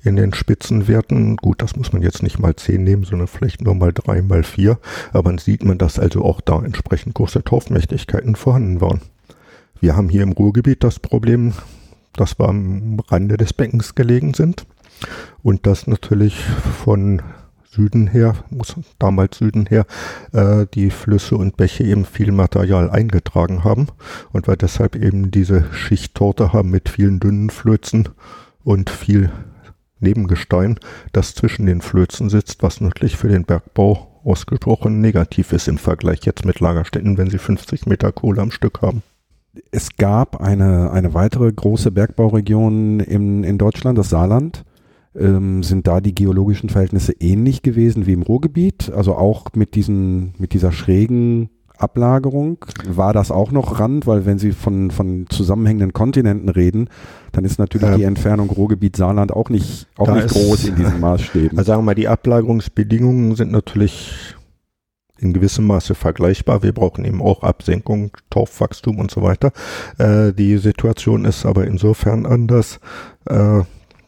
in 0.04 0.16
den 0.16 0.34
Spitzenwerten. 0.34 1.38
Gut, 1.38 1.62
das 1.62 1.76
muss 1.76 1.92
man 1.92 2.02
jetzt 2.02 2.24
nicht 2.24 2.40
mal 2.40 2.56
10 2.56 2.84
nehmen, 2.84 3.04
sondern 3.04 3.28
vielleicht 3.28 3.62
nur 3.62 3.76
mal 3.76 3.92
3 3.94 4.22
mal 4.22 4.44
4. 4.44 4.78
Aber 5.12 5.30
dann 5.30 5.38
sieht 5.38 5.64
man, 5.64 5.78
dass 5.78 6.00
also 6.00 6.24
auch 6.24 6.42
da 6.42 6.62
entsprechend 6.64 7.16
große 7.16 7.44
Torfmächtigkeiten 7.44 8.36
vorhanden 8.36 8.82
waren. 8.82 9.02
Wir 9.80 9.96
haben 9.96 10.10
hier 10.10 10.24
im 10.24 10.32
Ruhrgebiet 10.32 10.84
das 10.84 11.00
Problem, 11.00 11.54
dass 12.14 12.40
wir 12.40 12.50
am 12.50 13.00
Rande 13.08 13.38
des 13.38 13.54
Beckens 13.54 13.96
gelegen 13.96 14.34
sind 14.34 14.66
und 15.44 15.68
das 15.68 15.88
natürlich 15.88 16.44
von 16.84 17.22
Süden 17.70 18.08
her, 18.08 18.36
muss 18.50 18.76
damals 19.00 19.38
Süden 19.38 19.66
her, 19.66 19.86
äh, 20.32 20.66
die 20.74 20.90
Flüsse 20.90 21.36
und 21.36 21.58
Bäche 21.58 21.84
eben 21.84 22.06
viel 22.06 22.32
Material 22.32 22.90
eingetragen 22.90 23.64
haben 23.64 23.88
und 24.32 24.48
wir 24.48 24.56
deshalb 24.56 24.96
eben 24.96 25.32
diese 25.32 25.66
Schichttorte 25.74 26.54
haben 26.54 26.70
mit 26.70 26.90
vielen 26.90 27.20
dünnen 27.20 27.50
Flözen 27.50 28.10
und 28.64 28.90
viel 28.90 29.32
Nebengestein, 30.00 30.80
das 31.12 31.36
zwischen 31.36 31.66
den 31.66 31.82
Flözen 31.82 32.30
sitzt, 32.30 32.64
was 32.64 32.82
natürlich 32.82 33.18
für 33.18 33.30
den 33.30 33.46
Bergbau 33.46 34.22
ausgesprochen 34.24 35.02
negativ 35.02 35.54
ist 35.54 35.68
im 35.68 35.78
Vergleich 35.78 36.26
jetzt 36.26 36.46
mit 36.46 36.60
Lagerstätten, 36.60 37.18
wenn 37.18 37.30
sie 37.30 37.38
50 37.38 37.86
Meter 37.86 38.12
Kohle 38.12 38.42
am 38.42 38.52
Stück 38.52 38.82
haben. 38.82 39.02
Es 39.72 39.96
gab 39.98 40.42
eine, 40.42 40.92
eine 40.92 41.14
weitere 41.14 41.52
große 41.52 41.92
Bergbauregion 41.92 43.00
in, 43.00 43.44
in 43.44 43.58
Deutschland, 43.58 43.98
das 43.98 44.10
Saarland 44.10 44.64
ähm, 45.18 45.64
sind 45.64 45.88
da 45.88 46.02
die 46.02 46.16
geologischen 46.16 46.70
Verhältnisse 46.70 47.14
ähnlich 47.20 47.62
gewesen 47.62 48.06
wie 48.06 48.14
im 48.14 48.22
Ruhrgebiet, 48.22 48.92
also 48.94 49.16
auch 49.16 49.46
mit 49.56 49.76
diesen, 49.76 50.34
mit 50.38 50.54
dieser 50.54 50.72
schrägen 50.72 51.50
Ablagerung. 51.78 52.58
War 52.88 53.14
das 53.14 53.32
auch 53.32 53.52
noch 53.52 53.80
Rand, 53.80 54.08
weil 54.08 54.26
wenn 54.26 54.40
Sie 54.40 54.52
von, 54.52 54.92
von 54.92 55.26
zusammenhängenden 55.30 55.94
Kontinenten 55.94 56.50
reden, 56.50 56.90
dann 57.32 57.46
ist 57.46 57.60
natürlich 57.60 57.90
ähm, 57.90 57.98
die 57.98 58.04
Entfernung 58.04 58.50
Ruhrgebiet 58.50 58.96
Saarland 58.96 59.32
auch 59.32 59.50
nicht, 59.50 59.88
auch 59.98 60.12
nicht 60.12 60.26
ist, 60.26 60.34
groß 60.34 60.66
in 60.66 60.76
diesen 60.76 61.00
Maßstäben. 61.00 61.58
Also 61.58 61.68
sagen 61.68 61.82
wir 61.82 61.86
mal, 61.86 61.96
die 61.96 62.08
Ablagerungsbedingungen 62.08 63.36
sind 63.36 63.52
natürlich 63.52 64.36
in 65.20 65.34
gewissem 65.34 65.66
Maße 65.66 65.96
vergleichbar. 65.96 66.64
Wir 66.64 66.74
brauchen 66.74 67.04
eben 67.06 67.22
auch 67.22 67.42
Absenkung, 67.42 68.12
Torfwachstum 68.30 69.00
und 69.00 69.12
so 69.12 69.24
weiter. 69.24 69.52
Äh, 69.98 70.34
die 70.34 70.58
Situation 70.58 71.26
ist 71.26 71.46
aber 71.46 71.66
insofern 71.66 72.26
anders. 72.26 72.80
Äh, 73.26 73.62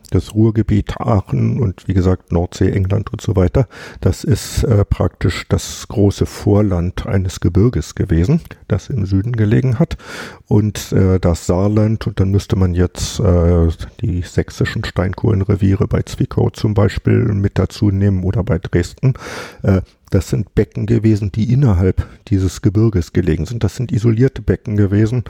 das 0.10 0.34
Ruhrgebiet 0.34 1.00
Aachen 1.00 1.60
und 1.60 1.88
wie 1.88 1.94
gesagt 1.94 2.32
Nordsee, 2.32 2.72
England 2.72 3.12
und 3.12 3.22
so 3.22 3.36
weiter, 3.36 3.68
das 4.02 4.24
ist 4.24 4.64
äh, 4.64 4.86
praktisch 4.86 5.46
das 5.50 5.88
große 5.88 6.26
Vorland 6.26 7.06
eines 7.06 7.40
Gebirges 7.40 7.96
gewesen, 7.96 8.42
das 8.68 8.90
im 8.90 9.06
Süden 9.06 9.34
gelegen 9.34 9.80
hat. 9.80 9.98
Und 10.48 10.92
äh, 10.92 11.20
das 11.20 11.46
Saarland, 11.46 12.08
und 12.08 12.20
dann 12.20 12.30
müsste 12.30 12.56
man 12.56 12.74
jetzt 12.74 13.20
äh, 13.20 13.68
die 14.02 14.22
sächsischen 14.22 14.84
Steinkohlenreviere 14.84 15.88
bei 15.88 16.02
Zwickau 16.02 16.50
zum 16.50 16.74
Beispiel 16.74 17.20
mit 17.34 17.60
dazu 17.60 17.92
nehmen 17.92 18.24
oder 18.24 18.44
bei 18.44 18.60
Dresden. 18.60 19.14
Das 20.10 20.30
sind 20.30 20.56
Becken 20.56 20.86
gewesen, 20.86 21.32
die 21.32 21.52
innerhalb 21.54 22.08
dieses 22.28 22.62
Gebirges 22.62 23.14
gelegen 23.14 23.46
sind. 23.46 23.64
Das 23.64 23.76
sind 23.76 23.92
isolierte 23.92 24.42
Becken 24.42 24.76
gewesen. 24.76 25.24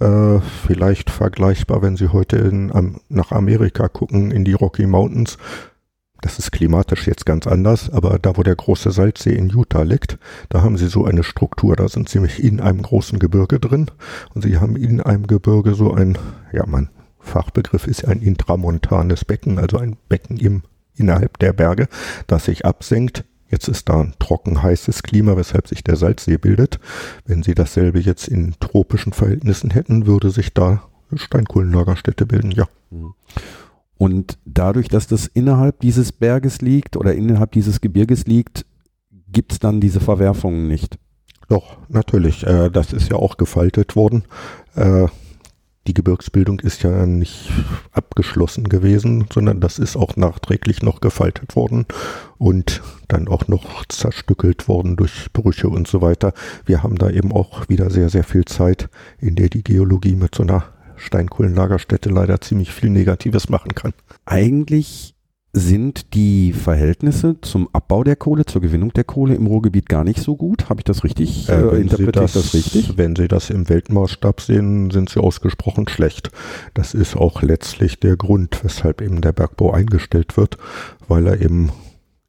Äh, 0.00 0.40
vielleicht 0.66 1.10
vergleichbar, 1.10 1.82
wenn 1.82 1.96
Sie 1.96 2.08
heute 2.08 2.36
in, 2.36 2.70
um, 2.70 3.00
nach 3.08 3.32
Amerika 3.32 3.88
gucken, 3.88 4.30
in 4.30 4.44
die 4.44 4.54
Rocky 4.54 4.86
Mountains. 4.86 5.38
Das 6.20 6.38
ist 6.38 6.52
klimatisch 6.52 7.06
jetzt 7.06 7.26
ganz 7.26 7.46
anders, 7.46 7.90
aber 7.90 8.18
da, 8.18 8.38
wo 8.38 8.42
der 8.42 8.56
große 8.56 8.90
Salzsee 8.90 9.34
in 9.34 9.50
Utah 9.50 9.82
liegt, 9.82 10.18
da 10.48 10.62
haben 10.62 10.78
sie 10.78 10.86
so 10.86 11.04
eine 11.04 11.22
Struktur. 11.22 11.76
Da 11.76 11.86
sind 11.86 12.08
sie 12.08 12.16
nämlich 12.16 12.42
in 12.42 12.60
einem 12.60 12.80
großen 12.80 13.18
Gebirge 13.18 13.60
drin 13.60 13.90
und 14.34 14.40
sie 14.40 14.56
haben 14.56 14.74
in 14.74 15.02
einem 15.02 15.26
Gebirge 15.26 15.74
so 15.74 15.92
ein, 15.92 16.16
ja, 16.50 16.64
mein 16.66 16.88
Fachbegriff 17.18 17.86
ist 17.86 18.06
ein 18.08 18.22
intramontanes 18.22 19.26
Becken, 19.26 19.58
also 19.58 19.76
ein 19.76 19.96
Becken 20.08 20.38
im 20.38 20.62
innerhalb 20.96 21.38
der 21.40 21.52
Berge, 21.52 21.88
das 22.26 22.46
sich 22.46 22.64
absenkt 22.64 23.24
Jetzt 23.50 23.68
ist 23.68 23.88
da 23.88 24.00
ein 24.00 24.14
trocken 24.18 24.62
heißes 24.62 25.02
Klima, 25.02 25.36
weshalb 25.36 25.68
sich 25.68 25.84
der 25.84 25.96
Salzsee 25.96 26.38
bildet. 26.38 26.80
Wenn 27.26 27.42
Sie 27.42 27.54
dasselbe 27.54 28.00
jetzt 28.00 28.28
in 28.28 28.54
tropischen 28.58 29.12
Verhältnissen 29.12 29.70
hätten, 29.70 30.06
würde 30.06 30.30
sich 30.30 30.52
da 30.54 30.82
Steinkohlenlagerstätte 31.14 32.26
bilden, 32.26 32.50
ja. 32.50 32.66
Mhm. 32.90 33.14
Und 33.96 34.38
dadurch, 34.44 34.88
dass 34.88 35.06
das 35.06 35.26
innerhalb 35.26 35.80
dieses 35.80 36.12
Berges 36.12 36.60
liegt 36.60 36.96
oder 36.96 37.14
innerhalb 37.14 37.52
dieses 37.52 37.80
Gebirges 37.80 38.26
liegt, 38.26 38.66
gibt 39.28 39.52
es 39.52 39.58
dann 39.60 39.80
diese 39.80 40.00
Verwerfungen 40.00 40.66
nicht. 40.66 40.98
Doch, 41.48 41.78
natürlich. 41.88 42.46
Äh, 42.46 42.70
das 42.70 42.92
ist 42.92 43.10
ja 43.10 43.16
auch 43.16 43.36
gefaltet 43.36 43.96
worden. 43.96 44.24
Äh, 44.74 45.06
die 45.86 45.94
Gebirgsbildung 45.94 46.60
ist 46.60 46.82
ja 46.82 47.06
nicht 47.06 47.50
abgeschlossen 47.92 48.68
gewesen, 48.68 49.26
sondern 49.32 49.60
das 49.60 49.78
ist 49.78 49.96
auch 49.96 50.16
nachträglich 50.16 50.82
noch 50.82 51.00
gefaltet 51.00 51.56
worden 51.56 51.86
und 52.38 52.82
dann 53.08 53.28
auch 53.28 53.48
noch 53.48 53.84
zerstückelt 53.86 54.66
worden 54.66 54.96
durch 54.96 55.32
Brüche 55.32 55.68
und 55.68 55.86
so 55.86 56.00
weiter. 56.00 56.32
Wir 56.64 56.82
haben 56.82 56.96
da 56.96 57.10
eben 57.10 57.32
auch 57.32 57.68
wieder 57.68 57.90
sehr, 57.90 58.08
sehr 58.08 58.24
viel 58.24 58.44
Zeit, 58.46 58.88
in 59.18 59.36
der 59.36 59.48
die 59.48 59.62
Geologie 59.62 60.16
mit 60.16 60.34
so 60.34 60.42
einer 60.42 60.64
Steinkohlenlagerstätte 60.96 62.08
leider 62.08 62.40
ziemlich 62.40 62.72
viel 62.72 62.90
Negatives 62.90 63.48
machen 63.48 63.74
kann. 63.74 63.92
Eigentlich 64.24 65.13
sind 65.56 66.14
die 66.14 66.52
Verhältnisse 66.52 67.36
zum 67.40 67.68
Abbau 67.72 68.02
der 68.02 68.16
Kohle, 68.16 68.44
zur 68.44 68.60
Gewinnung 68.60 68.92
der 68.92 69.04
Kohle 69.04 69.36
im 69.36 69.46
Ruhrgebiet 69.46 69.88
gar 69.88 70.02
nicht 70.02 70.20
so 70.20 70.36
gut. 70.36 70.68
Habe 70.68 70.80
ich 70.80 70.84
das 70.84 71.04
richtig? 71.04 71.48
Äh, 71.48 71.52
äh 71.52 71.80
interpretiere 71.80 72.24
ich 72.24 72.32
das 72.32 72.54
richtig? 72.54 72.98
Wenn 72.98 73.14
Sie 73.14 73.28
das 73.28 73.50
im 73.50 73.68
Weltmaßstab 73.68 74.40
sehen, 74.40 74.90
sind 74.90 75.10
sie 75.10 75.20
ausgesprochen 75.20 75.88
schlecht. 75.88 76.30
Das 76.74 76.92
ist 76.92 77.16
auch 77.16 77.42
letztlich 77.42 78.00
der 78.00 78.16
Grund, 78.16 78.64
weshalb 78.64 79.00
eben 79.00 79.20
der 79.20 79.32
Bergbau 79.32 79.72
eingestellt 79.72 80.36
wird, 80.36 80.58
weil 81.06 81.26
er 81.28 81.40
eben 81.40 81.70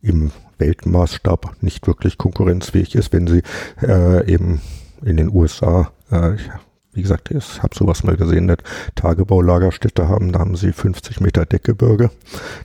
im 0.01 0.31
Weltmaßstab 0.59 1.57
nicht 1.61 1.87
wirklich 1.87 2.19
konkurrenzfähig 2.19 2.93
ist. 2.93 3.11
Wenn 3.11 3.25
Sie 3.25 3.41
äh, 3.81 4.31
eben 4.31 4.61
in 5.03 5.17
den 5.17 5.33
USA, 5.33 5.91
äh, 6.11 6.33
wie 6.95 7.01
gesagt, 7.01 7.29
ich 7.31 7.61
habe 7.61 7.75
sowas 7.75 8.03
mal 8.03 8.15
gesehen, 8.15 8.45
eine 8.45 8.57
Tagebaulagerstätte 8.95 10.07
haben, 10.07 10.31
da 10.31 10.39
haben 10.39 10.55
sie 10.55 10.71
50 10.71 11.19
Meter 11.19 11.45
Deckgebirge, 11.45 12.09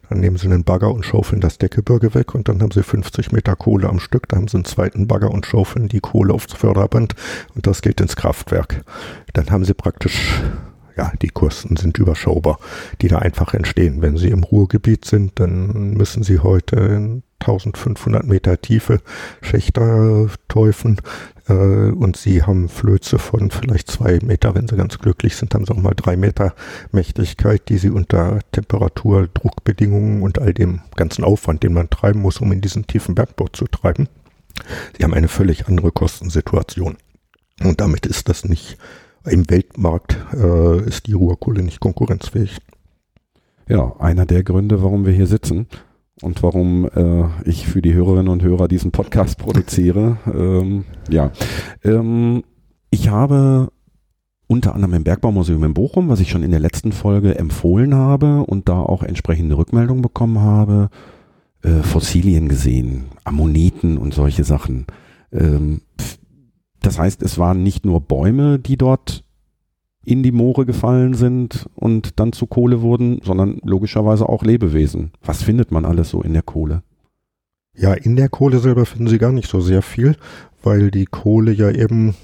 dann 0.09 0.21
nehmen 0.21 0.37
sie 0.37 0.47
einen 0.47 0.65
Bagger 0.65 0.93
und 0.93 1.05
schaufeln 1.05 1.41
das 1.41 1.59
Deckgebirge 1.59 2.15
weg 2.15 2.35
und 2.35 2.49
dann 2.49 2.63
haben 2.63 2.71
sie 2.71 2.83
50 2.83 3.33
Meter 3.33 3.57
Kohle 3.57 3.89
am 3.89 4.01
Stück, 4.01 4.29
da 4.29 4.37
haben 4.37 4.49
sie 4.49 4.57
einen 4.57 4.65
zweiten 4.65 5.07
Bagger 5.07 5.31
und 5.31 5.47
schaufeln 5.47 5.89
die 5.89 6.01
Kohle 6.01 6.33
aufs 6.33 6.55
Förderband 6.55 7.15
und 7.55 7.67
das 7.67 7.83
geht 7.83 8.01
ins 8.01 8.17
Kraftwerk. 8.17 8.85
Dann 9.33 9.51
haben 9.51 9.65
sie 9.65 9.75
praktisch 9.75 10.41
ja, 10.97 11.13
die 11.23 11.29
Kosten 11.29 11.77
sind 11.77 11.97
überschaubar, 11.99 12.59
die 13.01 13.09
da 13.09 13.21
einfach 13.21 13.55
entstehen. 13.55 14.03
Wenn 14.03 14.19
Sie 14.19 14.29
im 14.29 14.45
Ruhrgebiet 14.45 15.07
sind, 15.07 15.41
dann 15.41 15.95
müssen 15.95 16.23
Sie 16.23 16.41
heute 16.41 16.77
in 16.77 17.23
1500 17.41 18.27
Meter 18.27 18.61
Tiefe 18.61 19.01
Schächter 19.41 20.29
teufen 20.49 20.99
äh, 20.99 21.40
und 21.53 22.17
Sie 22.17 22.43
haben 22.43 22.69
Flöze 22.69 23.19
von 23.19 23.51
vielleicht 23.51 23.91
zwei 23.91 24.19
Meter, 24.23 24.55
wenn 24.55 24.69
Sie 24.69 24.77
ganz 24.77 24.99
glücklich 24.99 25.37
sind, 25.37 25.55
haben 25.55 25.65
Sie 25.65 25.73
auch 25.73 25.81
mal 25.81 25.95
drei 25.95 26.17
Meter 26.17 26.55
Mächtigkeit, 26.93 27.69
die 27.69 27.79
Sie 27.79 27.91
unter 27.91 28.41
Temperatur, 28.53 29.29
Druckbedingungen 29.29 30.23
und 30.23 30.39
all 30.39 30.55
dem 30.55 30.81
ganzen 30.97 31.25
Aufwand, 31.25 31.63
den 31.63 31.73
man 31.73 31.91
treiben 31.91 32.21
muss, 32.21 32.39
um 32.39 32.53
in 32.53 32.61
diesen 32.61 32.87
tiefen 32.87 33.15
Bergbau 33.15 33.49
zu 33.49 33.67
treiben. 33.67 34.09
Sie 34.97 35.05
haben 35.05 35.15
eine 35.15 35.29
völlig 35.29 35.67
andere 35.69 35.93
Kostensituation. 35.93 36.97
Und 37.63 37.81
damit 37.81 38.07
ist 38.07 38.29
das 38.29 38.45
nicht 38.45 38.79
im 39.25 39.49
Weltmarkt 39.51 40.17
äh, 40.33 40.81
ist 40.87 41.07
die 41.07 41.13
Ruhrkohle 41.13 41.63
nicht 41.63 41.81
konkurrenzfähig. 41.81 42.59
Ja, 43.69 43.95
einer 43.99 44.27
der 44.27 44.43
Gründe, 44.43 44.83
warum 44.83 45.05
wir 45.05 45.13
hier 45.13 45.27
sitzen 45.27 45.67
und 46.23 46.43
warum 46.43 46.87
äh, 46.87 47.25
ich 47.49 47.67
für 47.67 47.83
die 47.83 47.95
Hörerinnen 47.95 48.29
und 48.29 48.43
Hörer 48.43 48.69
diesen 48.69 48.93
Podcast 48.93 49.39
produziere. 49.39 50.19
ähm, 50.27 50.85
ja, 51.09 51.33
ähm, 51.85 52.43
ich 52.91 53.09
habe 53.09 53.71
unter 54.47 54.75
anderem 54.75 54.95
im 54.95 55.05
Bergbaumuseum 55.05 55.63
in 55.63 55.75
Bochum, 55.75 56.09
was 56.09 56.19
ich 56.19 56.31
schon 56.31 56.43
in 56.43 56.51
der 56.51 56.59
letzten 56.59 56.91
Folge 56.91 57.39
empfohlen 57.39 57.95
habe 57.95 58.41
und 58.41 58.69
da 58.69 58.81
auch 58.81 59.05
entsprechende 59.05 59.57
Rückmeldungen 59.57 60.03
bekommen 60.03 60.41
habe, 60.41 60.91
äh, 61.63 61.83
Fossilien 61.83 62.49
gesehen, 62.49 63.05
Ammoniten 63.23 63.97
und 63.97 64.13
solche 64.13 64.43
Sachen. 64.43 64.87
Ähm, 65.33 65.83
das 66.83 66.99
heißt, 66.99 67.23
es 67.23 67.39
waren 67.39 67.63
nicht 67.63 67.85
nur 67.85 68.01
Bäume, 68.01 68.59
die 68.59 68.77
dort 68.77 69.25
in 70.05 70.23
die 70.23 70.33
Moore 70.33 70.65
gefallen 70.67 71.15
sind 71.15 71.69
und 71.75 72.19
dann 72.19 72.33
zu 72.33 72.47
Kohle 72.47 72.81
wurden, 72.81 73.21
sondern 73.23 73.61
logischerweise 73.65 74.29
auch 74.29 74.43
Lebewesen. 74.43 75.13
Was 75.23 75.43
findet 75.43 75.71
man 75.71 75.85
alles 75.85 76.11
so 76.11 76.23
in 76.23 76.33
der 76.33 76.43
Kohle? 76.43 76.83
Ja, 77.77 77.93
in 77.95 78.17
der 78.17 78.29
Kohle 78.29 78.59
selber 78.59 78.87
finden 78.87 79.09
Sie 79.09 79.19
gar 79.19 79.33
nicht 79.33 79.49
so 79.49 79.61
sehr 79.61 79.83
viel, 79.83 80.17
weil 80.63 80.91
die 80.91 81.07
Kohle 81.07 81.53
ja 81.53 81.71
eben 81.71 82.15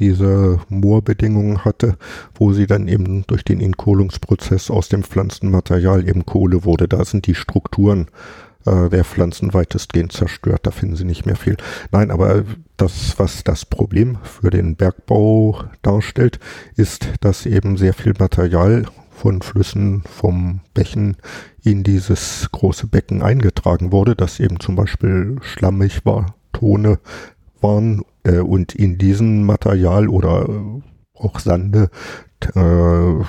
diese 0.00 0.60
Moorbedingungen 0.68 1.64
hatte, 1.64 1.96
wo 2.34 2.52
sie 2.52 2.66
dann 2.66 2.86
eben 2.88 3.24
durch 3.26 3.44
den 3.44 3.60
Entkohlungsprozess 3.60 4.70
aus 4.70 4.88
dem 4.88 5.02
Pflanzenmaterial 5.02 6.06
eben 6.06 6.26
Kohle 6.26 6.64
wurde. 6.64 6.86
Da 6.88 7.04
sind 7.04 7.26
die 7.26 7.34
Strukturen 7.34 8.08
äh, 8.66 8.88
der 8.88 9.04
Pflanzen 9.04 9.54
weitestgehend 9.54 10.12
zerstört. 10.12 10.60
Da 10.64 10.70
finden 10.70 10.96
Sie 10.96 11.04
nicht 11.04 11.26
mehr 11.26 11.36
viel. 11.36 11.56
Nein, 11.92 12.10
aber 12.10 12.44
das, 12.76 13.18
was 13.18 13.44
das 13.44 13.64
Problem 13.64 14.18
für 14.22 14.50
den 14.50 14.76
Bergbau 14.76 15.64
darstellt, 15.82 16.38
ist, 16.76 17.08
dass 17.20 17.46
eben 17.46 17.76
sehr 17.76 17.94
viel 17.94 18.14
Material 18.18 18.84
von 19.10 19.40
Flüssen, 19.40 20.02
vom 20.02 20.60
Bächen 20.74 21.16
in 21.62 21.82
dieses 21.82 22.48
große 22.52 22.86
Becken 22.86 23.22
eingetragen 23.22 23.90
wurde, 23.90 24.14
das 24.14 24.40
eben 24.40 24.60
zum 24.60 24.76
Beispiel 24.76 25.38
schlammig 25.40 26.04
war, 26.04 26.34
Tone 26.52 26.98
waren 27.60 28.04
äh, 28.24 28.38
und 28.38 28.74
in 28.74 28.98
diesem 28.98 29.44
Material 29.44 30.08
oder 30.08 30.48
äh, 30.48 30.82
auch 31.18 31.38
Sande 31.40 31.90
äh, 32.54 33.24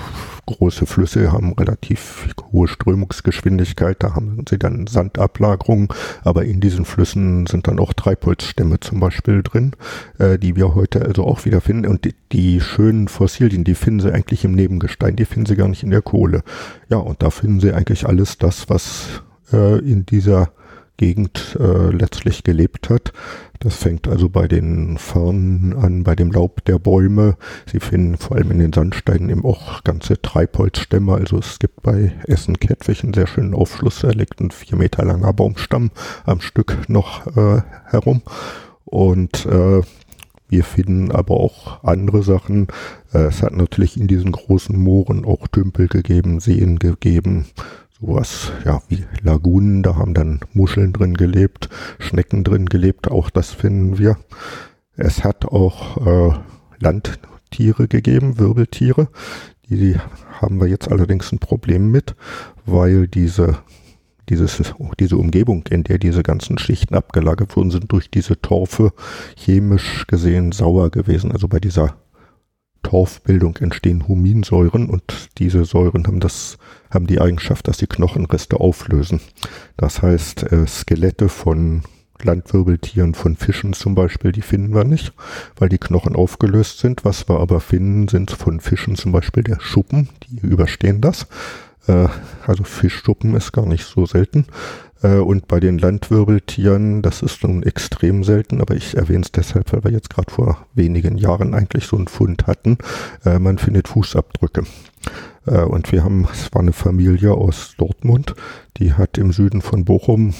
große 0.46 0.86
Flüsse 0.86 1.32
haben 1.32 1.52
relativ 1.52 2.28
hohe 2.52 2.68
Strömungsgeschwindigkeit, 2.68 3.96
da 4.02 4.14
haben 4.14 4.44
sie 4.48 4.58
dann 4.58 4.86
Sandablagerungen, 4.86 5.88
aber 6.24 6.44
in 6.44 6.60
diesen 6.60 6.84
Flüssen 6.84 7.46
sind 7.46 7.68
dann 7.68 7.78
auch 7.78 7.92
Treibholzstämme 7.92 8.80
zum 8.80 9.00
Beispiel 9.00 9.42
drin, 9.42 9.72
äh, 10.18 10.38
die 10.38 10.56
wir 10.56 10.74
heute 10.74 11.04
also 11.04 11.24
auch 11.24 11.44
wieder 11.44 11.60
finden. 11.60 11.86
Und 11.86 12.04
die, 12.04 12.14
die, 12.32 12.60
schönen 12.60 13.08
Fossilien, 13.08 13.64
die 13.64 13.74
finden 13.74 14.00
sie 14.00 14.12
eigentlich 14.12 14.44
im 14.44 14.52
Nebengestein, 14.52 15.16
die 15.16 15.24
finden 15.24 15.46
sie 15.46 15.56
gar 15.56 15.68
nicht 15.68 15.82
in 15.82 15.90
der 15.90 16.02
Kohle. 16.02 16.42
Ja, 16.88 16.98
und 16.98 17.22
da 17.22 17.30
finden 17.30 17.60
sie 17.60 17.72
eigentlich 17.72 18.06
alles 18.06 18.38
das, 18.38 18.68
was 18.68 19.22
äh, 19.52 19.78
in 19.78 20.06
dieser 20.06 20.50
Gegend 20.98 21.56
äh, 21.58 21.90
letztlich 21.90 22.44
gelebt 22.44 22.90
hat. 22.90 23.12
Das 23.60 23.76
fängt 23.76 24.06
also 24.06 24.28
bei 24.28 24.46
den 24.46 24.98
Farnen 24.98 25.74
an, 25.74 26.04
bei 26.04 26.14
dem 26.14 26.30
Laub 26.30 26.64
der 26.64 26.78
Bäume. 26.78 27.36
Sie 27.66 27.80
finden 27.80 28.18
vor 28.18 28.36
allem 28.36 28.50
in 28.50 28.58
den 28.58 28.72
Sandsteinen 28.72 29.30
eben 29.30 29.44
auch 29.44 29.82
ganze 29.84 30.20
Treibholzstämme. 30.20 31.14
Also 31.14 31.38
es 31.38 31.58
gibt 31.58 31.82
bei 31.82 32.12
Essen-Kettwig 32.26 33.02
einen 33.02 33.14
sehr 33.14 33.26
schönen 33.26 33.54
Aufschluss. 33.54 34.00
Da 34.00 34.10
liegt 34.10 34.40
ein 34.40 34.50
vier 34.50 34.76
Meter 34.76 35.04
langer 35.04 35.32
Baumstamm 35.32 35.90
am 36.26 36.40
Stück 36.40 36.88
noch 36.88 37.26
äh, 37.36 37.62
herum. 37.86 38.22
Und 38.84 39.46
äh, 39.46 39.82
wir 40.48 40.64
finden 40.64 41.12
aber 41.12 41.34
auch 41.34 41.84
andere 41.84 42.22
Sachen. 42.22 42.68
Äh, 43.12 43.26
es 43.26 43.42
hat 43.42 43.52
natürlich 43.52 43.96
in 44.00 44.08
diesen 44.08 44.32
großen 44.32 44.76
Mooren 44.76 45.24
auch 45.24 45.46
Tümpel 45.48 45.88
gegeben, 45.88 46.40
Seen 46.40 46.78
gegeben, 46.78 47.46
sowas, 48.00 48.52
ja, 48.64 48.82
wie 48.88 49.04
Lagunen, 49.22 49.82
da 49.82 49.96
haben 49.96 50.14
dann 50.14 50.40
Muscheln 50.52 50.92
drin 50.92 51.14
gelebt, 51.14 51.68
Schnecken 51.98 52.44
drin 52.44 52.66
gelebt, 52.66 53.10
auch 53.10 53.30
das 53.30 53.50
finden 53.50 53.98
wir. 53.98 54.16
Es 54.96 55.24
hat 55.24 55.46
auch 55.46 56.06
äh, 56.06 56.38
Landtiere 56.78 57.88
gegeben, 57.88 58.38
Wirbeltiere, 58.38 59.08
die, 59.68 59.76
die 59.76 59.96
haben 60.40 60.60
wir 60.60 60.68
jetzt 60.68 60.90
allerdings 60.90 61.32
ein 61.32 61.38
Problem 61.38 61.90
mit, 61.90 62.14
weil 62.66 63.08
diese 63.08 63.58
dieses, 64.28 64.74
diese 65.00 65.16
Umgebung, 65.16 65.64
in 65.70 65.84
der 65.84 65.98
diese 65.98 66.22
ganzen 66.22 66.58
Schichten 66.58 66.94
abgelagert 66.94 67.56
wurden, 67.56 67.70
sind 67.70 67.90
durch 67.90 68.10
diese 68.10 68.40
Torfe 68.40 68.92
chemisch 69.36 70.06
gesehen 70.06 70.52
sauer 70.52 70.90
gewesen. 70.90 71.32
Also 71.32 71.48
bei 71.48 71.60
dieser 71.60 71.96
Torfbildung 72.82 73.56
entstehen 73.56 74.08
Huminsäuren 74.08 74.88
und 74.88 75.30
diese 75.38 75.64
Säuren 75.64 76.06
haben 76.06 76.20
das, 76.20 76.58
haben 76.90 77.06
die 77.06 77.20
Eigenschaft, 77.20 77.68
dass 77.68 77.78
sie 77.78 77.86
Knochenreste 77.86 78.58
auflösen. 78.60 79.20
Das 79.76 80.02
heißt, 80.02 80.52
äh, 80.52 80.66
Skelette 80.66 81.28
von 81.28 81.82
Landwirbeltieren, 82.22 83.14
von 83.14 83.36
Fischen 83.36 83.72
zum 83.72 83.94
Beispiel, 83.94 84.32
die 84.32 84.42
finden 84.42 84.74
wir 84.74 84.84
nicht, 84.84 85.12
weil 85.56 85.68
die 85.68 85.78
Knochen 85.78 86.16
aufgelöst 86.16 86.78
sind. 86.78 87.04
Was 87.04 87.28
wir 87.28 87.40
aber 87.40 87.60
finden, 87.60 88.08
sind 88.08 88.30
von 88.30 88.60
Fischen 88.60 88.96
zum 88.96 89.12
Beispiel 89.12 89.42
der 89.42 89.60
Schuppen, 89.60 90.08
die 90.24 90.46
überstehen 90.46 91.00
das. 91.00 91.26
Äh, 91.86 92.08
also 92.46 92.64
Fischschuppen 92.64 93.34
ist 93.34 93.52
gar 93.52 93.66
nicht 93.66 93.84
so 93.84 94.06
selten. 94.06 94.46
Äh, 95.02 95.16
und 95.16 95.48
bei 95.48 95.60
den 95.60 95.78
Landwirbeltieren, 95.78 97.02
das 97.02 97.22
ist 97.22 97.42
nun 97.42 97.62
extrem 97.62 98.24
selten, 98.24 98.60
aber 98.60 98.74
ich 98.74 98.96
erwähne 98.96 99.22
es 99.22 99.32
deshalb, 99.32 99.72
weil 99.72 99.84
wir 99.84 99.90
jetzt 99.90 100.10
gerade 100.10 100.30
vor 100.30 100.66
wenigen 100.74 101.16
Jahren 101.16 101.54
eigentlich 101.54 101.86
so 101.86 101.96
einen 101.96 102.08
Fund 102.08 102.46
hatten. 102.46 102.78
Äh, 103.24 103.38
man 103.38 103.58
findet 103.58 103.88
Fußabdrücke. 103.88 104.64
Äh, 105.46 105.62
und 105.62 105.92
wir 105.92 106.04
haben, 106.04 106.26
es 106.32 106.52
war 106.52 106.62
eine 106.62 106.72
Familie 106.72 107.32
aus 107.32 107.74
Dortmund, 107.78 108.34
die 108.78 108.94
hat 108.94 109.18
im 109.18 109.32
Süden 109.32 109.62
von 109.62 109.84
Bochum 109.84 110.34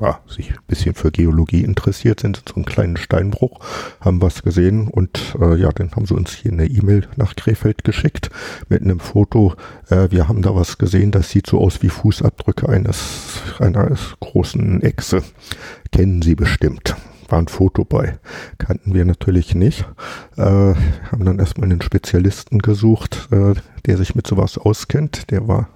ja, 0.00 0.20
sich 0.26 0.50
ein 0.50 0.58
bisschen 0.66 0.94
für 0.94 1.10
Geologie 1.10 1.64
interessiert 1.64 2.20
sind, 2.20 2.42
so 2.48 2.54
einen 2.54 2.64
kleinen 2.64 2.96
Steinbruch, 2.96 3.60
haben 4.00 4.22
was 4.22 4.42
gesehen 4.42 4.88
und 4.88 5.34
äh, 5.40 5.56
ja, 5.56 5.70
dann 5.72 5.90
haben 5.92 6.06
sie 6.06 6.14
uns 6.14 6.32
hier 6.32 6.52
eine 6.52 6.66
E-Mail 6.66 7.08
nach 7.16 7.34
Krefeld 7.34 7.84
geschickt 7.84 8.30
mit 8.68 8.82
einem 8.82 9.00
Foto. 9.00 9.54
Äh, 9.88 10.10
wir 10.10 10.28
haben 10.28 10.42
da 10.42 10.54
was 10.54 10.78
gesehen, 10.78 11.10
das 11.10 11.30
sieht 11.30 11.46
so 11.46 11.60
aus 11.60 11.82
wie 11.82 11.88
Fußabdrücke 11.88 12.68
eines 12.68 13.42
einer 13.58 13.90
großen 14.20 14.82
Echse. 14.82 15.22
Kennen 15.92 16.22
Sie 16.22 16.34
bestimmt. 16.34 16.96
War 17.28 17.40
ein 17.40 17.48
Foto 17.48 17.84
bei. 17.84 18.18
Kannten 18.56 18.94
wir 18.94 19.04
natürlich 19.04 19.54
nicht. 19.54 19.84
Äh, 20.36 20.42
haben 20.42 21.24
dann 21.24 21.38
erstmal 21.38 21.70
einen 21.70 21.82
Spezialisten 21.82 22.60
gesucht, 22.60 23.28
äh, 23.30 23.54
der 23.86 23.96
sich 23.98 24.14
mit 24.14 24.26
sowas 24.26 24.56
auskennt. 24.56 25.30
Der 25.30 25.46
war 25.46 25.68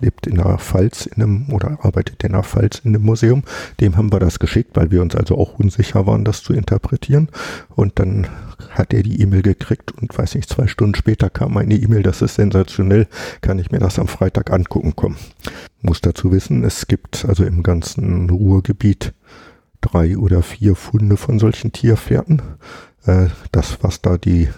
lebt 0.00 0.26
in 0.26 0.36
der 0.36 0.58
Pfalz 0.58 1.06
in 1.06 1.22
einem 1.22 1.52
oder 1.52 1.78
arbeitet 1.82 2.24
in 2.24 2.32
der 2.32 2.42
Pfalz 2.42 2.80
in 2.84 2.94
einem 2.94 3.04
Museum. 3.04 3.42
Dem 3.80 3.96
haben 3.96 4.12
wir 4.12 4.20
das 4.20 4.38
geschickt, 4.38 4.76
weil 4.76 4.90
wir 4.90 5.02
uns 5.02 5.14
also 5.14 5.36
auch 5.38 5.58
unsicher 5.58 6.06
waren, 6.06 6.24
das 6.24 6.42
zu 6.42 6.52
interpretieren. 6.52 7.28
Und 7.74 7.98
dann 7.98 8.26
hat 8.70 8.92
er 8.92 9.02
die 9.02 9.20
E-Mail 9.20 9.42
gekriegt 9.42 9.92
und 9.92 10.16
weiß 10.16 10.34
nicht, 10.34 10.48
zwei 10.48 10.66
Stunden 10.66 10.94
später 10.94 11.30
kam 11.30 11.56
eine 11.56 11.74
E-Mail, 11.74 12.02
das 12.02 12.22
ist 12.22 12.34
sensationell, 12.34 13.06
kann 13.40 13.58
ich 13.58 13.70
mir 13.70 13.78
das 13.78 13.98
am 13.98 14.08
Freitag 14.08 14.50
angucken 14.50 14.96
kommen. 14.96 15.16
Muss 15.82 16.00
dazu 16.00 16.30
wissen, 16.32 16.64
es 16.64 16.86
gibt 16.86 17.24
also 17.26 17.44
im 17.44 17.62
ganzen 17.62 18.28
Ruhrgebiet 18.30 19.14
drei 19.80 20.16
oder 20.18 20.42
vier 20.42 20.74
Funde 20.74 21.16
von 21.16 21.38
solchen 21.38 21.72
Tierpferden. 21.72 22.42
Äh, 23.06 23.28
das, 23.52 23.78
was 23.82 24.02
da 24.02 24.18
die 24.18 24.48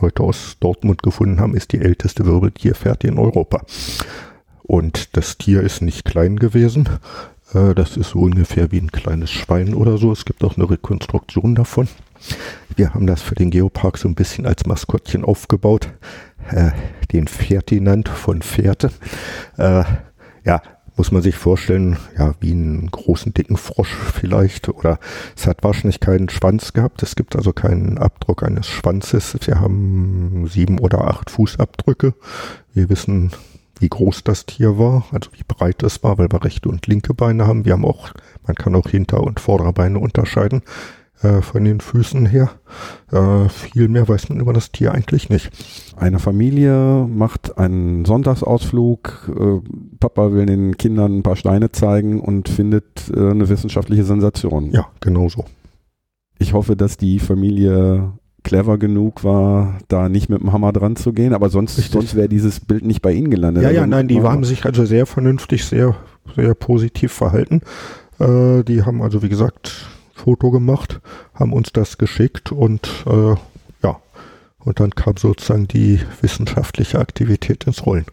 Leute 0.00 0.22
aus 0.22 0.56
Dortmund 0.60 1.02
gefunden 1.02 1.40
haben, 1.40 1.54
ist 1.54 1.72
die 1.72 1.80
älteste 1.80 2.26
Wirbeltierfährte 2.26 3.08
in 3.08 3.18
Europa. 3.18 3.64
Und 4.66 5.16
das 5.16 5.38
Tier 5.38 5.62
ist 5.62 5.80
nicht 5.80 6.04
klein 6.04 6.36
gewesen. 6.38 6.88
Äh, 7.54 7.74
das 7.74 7.96
ist 7.96 8.10
so 8.10 8.20
ungefähr 8.20 8.72
wie 8.72 8.80
ein 8.80 8.90
kleines 8.90 9.30
Schwein 9.30 9.74
oder 9.74 9.96
so. 9.96 10.12
Es 10.12 10.24
gibt 10.24 10.42
auch 10.42 10.56
eine 10.56 10.68
Rekonstruktion 10.68 11.54
davon. 11.54 11.88
Wir 12.74 12.92
haben 12.92 13.06
das 13.06 13.22
für 13.22 13.36
den 13.36 13.50
Geopark 13.50 13.98
so 13.98 14.08
ein 14.08 14.14
bisschen 14.14 14.46
als 14.46 14.66
Maskottchen 14.66 15.24
aufgebaut. 15.24 15.90
Äh, 16.50 16.70
den 17.12 17.28
Ferdinand 17.28 18.08
von 18.08 18.42
Fährte. 18.42 18.90
Äh, 19.56 19.84
ja, 20.44 20.62
muss 20.96 21.12
man 21.12 21.22
sich 21.22 21.36
vorstellen, 21.36 21.98
ja, 22.18 22.34
wie 22.40 22.52
einen 22.52 22.90
großen, 22.90 23.34
dicken 23.34 23.56
Frosch 23.56 23.94
vielleicht. 24.14 24.68
Oder 24.68 24.98
es 25.36 25.46
hat 25.46 25.62
wahrscheinlich 25.62 26.00
keinen 26.00 26.28
Schwanz 26.28 26.72
gehabt. 26.72 27.02
Es 27.02 27.14
gibt 27.14 27.36
also 27.36 27.52
keinen 27.52 27.98
Abdruck 27.98 28.42
eines 28.42 28.66
Schwanzes. 28.66 29.36
Wir 29.42 29.60
haben 29.60 30.48
sieben 30.48 30.80
oder 30.80 31.06
acht 31.06 31.30
Fußabdrücke. 31.30 32.14
Wir 32.74 32.88
wissen 32.88 33.30
wie 33.78 33.88
groß 33.88 34.24
das 34.24 34.46
Tier 34.46 34.78
war, 34.78 35.04
also 35.12 35.30
wie 35.32 35.44
breit 35.46 35.82
es 35.82 36.02
war, 36.02 36.18
weil 36.18 36.30
wir 36.30 36.44
rechte 36.44 36.68
und 36.68 36.86
linke 36.86 37.14
Beine 37.14 37.46
haben. 37.46 37.64
Wir 37.64 37.72
haben 37.72 37.84
auch, 37.84 38.10
man 38.46 38.56
kann 38.56 38.74
auch 38.74 38.88
Hinter- 38.88 39.22
und 39.22 39.40
Vorderbeine 39.40 39.98
unterscheiden 39.98 40.62
äh, 41.22 41.42
von 41.42 41.64
den 41.64 41.80
Füßen 41.80 42.26
her. 42.26 42.50
Äh, 43.12 43.48
viel 43.48 43.88
mehr 43.88 44.08
weiß 44.08 44.28
man 44.28 44.40
über 44.40 44.52
das 44.52 44.72
Tier 44.72 44.92
eigentlich 44.92 45.28
nicht. 45.28 45.50
Eine 45.96 46.18
Familie 46.18 47.06
macht 47.08 47.58
einen 47.58 48.04
Sonntagsausflug. 48.04 49.30
Äh, 49.34 49.96
Papa 49.98 50.32
will 50.32 50.46
den 50.46 50.76
Kindern 50.76 51.18
ein 51.18 51.22
paar 51.22 51.36
Steine 51.36 51.72
zeigen 51.72 52.20
und 52.20 52.48
findet 52.48 53.10
äh, 53.14 53.30
eine 53.30 53.48
wissenschaftliche 53.48 54.04
Sensation. 54.04 54.70
Ja, 54.72 54.88
genau 55.00 55.28
so. 55.28 55.44
Ich 56.38 56.52
hoffe, 56.52 56.76
dass 56.76 56.96
die 56.96 57.18
Familie 57.18 58.12
clever 58.46 58.78
genug 58.78 59.24
war, 59.24 59.78
da 59.88 60.08
nicht 60.08 60.28
mit 60.28 60.40
dem 60.40 60.52
Hammer 60.52 60.72
dran 60.72 60.94
zu 60.94 61.12
gehen, 61.12 61.34
aber 61.34 61.50
sonst, 61.50 61.76
sonst 61.90 62.14
wäre 62.14 62.28
dieses 62.28 62.60
Bild 62.60 62.84
nicht 62.84 63.02
bei 63.02 63.12
Ihnen 63.12 63.28
gelandet. 63.28 63.64
Ja, 63.64 63.70
ja, 63.70 63.80
also, 63.80 63.90
nein, 63.90 64.06
die 64.06 64.22
haben 64.22 64.44
sich 64.44 64.64
also 64.64 64.84
sehr 64.84 65.04
vernünftig, 65.04 65.64
sehr, 65.64 65.96
sehr 66.36 66.54
positiv 66.54 67.12
verhalten. 67.12 67.60
Äh, 68.20 68.62
die 68.62 68.84
haben 68.84 69.02
also, 69.02 69.22
wie 69.22 69.28
gesagt, 69.28 69.88
Foto 70.14 70.52
gemacht, 70.52 71.00
haben 71.34 71.52
uns 71.52 71.72
das 71.72 71.98
geschickt 71.98 72.52
und 72.52 72.88
äh, 73.06 73.34
ja, 73.82 74.00
und 74.60 74.78
dann 74.78 74.90
kam 74.90 75.16
sozusagen 75.16 75.66
die 75.66 75.98
wissenschaftliche 76.20 77.00
Aktivität 77.00 77.64
ins 77.64 77.84
Rollen. 77.84 78.06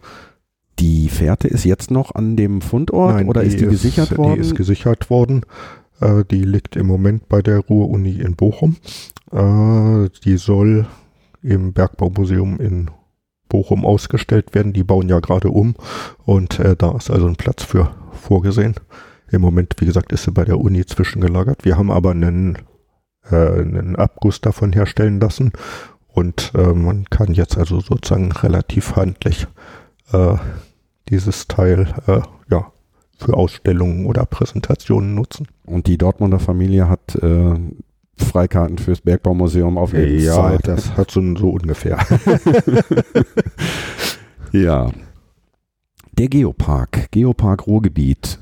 Die 0.80 1.08
Fährte 1.10 1.46
ist 1.46 1.64
jetzt 1.64 1.92
noch 1.92 2.12
an 2.12 2.34
dem 2.36 2.60
Fundort 2.60 3.14
Nein, 3.14 3.28
oder 3.28 3.42
die 3.42 3.48
ist 3.48 3.60
die 3.60 3.66
gesichert 3.66 4.18
worden? 4.18 4.34
Die 4.34 4.40
ist 4.40 4.56
gesichert 4.56 5.08
worden. 5.10 5.42
Äh, 6.00 6.24
die 6.30 6.42
liegt 6.42 6.76
im 6.76 6.86
Moment 6.86 7.28
bei 7.28 7.42
der 7.42 7.60
Ruhr-Uni 7.60 8.20
in 8.20 8.36
Bochum. 8.36 8.76
Äh, 9.32 10.08
die 10.24 10.36
soll 10.36 10.86
im 11.42 11.72
Bergbaumuseum 11.72 12.58
in 12.58 12.90
Bochum 13.48 13.84
ausgestellt 13.84 14.54
werden. 14.54 14.72
Die 14.72 14.84
bauen 14.84 15.08
ja 15.08 15.20
gerade 15.20 15.50
um 15.50 15.74
und 16.24 16.58
äh, 16.58 16.76
da 16.76 16.96
ist 16.96 17.10
also 17.10 17.26
ein 17.26 17.36
Platz 17.36 17.62
für 17.62 17.94
vorgesehen. 18.12 18.74
Im 19.30 19.40
Moment, 19.40 19.74
wie 19.78 19.86
gesagt, 19.86 20.12
ist 20.12 20.24
sie 20.24 20.32
bei 20.32 20.44
der 20.44 20.58
Uni 20.58 20.84
zwischengelagert. 20.86 21.64
Wir 21.64 21.76
haben 21.76 21.90
aber 21.90 22.12
einen, 22.12 22.58
einen 23.30 23.96
Abguss 23.96 24.40
davon 24.40 24.72
herstellen 24.72 25.18
lassen 25.18 25.50
und 26.06 26.52
man 26.54 27.06
kann 27.06 27.32
jetzt 27.32 27.58
also 27.58 27.80
sozusagen 27.80 28.30
relativ 28.30 28.94
handlich 28.94 29.48
dieses 31.08 31.48
Teil 31.48 31.92
für 33.24 33.34
Ausstellungen 33.34 34.06
oder 34.06 34.26
Präsentationen 34.26 35.14
nutzen. 35.14 35.46
Und 35.66 35.86
die 35.86 35.98
Dortmunder 35.98 36.38
Familie 36.38 36.88
hat 36.88 37.14
äh, 37.16 37.54
Freikarten 38.16 38.78
fürs 38.78 39.00
Bergbaumuseum 39.00 39.78
auf 39.78 39.92
Lebenszeit. 39.92 40.66
Ja, 40.66 40.74
das 40.74 40.96
hat 40.96 41.10
so, 41.10 41.20
so 41.36 41.50
ungefähr. 41.50 41.98
ja. 44.52 44.90
Der 46.12 46.28
Geopark, 46.28 47.10
Geopark 47.10 47.66
Ruhrgebiet. 47.66 48.38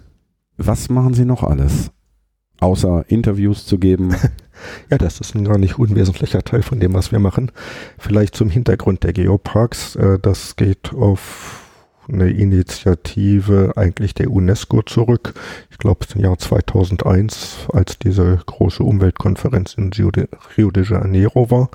Was 0.59 0.91
machen 0.91 1.15
Sie 1.15 1.25
noch 1.25 1.43
alles? 1.43 1.91
Außer 2.61 3.05
Interviews 3.09 3.65
zu 3.65 3.79
geben. 3.79 4.15
ja, 4.91 4.99
das 4.99 5.21
ist 5.21 5.35
ein 5.35 5.45
gar 5.45 5.59
nicht 5.59 5.79
unwesentlicher 5.79 6.43
Teil 6.43 6.63
von 6.63 6.81
dem, 6.81 6.93
was 6.93 7.13
wir 7.13 7.19
machen. 7.19 7.51
Vielleicht 7.99 8.37
zum 8.37 8.51
Hintergrund 8.51 9.05
der 9.05 9.13
Geoparks. 9.13 9.97
Äh, 9.97 10.19
das 10.19 10.57
geht 10.57 10.93
auf 10.93 11.62
eine 12.09 12.31
Initiative 12.31 13.73
eigentlich 13.77 14.15
der 14.15 14.31
UNESCO 14.31 14.83
zurück. 14.83 15.35
Ich 15.71 15.79
glaube, 15.79 16.07
im 16.15 16.21
Jahr 16.21 16.39
2001, 16.39 17.69
als 17.73 17.99
diese 17.99 18.41
große 18.47 18.83
Umweltkonferenz 18.83 19.75
in 19.75 19.91
Rio 19.93 20.71
de 20.71 20.85
Janeiro 20.85 21.51
war, 21.51 21.71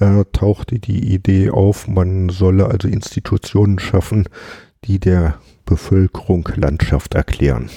äh, 0.00 0.24
tauchte 0.32 0.78
die 0.78 1.12
Idee 1.14 1.50
auf, 1.50 1.88
man 1.88 2.28
solle 2.28 2.66
also 2.66 2.88
Institutionen 2.88 3.78
schaffen, 3.78 4.28
die 4.84 4.98
der 4.98 5.38
Bevölkerung 5.64 6.48
Landschaft 6.56 7.14
erklären. 7.14 7.70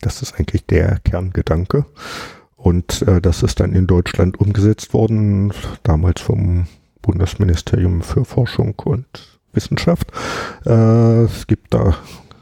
Das 0.00 0.22
ist 0.22 0.34
eigentlich 0.34 0.66
der 0.66 0.98
Kerngedanke. 1.00 1.86
Und 2.56 3.02
äh, 3.02 3.20
das 3.20 3.42
ist 3.42 3.60
dann 3.60 3.72
in 3.72 3.86
Deutschland 3.86 4.38
umgesetzt 4.38 4.92
worden, 4.92 5.52
damals 5.82 6.20
vom 6.20 6.66
Bundesministerium 7.00 8.02
für 8.02 8.24
Forschung 8.24 8.74
und 8.84 9.39
Wissenschaft. 9.52 10.10
Äh, 10.66 11.24
es 11.24 11.46
gibt 11.46 11.74
da, 11.74 11.96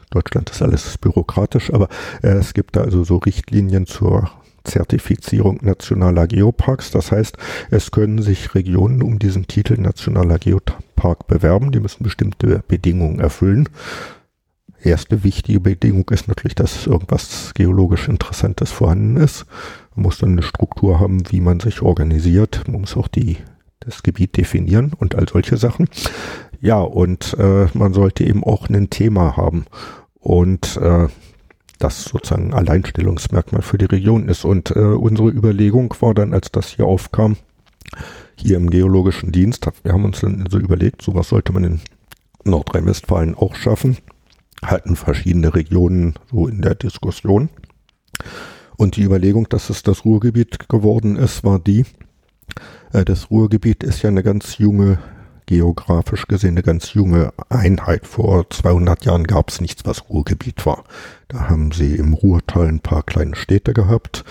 Deutschland 0.09 0.49
ist 0.49 0.61
alles 0.61 0.97
bürokratisch, 0.97 1.73
aber 1.73 1.89
äh, 2.21 2.29
es 2.29 2.53
gibt 2.53 2.75
da 2.75 2.81
also 2.81 3.03
so 3.03 3.17
Richtlinien 3.17 3.85
zur 3.85 4.29
Zertifizierung 4.63 5.59
nationaler 5.61 6.27
Geoparks. 6.27 6.91
Das 6.91 7.11
heißt, 7.11 7.37
es 7.71 7.91
können 7.91 8.21
sich 8.21 8.55
Regionen 8.55 9.01
um 9.01 9.19
diesen 9.19 9.47
Titel 9.47 9.79
nationaler 9.79 10.37
Geopark 10.37 11.27
bewerben. 11.27 11.71
Die 11.71 11.79
müssen 11.79 12.03
bestimmte 12.03 12.63
Bedingungen 12.67 13.19
erfüllen. 13.19 13.69
erste 14.81 15.23
wichtige 15.23 15.59
Bedingung 15.59 16.07
ist 16.09 16.27
natürlich, 16.27 16.55
dass 16.55 16.87
irgendwas 16.87 17.53
geologisch 17.53 18.07
Interessantes 18.07 18.71
vorhanden 18.71 19.17
ist. 19.17 19.45
Man 19.95 20.03
muss 20.03 20.19
dann 20.19 20.31
eine 20.33 20.43
Struktur 20.43 20.99
haben, 20.99 21.23
wie 21.31 21.41
man 21.41 21.59
sich 21.59 21.81
organisiert. 21.81 22.63
Man 22.67 22.81
muss 22.81 22.95
auch 22.95 23.07
die, 23.07 23.37
das 23.79 24.03
Gebiet 24.03 24.37
definieren 24.37 24.93
und 24.97 25.15
all 25.15 25.27
solche 25.27 25.57
Sachen. 25.57 25.87
Ja, 26.61 26.81
und 26.81 27.35
äh, 27.39 27.67
man 27.73 27.93
sollte 27.93 28.25
eben 28.25 28.43
auch 28.43 28.69
ein 28.69 28.89
Thema 28.89 29.37
haben. 29.37 29.65
Und 30.19 30.77
äh, 30.77 31.07
das 31.79 32.03
sozusagen 32.03 32.53
Alleinstellungsmerkmal 32.53 33.61
für 33.61 33.77
die 33.77 33.85
Region 33.85 34.27
ist. 34.27 34.43
Und 34.43 34.71
äh, 34.71 34.79
unsere 34.79 35.29
Überlegung 35.29 35.93
war 36.01 36.13
dann, 36.13 36.33
als 36.33 36.51
das 36.51 36.67
hier 36.67 36.85
aufkam, 36.85 37.37
hier 38.35 38.57
im 38.57 38.69
Geologischen 38.69 39.31
Dienst, 39.31 39.67
wir 39.83 39.93
haben 39.93 40.05
uns 40.05 40.19
dann 40.19 40.45
so 40.49 40.59
überlegt, 40.59 41.01
sowas 41.01 41.29
sollte 41.29 41.53
man 41.53 41.63
in 41.63 41.79
Nordrhein-Westfalen 42.43 43.35
auch 43.35 43.55
schaffen. 43.55 43.97
Hatten 44.61 44.97
verschiedene 44.97 45.55
Regionen 45.55 46.15
so 46.29 46.47
in 46.47 46.61
der 46.61 46.75
Diskussion. 46.75 47.49
Und 48.75 48.97
die 48.97 49.03
Überlegung, 49.03 49.47
dass 49.49 49.69
es 49.69 49.83
das 49.83 50.05
Ruhrgebiet 50.05 50.67
geworden 50.69 51.15
ist, 51.15 51.43
war 51.43 51.59
die, 51.59 51.85
äh, 52.91 53.05
das 53.05 53.31
Ruhrgebiet 53.31 53.83
ist 53.83 54.01
ja 54.01 54.09
eine 54.09 54.23
ganz 54.23 54.57
junge 54.57 54.99
geografisch 55.49 56.27
gesehen 56.27 56.51
eine 56.51 56.61
ganz 56.61 56.93
junge 56.93 57.33
Einheit. 57.49 58.05
Vor 58.05 58.47
200 58.51 59.03
Jahren 59.05 59.23
gab 59.23 59.49
es 59.49 59.59
nichts, 59.59 59.83
was 59.83 60.07
Ruhrgebiet 60.07 60.63
war. 60.67 60.83
Da 61.27 61.49
haben 61.49 61.71
sie 61.71 61.95
im 61.95 62.13
Ruhrtal 62.13 62.67
ein 62.67 62.81
paar 62.81 63.01
kleine 63.01 63.35
Städte 63.35 63.73
gehabt, 63.73 64.23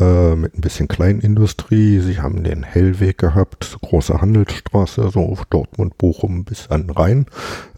äh, 0.00 0.34
mit 0.34 0.56
ein 0.56 0.62
bisschen 0.62 0.88
Kleinindustrie. 0.88 2.00
Sie 2.00 2.20
haben 2.20 2.42
den 2.42 2.62
Hellweg 2.62 3.18
gehabt, 3.18 3.76
große 3.82 4.22
Handelsstraße, 4.22 5.10
so 5.12 5.36
Dortmund, 5.50 5.98
Bochum 5.98 6.44
bis 6.44 6.68
an 6.68 6.88
Rhein. 6.88 7.26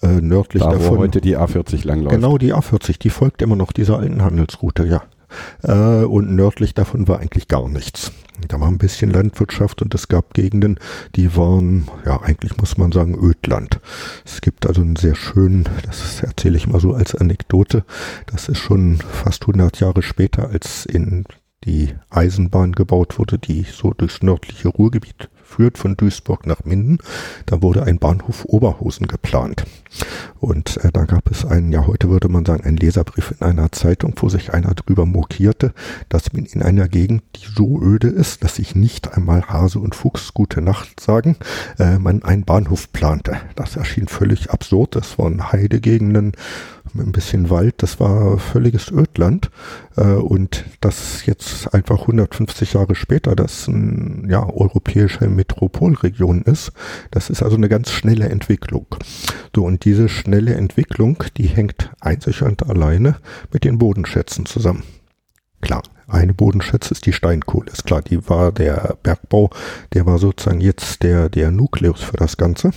Äh, 0.01 0.21
nördlich 0.21 0.63
da, 0.63 0.71
davon. 0.71 0.99
Wo 0.99 1.01
heute 1.01 1.21
die 1.21 1.37
A40 1.37 1.85
langläuft. 1.85 2.15
Genau, 2.15 2.39
die 2.39 2.55
A40, 2.55 3.01
die 3.01 3.11
folgt 3.11 3.43
immer 3.43 3.57
noch 3.57 3.73
dieser 3.73 3.99
alten 3.99 4.23
Handelsroute, 4.23 4.87
ja. 4.87 5.03
Äh, 5.65 6.05
und 6.05 6.37
nördlich 6.37 6.75
davon 6.75 7.09
war 7.09 7.19
eigentlich 7.19 7.49
gar 7.49 7.69
nichts. 7.69 8.13
Da 8.49 8.61
war 8.61 8.69
ein 8.69 8.79
bisschen 8.79 9.11
Landwirtschaft 9.11 9.83
und 9.83 9.95
es 9.95 10.09
gab 10.09 10.35
Gegenden, 10.35 10.79
die 11.17 11.37
waren, 11.37 11.89
ja, 12.05 12.21
eigentlich 12.23 12.57
muss 12.59 12.77
man 12.77 12.93
sagen, 12.93 13.15
Ödland. 13.15 13.81
Es 14.25 14.41
gibt 14.41 14.67
also 14.67 14.81
einen 14.81 14.97
sehr 14.97 15.15
schönen, 15.15 15.69
das 15.85 16.23
erzähle 16.23 16.57
ich 16.57 16.67
mal 16.67 16.81
so 16.81 16.95
als 16.95 17.15
Anekdote, 17.15 17.85
das 18.27 18.49
ist 18.49 18.59
schon 18.59 18.97
fast 18.97 19.43
100 19.43 19.81
Jahre 19.81 20.03
später, 20.03 20.49
als 20.51 20.87
in 20.87 21.25
die 21.65 21.95
Eisenbahn 22.11 22.73
gebaut 22.73 23.19
wurde, 23.19 23.39
die 23.39 23.63
so 23.63 23.93
durchs 23.93 24.23
nördliche 24.23 24.69
Ruhrgebiet 24.69 25.31
führt 25.43 25.79
von 25.79 25.97
Duisburg 25.97 26.47
nach 26.47 26.65
Minden. 26.65 26.99
Da 27.47 27.63
wurde 27.63 27.85
ein 27.85 27.99
Bahnhof 27.99 28.45
Oberhosen 28.45 29.07
geplant. 29.07 29.65
Und 30.41 30.77
äh, 30.85 30.91
da 30.93 31.05
gab 31.05 31.31
es 31.31 31.45
einen, 31.45 31.73
ja 31.73 31.87
heute 31.87 32.09
würde 32.09 32.29
man 32.29 32.45
sagen, 32.45 32.65
einen 32.65 32.77
Leserbrief 32.77 33.33
in 33.33 33.47
einer 33.47 33.73
Zeitung, 33.73 34.15
wo 34.17 34.29
sich 34.29 34.53
einer 34.53 34.75
drüber 34.75 35.07
mokierte, 35.07 35.73
dass 36.09 36.33
man 36.33 36.45
in 36.45 36.63
einer 36.63 36.89
Gegend, 36.89 37.23
die 37.37 37.47
so 37.55 37.81
öde 37.81 38.09
ist, 38.09 38.45
dass 38.45 38.57
sich 38.57 38.75
nicht 38.75 39.17
einmal 39.17 39.43
Hase 39.49 39.79
und 39.79 39.95
Fuchs 39.95 40.35
gute 40.35 40.61
Nacht 40.61 41.01
sagen, 41.01 41.37
äh, 41.79 41.99
man 41.99 42.23
einen 42.23 42.45
Bahnhof 42.45 42.93
plante. 42.93 43.37
Das 43.57 43.77
erschien 43.77 44.09
völlig 44.09 44.51
absurd. 44.51 44.97
Das 44.97 45.19
waren 45.19 45.53
Heidegegenden, 45.53 46.33
ein 46.95 47.13
bisschen 47.13 47.51
Wald, 47.51 47.83
das 47.83 47.99
war 47.99 48.39
völliges 48.39 48.91
Ödland. 48.91 49.51
Äh, 49.97 50.03
und 50.03 50.65
das 50.81 51.27
jetzt 51.27 51.73
einfach 51.75 52.03
150 52.03 52.75
Jahre 52.75 52.95
später, 52.95 53.35
das 53.35 53.69
ein 53.69 54.27
ja, 54.29 54.47
europäische 54.47 55.29
Metropolregion 55.29 56.43
ist, 56.43 56.73
das 57.11 57.31
ist 57.31 57.43
also 57.43 57.57
eine 57.57 57.69
ganz 57.69 57.91
schnelle 57.91 58.29
Entwicklung. 58.29 58.87
So, 59.55 59.65
und 59.65 59.84
diese 59.85 60.09
schnelle 60.09 60.55
Entwicklung, 60.55 61.23
die 61.37 61.47
hängt 61.47 61.91
einzig 62.01 62.43
und 62.43 62.69
alleine 62.69 63.17
mit 63.53 63.65
den 63.65 63.79
Bodenschätzen 63.79 64.47
zusammen. 64.47 64.83
Klar, 65.61 65.83
eine 66.09 66.35
Bodenschätze 66.35 66.93
ist 66.93 67.07
die 67.07 67.13
Steinkohle, 67.13 67.71
ist 67.71 67.87
klar, 67.87 68.03
die 68.03 68.29
war 68.29 68.53
der 68.53 68.97
Bergbau, 69.03 69.51
der 69.93 70.07
war 70.07 70.19
sozusagen 70.19 70.61
jetzt 70.61 71.03
der, 71.03 71.29
der 71.29 71.51
Nukleus 71.51 72.03
für 72.03 72.17
das 72.17 72.37
Ganze. 72.37 72.73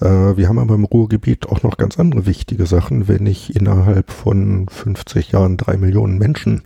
Äh, 0.00 0.36
wir 0.36 0.48
haben 0.48 0.58
aber 0.58 0.74
im 0.74 0.84
Ruhrgebiet 0.84 1.46
auch 1.48 1.62
noch 1.62 1.76
ganz 1.76 1.98
andere 1.98 2.26
wichtige 2.26 2.66
Sachen. 2.66 3.08
Wenn 3.08 3.26
ich 3.26 3.54
innerhalb 3.56 4.10
von 4.10 4.68
50 4.68 5.32
Jahren 5.32 5.56
drei 5.56 5.76
Millionen 5.76 6.18
Menschen 6.18 6.62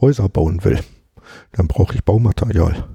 Häuser 0.00 0.28
bauen 0.28 0.64
will, 0.64 0.80
dann 1.52 1.66
brauche 1.66 1.94
ich 1.94 2.04
Baumaterial. 2.04 2.88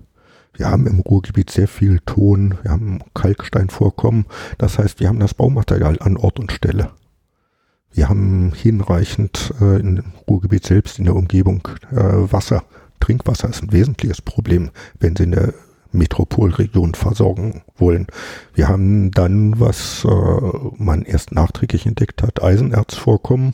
Wir 0.58 0.72
haben 0.72 0.88
im 0.88 1.00
Ruhrgebiet 1.00 1.52
sehr 1.52 1.67
viel 1.67 2.00
Ton, 2.06 2.56
wir 2.63 2.72
haben 2.72 3.00
Kalksteinvorkommen. 3.13 4.26
Das 4.58 4.80
heißt, 4.80 5.00
wir 5.00 5.08
haben 5.08 5.20
das 5.20 5.36
Baumaterial 5.36 5.98
an 6.00 6.17
Ort 6.17 6.39
und 6.39 6.52
Stelle. 6.52 6.89
Wir 7.93 8.10
haben 8.10 8.52
hinreichend 8.56 9.54
äh, 9.62 9.80
im 9.80 10.04
Ruhrgebiet 10.28 10.65
selbst 10.65 10.98
in 10.98 11.06
der 11.06 11.15
Umgebung 11.15 11.67
äh, 11.91 11.96
Wasser. 11.96 12.63
Trinkwasser 13.00 13.50
ist 13.50 13.62
ein 13.62 13.72
wesentliches 13.72 14.22
Problem, 14.22 14.72
wenn 15.00 15.15
Sie 15.15 15.24
in 15.24 15.32
der 15.32 15.54
Metropolregion 15.91 16.96
versorgen 16.96 17.62
wollen. 17.78 18.08
Wir 18.56 18.67
haben 18.67 19.12
dann, 19.12 19.60
was 19.60 20.06
äh, 20.06 20.10
man 20.78 21.04
erst 21.04 21.34
nachträglich 21.34 21.86
entdeckt 21.86 22.24
hat, 22.24 22.41
Eisenerzvorkommen. 22.43 23.54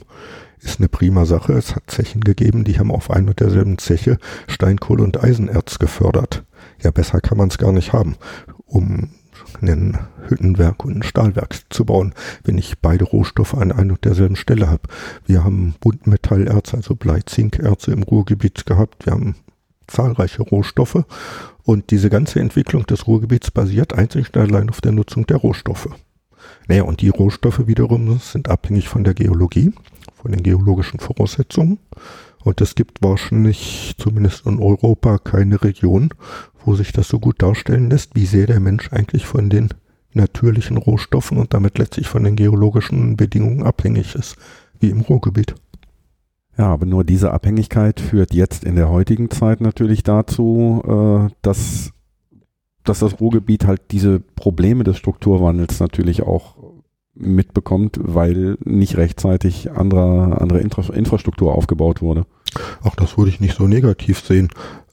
Ist 0.62 0.80
eine 0.80 0.88
prima 0.88 1.26
Sache. 1.26 1.52
Es 1.54 1.76
hat 1.76 1.84
Zechen 1.88 2.22
gegeben, 2.22 2.64
die 2.64 2.80
haben 2.80 2.92
auf 2.92 3.12
ein 3.12 3.28
und 3.28 3.42
derselben 3.42 3.78
Zeche 3.78 4.18
Steinkohle 4.48 5.04
und 5.04 5.22
Eisenerz 5.22 5.80
gefördert. 5.80 6.44
Ja, 6.84 6.92
besser 6.92 7.22
kann 7.22 7.38
man 7.38 7.48
es 7.48 7.58
gar 7.58 7.72
nicht 7.72 7.94
haben, 7.94 8.16
um 8.66 9.10
ein 9.62 9.98
Hüttenwerk 10.28 10.84
und 10.84 10.98
ein 10.98 11.04
Stahlwerk 11.04 11.56
zu 11.70 11.86
bauen, 11.86 12.14
wenn 12.44 12.58
ich 12.58 12.80
beide 12.80 13.06
Rohstoffe 13.06 13.54
an 13.54 13.72
ein 13.72 13.92
und 13.92 14.04
derselben 14.04 14.36
Stelle 14.36 14.70
habe. 14.70 14.84
Wir 15.26 15.44
haben 15.44 15.76
Buntmetallerze, 15.80 16.78
also 16.78 16.96
Blei-Zinkerze 16.96 17.92
im 17.92 18.04
Ruhrgebiet 18.04 18.66
gehabt. 18.66 19.06
Wir 19.06 19.14
haben 19.14 19.36
zahlreiche 19.88 20.44
Rohstoffe 20.44 21.04
und 21.64 21.92
diese 21.92 22.10
ganze 22.10 22.40
Entwicklung 22.40 22.86
des 22.86 23.08
Ruhrgebiets 23.08 23.52
basiert 23.52 23.94
einzig 23.94 24.28
und 24.34 24.38
allein 24.38 24.70
auf 24.70 24.82
der 24.82 24.92
Nutzung 24.92 25.26
der 25.28 25.38
Rohstoffe. 25.38 25.90
Naja, 26.68 26.84
und 26.84 27.02
die 27.02 27.10
Rohstoffe 27.10 27.68
wiederum 27.68 28.20
sind 28.20 28.50
abhängig 28.50 28.90
von 28.90 29.04
der 29.04 29.14
Geologie, 29.14 29.72
von 30.22 30.32
den 30.32 30.44
geologischen 30.44 31.00
Voraussetzungen. 31.00 31.80
Und 32.44 32.60
es 32.62 32.76
gibt 32.76 33.02
wahrscheinlich, 33.02 33.96
zumindest 33.98 34.46
in 34.46 34.60
Europa, 34.60 35.18
keine 35.18 35.64
Region, 35.64 36.10
wo 36.66 36.76
sich 36.76 36.92
das 36.92 37.08
so 37.08 37.20
gut 37.20 37.42
darstellen 37.42 37.90
lässt, 37.90 38.16
wie 38.16 38.26
sehr 38.26 38.48
der 38.48 38.60
Mensch 38.60 38.92
eigentlich 38.92 39.26
von 39.26 39.50
den 39.50 39.70
natürlichen 40.14 40.78
Rohstoffen 40.78 41.38
und 41.38 41.54
damit 41.54 41.78
letztlich 41.78 42.08
von 42.08 42.24
den 42.24 42.36
geologischen 42.36 43.16
Bedingungen 43.16 43.64
abhängig 43.64 44.16
ist, 44.16 44.36
wie 44.80 44.90
im 44.90 45.02
Ruhrgebiet. 45.02 45.56
Ja, 46.58 46.68
aber 46.68 46.86
nur 46.86 47.04
diese 47.04 47.32
Abhängigkeit 47.32 48.00
führt 48.00 48.34
jetzt 48.34 48.64
in 48.64 48.76
der 48.76 48.90
heutigen 48.90 49.32
Zeit 49.32 49.60
natürlich 49.60 50.04
dazu, 50.04 50.84
äh, 50.86 51.34
dass, 51.42 51.92
dass 52.84 53.00
das 53.00 53.20
Ruhrgebiet 53.20 53.66
halt 53.66 53.82
diese 53.92 54.20
Probleme 54.20 54.84
des 54.84 54.98
Strukturwandels 54.98 55.80
natürlich 55.80 56.22
auch 56.22 56.58
mitbekommt, 57.16 58.00
weil 58.02 58.58
nicht 58.64 58.98
rechtzeitig 58.98 59.72
andere, 59.72 60.42
andere 60.42 60.60
Infra 60.60 60.94
Infrastruktur 60.94 61.56
aufgebaut 61.56 62.02
wurde. 62.02 62.26
Auch 62.82 62.96
das 62.96 63.18
würde 63.18 63.30
ich 63.30 63.40
nicht 63.40 63.56
so 63.58 63.68
negativ 63.68 64.20
sehen. 64.20 64.50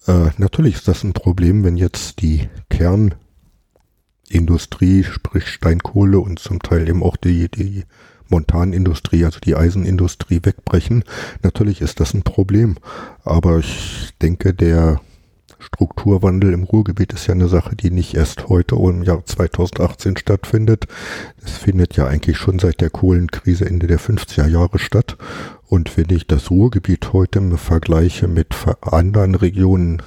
Äh, 0.06 0.28
natürlich 0.38 0.76
ist 0.76 0.88
das 0.88 1.04
ein 1.04 1.12
Problem, 1.12 1.62
wenn 1.64 1.76
jetzt 1.76 2.22
die 2.22 2.48
Kernindustrie, 2.68 5.04
sprich 5.04 5.48
Steinkohle 5.48 6.20
und 6.20 6.38
zum 6.38 6.60
Teil 6.60 6.88
eben 6.88 7.02
auch 7.02 7.16
die, 7.16 7.50
die 7.50 7.84
Montanindustrie, 8.28 9.24
also 9.24 9.40
die 9.40 9.56
Eisenindustrie 9.56 10.40
wegbrechen. 10.42 11.04
Natürlich 11.42 11.80
ist 11.80 11.98
das 12.00 12.14
ein 12.14 12.22
Problem, 12.22 12.76
aber 13.24 13.58
ich 13.58 14.10
denke, 14.22 14.54
der 14.54 15.00
Strukturwandel 15.60 16.52
im 16.52 16.64
Ruhrgebiet 16.64 17.12
ist 17.12 17.26
ja 17.26 17.34
eine 17.34 17.48
Sache, 17.48 17.76
die 17.76 17.90
nicht 17.90 18.14
erst 18.14 18.48
heute 18.48 18.78
oder 18.78 18.96
im 18.96 19.02
Jahr 19.02 19.24
2018 19.24 20.16
stattfindet. 20.16 20.86
Es 21.44 21.58
findet 21.58 21.96
ja 21.96 22.06
eigentlich 22.06 22.38
schon 22.38 22.58
seit 22.58 22.80
der 22.80 22.90
Kohlenkrise 22.90 23.66
Ende 23.66 23.86
der 23.86 24.00
50er 24.00 24.48
Jahre 24.48 24.78
statt. 24.78 25.16
Und 25.68 25.96
wenn 25.96 26.10
ich 26.10 26.26
das 26.26 26.50
Ruhrgebiet 26.50 27.12
heute 27.12 27.40
vergleiche 27.56 28.26
mit 28.26 28.54
anderen 28.80 29.34
Regionen, 29.34 30.02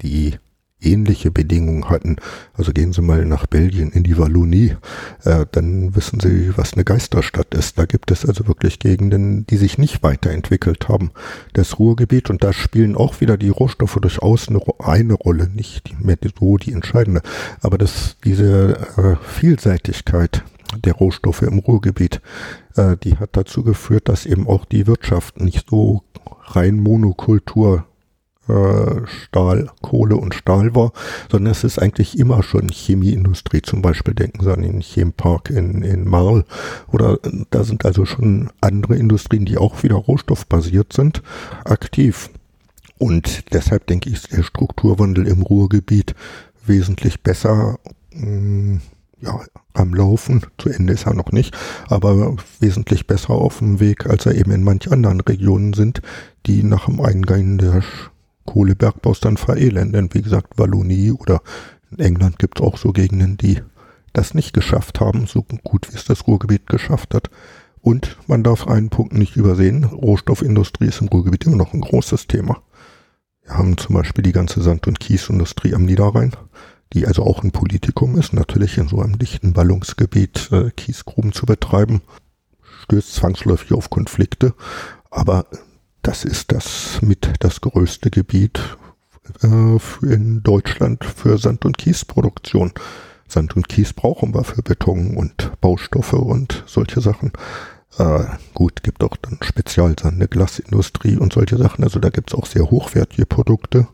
die 0.00 0.38
ähnliche 0.84 1.30
Bedingungen 1.30 1.88
hatten, 1.88 2.16
also 2.54 2.72
gehen 2.72 2.92
Sie 2.92 3.02
mal 3.02 3.24
nach 3.24 3.46
Belgien 3.46 3.90
in 3.90 4.02
die 4.02 4.18
Wallonie, 4.18 4.76
äh, 5.24 5.46
dann 5.52 5.94
wissen 5.94 6.20
Sie, 6.20 6.56
was 6.56 6.74
eine 6.74 6.84
Geisterstadt 6.84 7.54
ist. 7.54 7.78
Da 7.78 7.86
gibt 7.86 8.10
es 8.10 8.24
also 8.26 8.46
wirklich 8.46 8.78
Gegenden, 8.78 9.46
die 9.46 9.56
sich 9.56 9.78
nicht 9.78 10.02
weiterentwickelt 10.02 10.88
haben. 10.88 11.10
Das 11.52 11.78
Ruhrgebiet, 11.78 12.30
und 12.30 12.44
da 12.44 12.52
spielen 12.52 12.96
auch 12.96 13.20
wieder 13.20 13.36
die 13.36 13.48
Rohstoffe 13.48 13.98
durchaus 14.00 14.48
eine, 14.48 14.60
eine 14.78 15.14
Rolle, 15.14 15.48
nicht 15.48 15.94
mehr 16.00 16.18
so 16.38 16.56
die 16.56 16.72
entscheidende, 16.72 17.22
aber 17.60 17.78
das, 17.78 18.16
diese 18.24 18.76
äh, 18.96 19.16
Vielseitigkeit 19.24 20.44
der 20.84 20.94
Rohstoffe 20.94 21.42
im 21.42 21.58
Ruhrgebiet, 21.58 22.20
äh, 22.76 22.96
die 23.02 23.16
hat 23.18 23.30
dazu 23.32 23.62
geführt, 23.62 24.08
dass 24.08 24.26
eben 24.26 24.46
auch 24.46 24.64
die 24.64 24.86
Wirtschaft 24.86 25.40
nicht 25.40 25.68
so 25.70 26.02
rein 26.44 26.80
Monokultur 26.80 27.86
äh, 28.52 28.82
äh, 28.82 29.06
Stahl, 29.06 29.70
Kohle 29.80 30.16
und 30.16 30.34
Stahl 30.34 30.74
war, 30.74 30.92
sondern 31.30 31.52
es 31.52 31.64
ist 31.64 31.78
eigentlich 31.78 32.18
immer 32.18 32.42
schon 32.42 32.68
Chemieindustrie. 32.68 33.62
Zum 33.62 33.82
Beispiel 33.82 34.14
denken 34.14 34.42
Sie 34.42 34.52
an 34.52 34.62
den 34.62 34.80
Chempark 34.80 35.50
in, 35.50 35.82
in 35.82 36.08
Marl 36.08 36.44
oder 36.90 37.18
da 37.50 37.64
sind 37.64 37.84
also 37.84 38.04
schon 38.04 38.50
andere 38.60 38.96
Industrien, 38.96 39.44
die 39.44 39.58
auch 39.58 39.82
wieder 39.82 39.96
rohstoffbasiert 39.96 40.92
sind, 40.92 41.22
aktiv. 41.64 42.30
Und 42.98 43.52
deshalb 43.52 43.86
denke 43.86 44.10
ich, 44.10 44.16
ist 44.16 44.32
der 44.32 44.42
Strukturwandel 44.42 45.26
im 45.26 45.42
Ruhrgebiet 45.42 46.14
wesentlich 46.64 47.22
besser 47.22 47.78
mm, 48.14 48.76
ja, 49.20 49.40
am 49.74 49.94
Laufen. 49.94 50.42
Zu 50.58 50.68
Ende 50.68 50.92
ist 50.92 51.06
er 51.06 51.14
noch 51.14 51.32
nicht, 51.32 51.56
aber 51.88 52.36
wesentlich 52.60 53.06
besser 53.06 53.30
auf 53.30 53.58
dem 53.58 53.80
Weg, 53.80 54.06
als 54.06 54.26
er 54.26 54.34
eben 54.34 54.52
in 54.52 54.62
manch 54.62 54.90
anderen 54.92 55.20
Regionen 55.20 55.72
sind, 55.72 56.02
die 56.46 56.62
nach 56.62 56.86
dem 56.86 57.00
Eingang 57.00 57.58
des 57.58 57.84
Kohlebergbaus 58.44 59.20
dann 59.20 59.36
verelenden. 59.36 60.10
Wie 60.12 60.22
gesagt, 60.22 60.58
Wallonie 60.58 61.12
oder 61.12 61.42
in 61.90 61.98
England 61.98 62.38
gibt 62.38 62.60
es 62.60 62.66
auch 62.66 62.78
so 62.78 62.92
Gegenden, 62.92 63.36
die 63.36 63.60
das 64.12 64.34
nicht 64.34 64.52
geschafft 64.52 65.00
haben, 65.00 65.26
so 65.26 65.42
gut 65.42 65.90
wie 65.90 65.96
es 65.96 66.04
das 66.04 66.26
Ruhrgebiet 66.26 66.66
geschafft 66.66 67.14
hat. 67.14 67.30
Und 67.80 68.16
man 68.26 68.42
darf 68.42 68.68
einen 68.68 68.90
Punkt 68.90 69.14
nicht 69.14 69.36
übersehen, 69.36 69.84
Rohstoffindustrie 69.84 70.86
ist 70.86 71.00
im 71.00 71.08
Ruhrgebiet 71.08 71.44
immer 71.46 71.56
noch 71.56 71.72
ein 71.72 71.80
großes 71.80 72.26
Thema. 72.28 72.62
Wir 73.42 73.56
haben 73.56 73.76
zum 73.76 73.96
Beispiel 73.96 74.22
die 74.22 74.32
ganze 74.32 74.62
Sand- 74.62 74.86
und 74.86 75.00
Kiesindustrie 75.00 75.74
am 75.74 75.84
Niederrhein 75.84 76.32
die 76.92 77.06
also 77.06 77.24
auch 77.24 77.42
ein 77.42 77.52
Politikum 77.52 78.18
ist, 78.18 78.32
natürlich 78.32 78.78
in 78.78 78.88
so 78.88 79.00
einem 79.00 79.18
dichten 79.18 79.52
Ballungsgebiet 79.52 80.50
äh, 80.52 80.70
Kiesgruben 80.70 81.32
zu 81.32 81.46
betreiben, 81.46 82.02
stößt 82.84 83.14
zwangsläufig 83.14 83.72
auf 83.72 83.90
Konflikte, 83.90 84.54
aber 85.10 85.46
das 86.02 86.24
ist 86.24 86.52
das 86.52 87.00
mit 87.02 87.32
das 87.40 87.60
größte 87.60 88.10
Gebiet 88.10 88.60
äh, 89.42 89.78
in 90.02 90.42
Deutschland 90.42 91.04
für 91.04 91.38
Sand- 91.38 91.64
und 91.64 91.78
Kiesproduktion. 91.78 92.72
Sand 93.28 93.56
und 93.56 93.68
Kies 93.68 93.92
brauchen 93.92 94.34
wir 94.34 94.44
für 94.44 94.62
Beton 94.62 95.16
und 95.16 95.52
Baustoffe 95.60 96.12
und 96.12 96.64
solche 96.66 97.00
Sachen. 97.00 97.32
Äh, 97.98 98.24
gut, 98.52 98.82
gibt 98.82 99.02
auch 99.02 99.16
dann 99.16 99.38
Spezialsand, 99.42 100.14
eine 100.16 100.28
Glasindustrie 100.28 101.16
und 101.16 101.32
solche 101.32 101.56
Sachen. 101.56 101.84
Also 101.84 101.98
da 101.98 102.10
gibt's 102.10 102.34
auch 102.34 102.46
sehr 102.46 102.70
hochwertige 102.70 103.26
Produkte. 103.26 103.86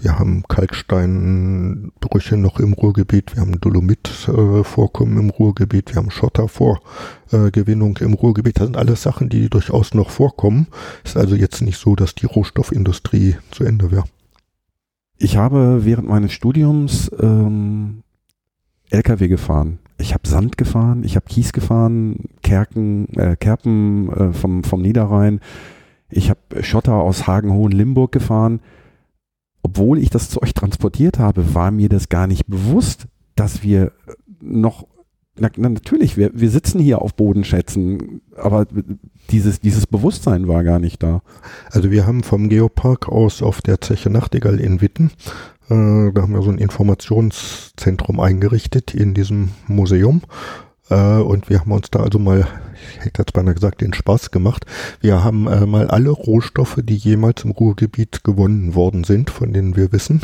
Wir 0.00 0.16
haben 0.16 0.44
Kalksteinbrüche 0.46 2.36
noch 2.36 2.60
im 2.60 2.72
Ruhrgebiet, 2.72 3.34
wir 3.34 3.42
haben 3.42 3.60
Dolomitvorkommen 3.60 5.18
im 5.18 5.30
Ruhrgebiet, 5.30 5.90
wir 5.90 5.96
haben 5.96 6.12
Schottervorgewinnung 6.12 7.96
im 7.96 8.14
Ruhrgebiet. 8.14 8.58
Das 8.58 8.66
sind 8.66 8.76
alles 8.76 9.02
Sachen, 9.02 9.28
die 9.28 9.50
durchaus 9.50 9.94
noch 9.94 10.10
vorkommen. 10.10 10.68
Ist 11.02 11.16
also 11.16 11.34
jetzt 11.34 11.62
nicht 11.62 11.78
so, 11.78 11.96
dass 11.96 12.14
die 12.14 12.26
Rohstoffindustrie 12.26 13.38
zu 13.50 13.64
Ende 13.64 13.90
wäre. 13.90 14.04
Ich 15.16 15.36
habe 15.36 15.84
während 15.84 16.08
meines 16.08 16.32
Studiums 16.32 17.10
ähm, 17.18 18.04
LKW 18.90 19.26
gefahren. 19.26 19.80
Ich 19.98 20.14
habe 20.14 20.28
Sand 20.28 20.56
gefahren, 20.56 21.02
ich 21.02 21.16
habe 21.16 21.26
Kies 21.26 21.52
gefahren, 21.52 22.28
Kerken, 22.42 23.12
äh, 23.14 23.34
Kerpen 23.34 24.12
äh, 24.12 24.32
vom, 24.32 24.62
vom 24.62 24.80
Niederrhein. 24.80 25.40
Ich 26.08 26.30
habe 26.30 26.62
Schotter 26.62 26.94
aus 26.94 27.26
Hagen-Hohen-Limburg 27.26 28.12
gefahren 28.12 28.60
obwohl 29.62 29.98
ich 29.98 30.10
das 30.10 30.30
Zeug 30.30 30.54
transportiert 30.54 31.18
habe, 31.18 31.54
war 31.54 31.70
mir 31.70 31.88
das 31.88 32.08
gar 32.08 32.26
nicht 32.26 32.46
bewusst, 32.46 33.06
dass 33.34 33.62
wir 33.62 33.92
noch, 34.40 34.86
na, 35.38 35.50
na 35.56 35.68
natürlich, 35.68 36.16
wir, 36.16 36.30
wir 36.34 36.50
sitzen 36.50 36.80
hier 36.80 37.02
auf 37.02 37.14
Bodenschätzen, 37.14 38.20
aber 38.36 38.66
dieses, 39.30 39.60
dieses 39.60 39.86
Bewusstsein 39.86 40.48
war 40.48 40.64
gar 40.64 40.78
nicht 40.78 41.02
da. 41.02 41.22
Also 41.70 41.90
wir 41.90 42.06
haben 42.06 42.22
vom 42.22 42.48
Geopark 42.48 43.08
aus 43.08 43.42
auf 43.42 43.60
der 43.62 43.80
Zeche 43.80 44.10
Nachtigall 44.10 44.60
in 44.60 44.80
Witten, 44.80 45.10
äh, 45.68 46.12
da 46.12 46.22
haben 46.22 46.32
wir 46.32 46.42
so 46.42 46.50
ein 46.50 46.58
Informationszentrum 46.58 48.20
eingerichtet 48.20 48.94
in 48.94 49.14
diesem 49.14 49.50
Museum 49.66 50.22
äh, 50.90 51.18
und 51.18 51.50
wir 51.50 51.60
haben 51.60 51.72
uns 51.72 51.90
da 51.90 52.00
also 52.00 52.18
mal, 52.18 52.46
ich 52.98 53.04
hätte 53.04 53.22
jetzt 53.22 53.32
beinahe 53.32 53.54
gesagt, 53.54 53.80
den 53.80 53.92
Spaß 53.92 54.30
gemacht. 54.30 54.66
Wir 55.00 55.24
haben 55.24 55.46
äh, 55.46 55.66
mal 55.66 55.88
alle 55.88 56.10
Rohstoffe, 56.10 56.78
die 56.82 56.96
jemals 56.96 57.44
im 57.44 57.50
Ruhrgebiet 57.50 58.24
gewonnen 58.24 58.74
worden 58.74 59.04
sind, 59.04 59.30
von 59.30 59.52
denen 59.52 59.76
wir 59.76 59.92
wissen, 59.92 60.20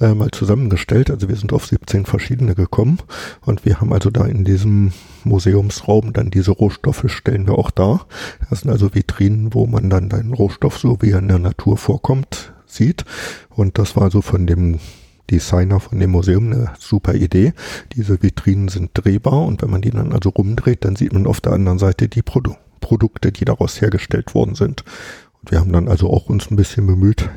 äh, 0.00 0.14
mal 0.14 0.30
zusammengestellt. 0.30 1.10
Also 1.10 1.28
wir 1.28 1.36
sind 1.36 1.52
auf 1.52 1.66
17 1.66 2.06
verschiedene 2.06 2.54
gekommen 2.54 2.98
und 3.42 3.64
wir 3.64 3.80
haben 3.80 3.92
also 3.92 4.10
da 4.10 4.24
in 4.26 4.44
diesem 4.44 4.92
Museumsraum 5.24 6.12
dann 6.12 6.30
diese 6.30 6.50
Rohstoffe 6.50 7.04
stellen 7.06 7.46
wir 7.46 7.58
auch 7.58 7.70
da. 7.70 8.06
Das 8.50 8.60
sind 8.60 8.70
also 8.70 8.94
Vitrinen, 8.94 9.54
wo 9.54 9.66
man 9.66 9.90
dann 9.90 10.08
den 10.08 10.32
Rohstoff, 10.32 10.78
so 10.78 10.98
wie 11.00 11.10
er 11.10 11.18
in 11.18 11.28
der 11.28 11.38
Natur 11.38 11.76
vorkommt, 11.76 12.52
sieht. 12.66 13.04
Und 13.50 13.78
das 13.78 13.96
war 13.96 14.04
also 14.04 14.22
von 14.22 14.46
dem 14.46 14.78
Designer 15.30 15.80
von 15.80 15.98
dem 15.98 16.10
Museum 16.10 16.52
eine 16.52 16.72
super 16.78 17.14
Idee. 17.14 17.52
Diese 17.94 18.22
Vitrinen 18.22 18.68
sind 18.68 18.90
drehbar 18.94 19.44
und 19.46 19.62
wenn 19.62 19.70
man 19.70 19.82
die 19.82 19.90
dann 19.90 20.12
also 20.12 20.30
rumdreht, 20.30 20.84
dann 20.84 20.96
sieht 20.96 21.12
man 21.12 21.26
auf 21.26 21.40
der 21.40 21.52
anderen 21.52 21.78
Seite 21.78 22.08
die 22.08 22.22
Produ 22.22 22.56
Produkte, 22.80 23.32
die 23.32 23.44
daraus 23.44 23.80
hergestellt 23.80 24.34
worden 24.34 24.54
sind. 24.54 24.84
Und 25.40 25.52
wir 25.52 25.60
haben 25.60 25.72
dann 25.72 25.88
also 25.88 26.10
auch 26.10 26.28
uns 26.28 26.50
ein 26.50 26.56
bisschen 26.56 26.86
bemüht, 26.86 27.30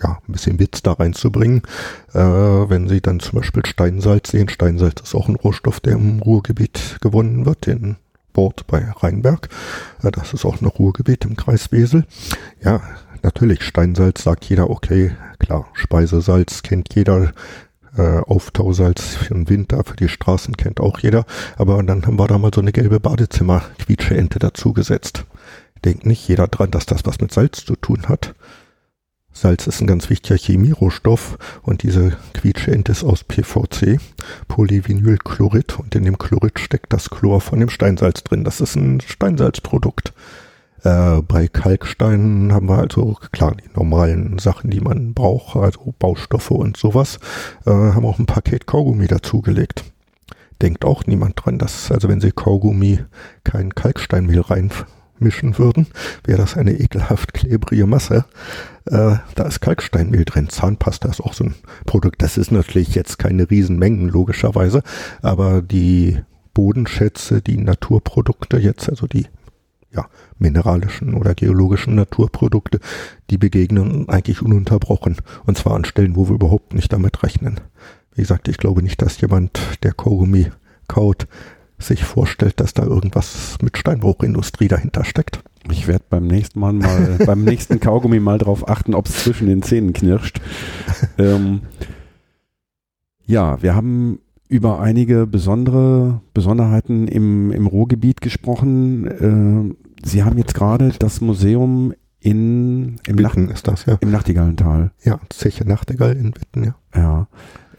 ja, 0.00 0.18
ein 0.28 0.32
bisschen 0.32 0.60
Witz 0.60 0.82
da 0.82 0.92
reinzubringen. 0.92 1.62
Äh, 2.12 2.18
wenn 2.20 2.88
Sie 2.88 3.00
dann 3.00 3.18
zum 3.18 3.40
Beispiel 3.40 3.66
Steinsalz 3.66 4.30
sehen, 4.30 4.48
Steinsalz 4.48 5.00
ist 5.00 5.14
auch 5.14 5.28
ein 5.28 5.36
Rohstoff, 5.36 5.80
der 5.80 5.94
im 5.94 6.20
Ruhrgebiet 6.20 6.98
gewonnen 7.00 7.46
wird, 7.46 7.66
in 7.66 7.96
Bord 8.32 8.66
bei 8.66 8.90
Rheinberg. 8.90 9.48
Äh, 10.02 10.10
das 10.10 10.32
ist 10.32 10.44
auch 10.44 10.60
ein 10.60 10.66
Ruhrgebiet 10.66 11.24
im 11.24 11.36
Kreis 11.36 11.72
Wesel. 11.72 12.06
Ja, 12.62 12.80
natürlich, 13.22 13.62
Steinsalz 13.62 14.22
sagt 14.22 14.44
jeder, 14.44 14.70
okay, 14.70 15.12
klar, 15.38 15.66
Speisesalz 15.74 16.62
kennt 16.62 16.94
jeder, 16.94 17.32
äh, 17.96 18.18
Auftausalz 18.18 19.14
für 19.14 19.34
den 19.34 19.48
Winter, 19.48 19.82
für 19.84 19.96
die 19.96 20.08
Straßen 20.08 20.56
kennt 20.56 20.80
auch 20.80 21.00
jeder, 21.00 21.24
aber 21.56 21.82
dann 21.82 22.06
haben 22.06 22.18
wir 22.18 22.26
da 22.26 22.38
mal 22.38 22.52
so 22.54 22.60
eine 22.60 22.72
gelbe 22.72 23.00
Badezimmer-Quietsche-Ente 23.00 24.38
dazugesetzt. 24.38 25.24
Denkt 25.84 26.06
nicht 26.06 26.26
jeder 26.28 26.46
dran, 26.46 26.70
dass 26.70 26.86
das 26.86 27.06
was 27.06 27.20
mit 27.20 27.32
Salz 27.32 27.64
zu 27.64 27.74
tun 27.74 28.08
hat. 28.08 28.34
Salz 29.32 29.66
ist 29.66 29.80
ein 29.80 29.86
ganz 29.86 30.10
wichtiger 30.10 30.36
Chemierohstoff 30.36 31.38
und 31.62 31.82
diese 31.82 32.16
Quietscheente 32.34 32.92
ist 32.92 33.04
aus 33.04 33.24
PVC, 33.24 33.98
Polyvinylchlorid 34.48 35.78
und 35.78 35.94
in 35.94 36.04
dem 36.04 36.18
Chlorid 36.18 36.58
steckt 36.58 36.92
das 36.92 37.10
Chlor 37.10 37.40
von 37.40 37.60
dem 37.60 37.70
Steinsalz 37.70 38.24
drin. 38.24 38.44
Das 38.44 38.60
ist 38.60 38.74
ein 38.74 39.00
Steinsalzprodukt. 39.00 40.12
Äh, 40.82 41.22
bei 41.22 41.48
Kalksteinen 41.48 42.52
haben 42.52 42.68
wir 42.68 42.78
also, 42.78 43.16
klar, 43.32 43.54
die 43.54 43.68
normalen 43.74 44.38
Sachen, 44.38 44.70
die 44.70 44.80
man 44.80 45.14
braucht, 45.14 45.56
also 45.56 45.94
Baustoffe 45.98 46.52
und 46.52 46.76
sowas, 46.76 47.18
äh, 47.66 47.70
haben 47.70 48.06
auch 48.06 48.18
ein 48.18 48.26
Paket 48.26 48.66
Kaugummi 48.66 49.06
dazugelegt. 49.06 49.84
Denkt 50.62 50.84
auch 50.84 51.06
niemand 51.06 51.42
dran, 51.42 51.58
dass, 51.58 51.90
also 51.90 52.08
wenn 52.08 52.20
Sie 52.20 52.32
Kaugummi 52.32 53.00
kein 53.44 53.74
Kalksteinmehl 53.74 54.42
reinmischen 54.42 55.58
würden, 55.58 55.86
wäre 56.24 56.38
das 56.38 56.56
eine 56.56 56.72
ekelhaft 56.72 57.32
klebrige 57.32 57.86
Masse. 57.86 58.24
Äh, 58.86 59.16
da 59.34 59.44
ist 59.44 59.60
Kalksteinmehl 59.60 60.24
drin. 60.24 60.48
Zahnpasta 60.48 61.08
ist 61.08 61.20
auch 61.20 61.32
so 61.32 61.44
ein 61.44 61.54
Produkt. 61.86 62.22
Das 62.22 62.36
ist 62.36 62.52
natürlich 62.52 62.94
jetzt 62.94 63.18
keine 63.18 63.50
Riesenmengen, 63.50 64.08
logischerweise, 64.08 64.82
aber 65.22 65.62
die 65.62 66.18
Bodenschätze, 66.52 67.40
die 67.40 67.56
Naturprodukte 67.56 68.58
jetzt, 68.58 68.90
also 68.90 69.06
die 69.06 69.26
ja, 69.92 70.06
mineralischen 70.38 71.14
oder 71.14 71.34
geologischen 71.34 71.94
Naturprodukte, 71.94 72.80
die 73.30 73.38
begegnen 73.38 74.08
eigentlich 74.08 74.42
ununterbrochen. 74.42 75.16
Und 75.46 75.58
zwar 75.58 75.74
an 75.74 75.84
Stellen, 75.84 76.16
wo 76.16 76.28
wir 76.28 76.34
überhaupt 76.34 76.74
nicht 76.74 76.92
damit 76.92 77.22
rechnen. 77.22 77.60
Wie 78.14 78.22
gesagt, 78.22 78.48
ich 78.48 78.58
glaube 78.58 78.82
nicht, 78.82 79.02
dass 79.02 79.20
jemand, 79.20 79.60
der 79.82 79.92
Kaugummi 79.92 80.50
kaut, 80.88 81.26
sich 81.78 82.04
vorstellt, 82.04 82.60
dass 82.60 82.74
da 82.74 82.84
irgendwas 82.84 83.56
mit 83.62 83.78
Steinbruchindustrie 83.78 84.68
dahinter 84.68 85.04
steckt. 85.04 85.40
Ich 85.70 85.88
werde 85.88 86.04
beim 86.08 86.26
nächsten 86.26 86.60
Mal 86.60 86.72
mal, 86.72 87.18
beim 87.26 87.42
nächsten 87.42 87.80
Kaugummi 87.80 88.20
mal 88.20 88.38
drauf 88.38 88.68
achten, 88.68 88.94
ob 88.94 89.06
es 89.06 89.24
zwischen 89.24 89.48
den 89.48 89.62
Zähnen 89.62 89.92
knirscht. 89.92 90.40
ähm, 91.18 91.62
ja, 93.26 93.62
wir 93.62 93.74
haben 93.74 94.20
über 94.50 94.80
einige 94.80 95.26
besondere 95.26 96.20
Besonderheiten 96.34 97.06
im, 97.06 97.52
im 97.52 97.66
Ruhrgebiet 97.66 98.20
gesprochen. 98.20 99.06
Äh, 99.06 99.74
Sie 100.04 100.24
haben 100.24 100.38
jetzt 100.38 100.54
gerade 100.54 100.92
das 100.98 101.20
Museum 101.20 101.94
in 102.20 102.96
im, 103.06 103.16
Nacht, 103.16 103.38
ist 103.38 103.68
das, 103.68 103.86
ja. 103.86 103.96
im 104.00 104.10
Nachtigallental. 104.10 104.90
Ja, 105.04 105.20
Zeche 105.30 105.66
Nachtigall 105.66 106.16
in 106.16 106.34
Witten, 106.34 106.64
ja. 106.64 106.74
Ja. 106.94 107.28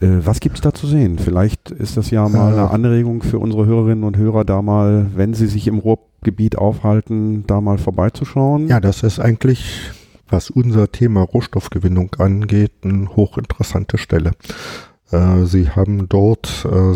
Äh, 0.00 0.24
was 0.24 0.40
gibt's 0.40 0.62
da 0.62 0.72
zu 0.72 0.86
sehen? 0.86 1.18
Vielleicht 1.18 1.70
ist 1.70 1.96
das 1.96 2.10
ja 2.10 2.26
mal 2.28 2.52
äh, 2.52 2.56
eine 2.56 2.70
Anregung 2.70 3.22
für 3.22 3.38
unsere 3.38 3.66
Hörerinnen 3.66 4.04
und 4.04 4.16
Hörer, 4.16 4.44
da 4.44 4.62
mal, 4.62 5.06
wenn 5.14 5.34
sie 5.34 5.48
sich 5.48 5.68
im 5.68 5.78
Ruhrgebiet 5.78 6.56
aufhalten, 6.56 7.44
da 7.46 7.60
mal 7.60 7.76
vorbeizuschauen. 7.76 8.68
Ja, 8.68 8.80
das 8.80 9.02
ist 9.02 9.20
eigentlich, 9.20 9.90
was 10.28 10.48
unser 10.48 10.90
Thema 10.90 11.20
Rohstoffgewinnung 11.20 12.14
angeht, 12.16 12.72
eine 12.82 13.14
hochinteressante 13.14 13.98
Stelle. 13.98 14.32
Äh, 15.12 15.44
sie 15.44 15.70
haben 15.70 16.08
dort 16.08 16.66
äh, 16.70 16.94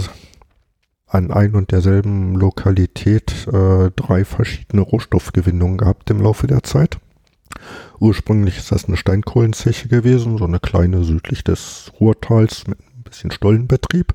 an 1.07 1.31
ein 1.31 1.55
und 1.55 1.71
derselben 1.71 2.35
Lokalität 2.35 3.47
äh, 3.47 3.91
drei 3.95 4.25
verschiedene 4.25 4.83
Rohstoffgewinnungen 4.83 5.79
gehabt 5.79 6.11
im 6.11 6.21
Laufe 6.21 6.47
der 6.47 6.63
Zeit. 6.63 6.99
Ursprünglich 8.01 8.59
ist 8.59 8.73
das 8.73 8.87
eine 8.87 8.97
Steinkohlenzeche 8.97 9.89
gewesen, 9.89 10.39
so 10.39 10.45
eine 10.45 10.59
kleine 10.61 11.05
südlich 11.05 11.45
des 11.45 11.93
Ruhrtals 12.01 12.67
mit 12.67 12.79
ein 12.81 13.03
bisschen 13.05 13.31
Stollenbetrieb, 13.31 14.15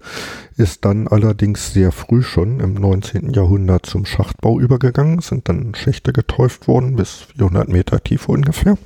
ist 0.58 0.84
dann 0.84 1.08
allerdings 1.08 1.74
sehr 1.74 1.92
früh 1.92 2.22
schon 2.22 2.60
im 2.60 2.74
19. 2.74 3.34
Jahrhundert 3.34 3.86
zum 3.86 4.06
Schachtbau 4.06 4.60
übergegangen, 4.60 5.22
sind 5.22 5.48
dann 5.48 5.74
Schächte 5.76 6.12
getäuft 6.12 6.68
worden, 6.68 6.98
bis 6.98 7.28
400 7.38 7.70
Meter 7.70 8.04
Tiefe 8.04 8.32
ungefähr. 8.32 8.78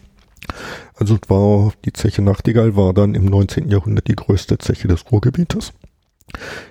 Also 0.98 1.18
war 1.28 1.74
die 1.84 1.94
Zeche 1.94 2.22
Nachtigall 2.22 2.76
war 2.76 2.94
dann 2.94 3.16
im 3.16 3.26
19. 3.26 3.70
Jahrhundert 3.70 4.08
die 4.08 4.16
größte 4.16 4.58
Zeche 4.58 4.88
des 4.88 5.12
Ruhrgebietes. 5.12 5.74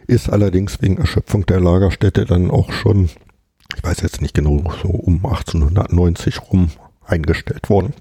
Ist 0.06 0.30
allerdings 0.30 0.80
wegen 0.82 0.98
Erschöpfung 0.98 1.46
der 1.46 1.60
Lagerstätte 1.60 2.24
dann 2.24 2.50
auch 2.50 2.72
schon, 2.72 3.10
ich 3.76 3.84
weiß 3.84 4.00
jetzt 4.00 4.22
nicht 4.22 4.34
genau, 4.34 4.62
so 4.82 4.88
um 4.88 5.24
1890 5.24 6.40
rum 6.50 6.70
eingestellt 7.04 7.68
worden. 7.68 7.92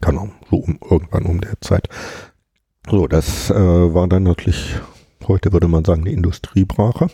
Kann 0.00 0.18
auch 0.18 0.28
so 0.50 0.56
um, 0.56 0.78
irgendwann 0.90 1.24
um 1.24 1.40
der 1.40 1.60
Zeit. 1.60 1.88
So, 2.90 3.06
das 3.06 3.50
äh, 3.50 3.54
war 3.54 4.08
dann 4.08 4.24
natürlich, 4.24 4.76
heute 5.26 5.52
würde 5.52 5.68
man 5.68 5.84
sagen, 5.84 6.02
eine 6.02 6.10
Industriebrache. 6.10 7.08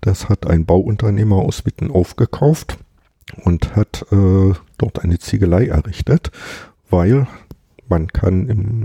Das 0.00 0.28
hat 0.28 0.46
ein 0.46 0.64
Bauunternehmer 0.64 1.36
aus 1.36 1.66
Witten 1.66 1.90
aufgekauft 1.90 2.78
und 3.44 3.76
hat 3.76 4.06
äh, 4.12 4.54
dort 4.78 5.02
eine 5.02 5.18
Ziegelei 5.18 5.66
errichtet, 5.66 6.30
weil 6.88 7.26
man 7.88 8.08
kann 8.08 8.44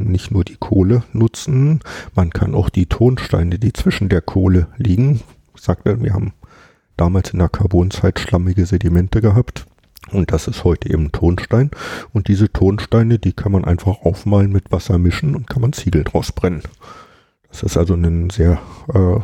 nicht 0.09 0.31
nur 0.31 0.43
die 0.43 0.57
Kohle 0.57 1.03
nutzen, 1.13 1.79
man 2.15 2.31
kann 2.31 2.55
auch 2.55 2.69
die 2.69 2.87
Tonsteine, 2.87 3.59
die 3.59 3.73
zwischen 3.73 4.09
der 4.09 4.21
Kohle 4.21 4.67
liegen. 4.77 5.21
Ich 5.55 5.61
sagte, 5.61 6.01
wir 6.01 6.13
haben 6.13 6.33
damals 6.97 7.31
in 7.31 7.39
der 7.39 7.49
Carbonzeit 7.49 8.19
schlammige 8.19 8.65
Sedimente 8.65 9.21
gehabt. 9.21 9.65
Und 10.11 10.31
das 10.31 10.47
ist 10.47 10.63
heute 10.63 10.89
eben 10.89 11.11
Tonstein. 11.11 11.71
Und 12.13 12.27
diese 12.27 12.51
Tonsteine, 12.51 13.19
die 13.19 13.33
kann 13.33 13.51
man 13.51 13.65
einfach 13.65 14.01
aufmalen 14.01 14.51
mit 14.51 14.71
Wasser 14.71 14.97
mischen 14.97 15.35
und 15.35 15.47
kann 15.47 15.61
man 15.61 15.73
Ziegel 15.73 16.03
draus 16.03 16.31
brennen. 16.31 16.63
Das 17.49 17.63
ist 17.63 17.77
also 17.77 17.93
ein 17.95 18.29
sehr 18.29 18.59
äh, 18.93 19.19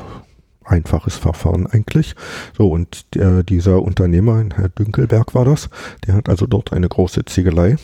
einfaches 0.64 1.16
Verfahren 1.16 1.68
eigentlich. 1.68 2.16
So, 2.58 2.70
und 2.70 3.16
der, 3.16 3.44
dieser 3.44 3.82
Unternehmer, 3.82 4.44
Herr 4.56 4.70
Dünkelberg 4.70 5.34
war 5.36 5.46
das, 5.46 5.70
der 6.06 6.16
hat 6.16 6.30
also 6.30 6.46
dort 6.46 6.74
eine 6.74 6.90
große 6.90 7.26
Ziegelei 7.26 7.78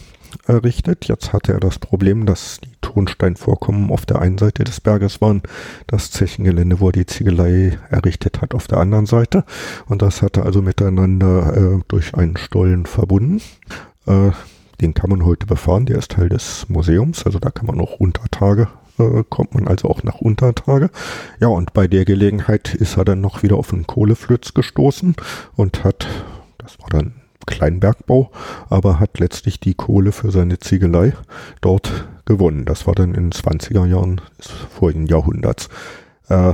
errichtet. 0.47 1.07
Jetzt 1.07 1.33
hatte 1.33 1.53
er 1.53 1.59
das 1.59 1.79
Problem, 1.79 2.25
dass 2.25 2.59
die 2.61 2.71
Tonsteinvorkommen 2.81 3.91
auf 3.91 4.05
der 4.05 4.19
einen 4.19 4.37
Seite 4.37 4.63
des 4.63 4.81
Berges 4.81 5.21
waren, 5.21 5.41
das 5.87 6.11
Zechengelände, 6.11 6.79
wo 6.79 6.89
er 6.89 6.93
die 6.93 7.05
Ziegelei 7.05 7.77
errichtet 7.89 8.41
hat, 8.41 8.53
auf 8.53 8.67
der 8.67 8.79
anderen 8.79 9.05
Seite. 9.05 9.43
Und 9.87 10.01
das 10.01 10.21
hatte 10.21 10.43
also 10.43 10.61
miteinander 10.61 11.55
äh, 11.55 11.79
durch 11.87 12.15
einen 12.15 12.37
Stollen 12.37 12.85
verbunden. 12.85 13.41
Äh, 14.05 14.31
den 14.81 14.93
kann 14.93 15.09
man 15.09 15.25
heute 15.25 15.45
befahren, 15.45 15.85
der 15.85 15.99
ist 15.99 16.11
Teil 16.11 16.29
des 16.29 16.67
Museums, 16.67 17.23
also 17.25 17.37
da 17.37 17.51
kann 17.51 17.67
man 17.67 17.79
auch 17.79 17.99
Untertage 17.99 18.67
äh, 18.97 19.23
kommt 19.29 19.53
man 19.53 19.67
also 19.67 19.89
auch 19.89 20.03
nach 20.03 20.21
Untertage. 20.21 20.89
Ja, 21.39 21.47
und 21.47 21.73
bei 21.73 21.87
der 21.87 22.05
Gelegenheit 22.05 22.73
ist 22.73 22.97
er 22.97 23.05
dann 23.05 23.21
noch 23.21 23.43
wieder 23.43 23.55
auf 23.57 23.73
einen 23.73 23.87
Kohleflöz 23.87 24.53
gestoßen 24.53 25.15
und 25.55 25.83
hat, 25.83 26.07
das 26.57 26.79
war 26.79 26.89
dann 26.89 27.20
Kleinbergbau, 27.45 28.31
aber 28.69 28.99
hat 28.99 29.19
letztlich 29.19 29.59
die 29.59 29.73
Kohle 29.73 30.11
für 30.11 30.31
seine 30.31 30.59
Ziegelei 30.59 31.13
dort 31.61 32.07
gewonnen. 32.25 32.65
Das 32.65 32.87
war 32.87 32.95
dann 32.95 33.13
in 33.13 33.29
den 33.29 33.31
20er 33.31 33.85
Jahren 33.85 34.21
des 34.37 34.47
vorigen 34.47 35.07
Jahrhunderts. 35.07 35.69
Äh, 36.29 36.53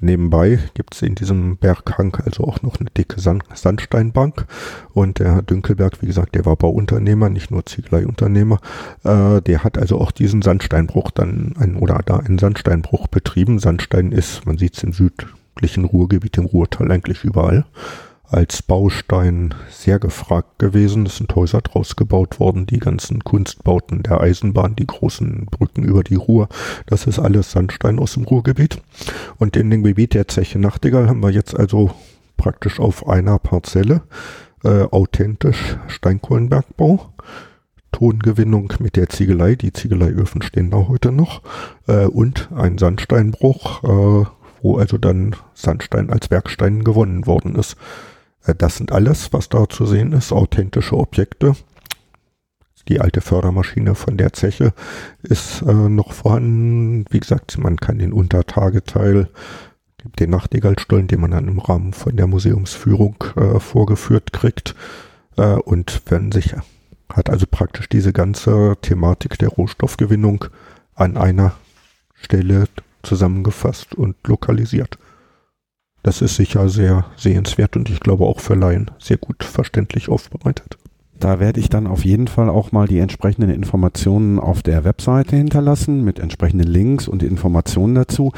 nebenbei 0.00 0.58
gibt 0.74 0.94
es 0.94 1.02
in 1.02 1.14
diesem 1.14 1.56
Berghang 1.56 2.16
also 2.24 2.44
auch 2.44 2.62
noch 2.62 2.80
eine 2.80 2.90
dicke 2.90 3.20
Sand 3.20 3.44
Sandsteinbank 3.54 4.46
und 4.92 5.18
der 5.18 5.34
Herr 5.34 5.42
Dünkelberg, 5.42 6.02
wie 6.02 6.06
gesagt, 6.06 6.34
der 6.34 6.44
war 6.44 6.56
Bauunternehmer, 6.56 7.28
nicht 7.28 7.50
nur 7.50 7.64
Ziegeleiunternehmer, 7.64 8.58
äh, 9.04 9.40
der 9.42 9.64
hat 9.64 9.78
also 9.78 10.00
auch 10.00 10.10
diesen 10.10 10.42
Sandsteinbruch 10.42 11.10
dann 11.10 11.54
ein, 11.58 11.76
oder 11.76 12.00
da 12.04 12.16
einen 12.18 12.38
Sandsteinbruch 12.38 13.06
betrieben. 13.08 13.58
Sandstein 13.58 14.12
ist, 14.12 14.44
man 14.46 14.58
sieht 14.58 14.76
es 14.76 14.82
im 14.82 14.92
südlichen 14.92 15.84
Ruhrgebiet, 15.84 16.36
im 16.38 16.46
Ruhrtal 16.46 16.90
eigentlich 16.90 17.24
überall 17.24 17.64
als 18.28 18.62
Baustein 18.62 19.54
sehr 19.70 19.98
gefragt 19.98 20.58
gewesen. 20.58 21.06
Es 21.06 21.16
sind 21.16 21.34
Häuser 21.34 21.60
draus 21.60 21.96
gebaut 21.96 22.40
worden, 22.40 22.66
die 22.66 22.78
ganzen 22.78 23.22
Kunstbauten 23.22 24.02
der 24.02 24.20
Eisenbahn, 24.20 24.76
die 24.76 24.86
großen 24.86 25.46
Brücken 25.46 25.84
über 25.84 26.02
die 26.02 26.16
Ruhr. 26.16 26.48
Das 26.86 27.06
ist 27.06 27.18
alles 27.18 27.52
Sandstein 27.52 27.98
aus 27.98 28.14
dem 28.14 28.24
Ruhrgebiet. 28.24 28.80
Und 29.38 29.56
in 29.56 29.70
dem 29.70 29.82
Gebiet 29.82 30.14
der 30.14 30.28
Zeche 30.28 30.58
Nachtigall 30.58 31.08
haben 31.08 31.22
wir 31.22 31.30
jetzt 31.30 31.56
also 31.56 31.90
praktisch 32.36 32.80
auf 32.80 33.08
einer 33.08 33.38
Parzelle 33.38 34.02
äh, 34.64 34.82
authentisch 34.90 35.76
Steinkohlenbergbau. 35.88 37.12
Tongewinnung 37.92 38.74
mit 38.78 38.96
der 38.96 39.08
Ziegelei, 39.08 39.54
die 39.54 39.72
Ziegeleiöfen 39.72 40.42
stehen 40.42 40.70
da 40.70 40.86
heute 40.88 41.12
noch, 41.12 41.40
äh, 41.86 42.04
und 42.04 42.50
ein 42.54 42.76
Sandsteinbruch, 42.76 43.84
äh, 43.84 44.26
wo 44.60 44.76
also 44.76 44.98
dann 44.98 45.34
Sandstein 45.54 46.10
als 46.10 46.30
Werkstein 46.30 46.84
gewonnen 46.84 47.26
worden 47.26 47.54
ist. 47.54 47.76
Äh, 48.46 48.54
das 48.56 48.76
sind 48.76 48.92
alles, 48.92 49.32
was 49.32 49.48
da 49.48 49.68
zu 49.68 49.86
sehen 49.86 50.12
ist, 50.12 50.32
authentische 50.32 50.96
Objekte. 50.96 51.54
Die 52.88 53.00
alte 53.00 53.20
Fördermaschine 53.20 53.96
von 53.96 54.16
der 54.16 54.32
Zeche 54.32 54.72
ist 55.22 55.62
äh, 55.62 55.72
noch 55.72 56.12
vorhanden. 56.12 57.04
Wie 57.10 57.18
gesagt, 57.20 57.58
man 57.58 57.76
kann 57.76 57.98
den 57.98 58.12
Untertageteil, 58.12 59.28
den 60.20 60.30
Nachtigallstollen, 60.30 61.08
den 61.08 61.20
man 61.20 61.32
dann 61.32 61.48
im 61.48 61.58
Rahmen 61.58 61.92
von 61.92 62.16
der 62.16 62.28
Museumsführung 62.28 63.16
äh, 63.34 63.58
vorgeführt 63.58 64.32
kriegt. 64.32 64.76
Äh, 65.36 65.54
und 65.54 66.02
wenn 66.06 66.30
sich 66.30 66.54
hat 67.12 67.30
also 67.30 67.46
praktisch 67.48 67.88
diese 67.88 68.12
ganze 68.12 68.76
Thematik 68.82 69.38
der 69.38 69.48
Rohstoffgewinnung 69.48 70.46
an 70.94 71.16
einer 71.16 71.54
Stelle 72.14 72.66
zusammengefasst 73.02 73.94
und 73.94 74.16
lokalisiert. 74.26 74.98
Das 76.06 76.22
ist 76.22 76.36
sicher 76.36 76.68
sehr 76.68 77.04
sehenswert 77.16 77.76
und 77.76 77.90
ich 77.90 77.98
glaube 77.98 78.26
auch 78.26 78.38
für 78.38 78.54
Laien 78.54 78.92
sehr 78.96 79.16
gut 79.16 79.42
verständlich 79.42 80.08
aufbereitet. 80.08 80.78
Da 81.18 81.40
werde 81.40 81.58
ich 81.58 81.68
dann 81.68 81.88
auf 81.88 82.04
jeden 82.04 82.28
Fall 82.28 82.48
auch 82.48 82.70
mal 82.70 82.86
die 82.86 83.00
entsprechenden 83.00 83.50
Informationen 83.50 84.38
auf 84.38 84.62
der 84.62 84.84
Webseite 84.84 85.34
hinterlassen 85.34 86.04
mit 86.04 86.20
entsprechenden 86.20 86.68
Links 86.68 87.08
und 87.08 87.24
Informationen 87.24 87.96
dazu. 87.96 88.30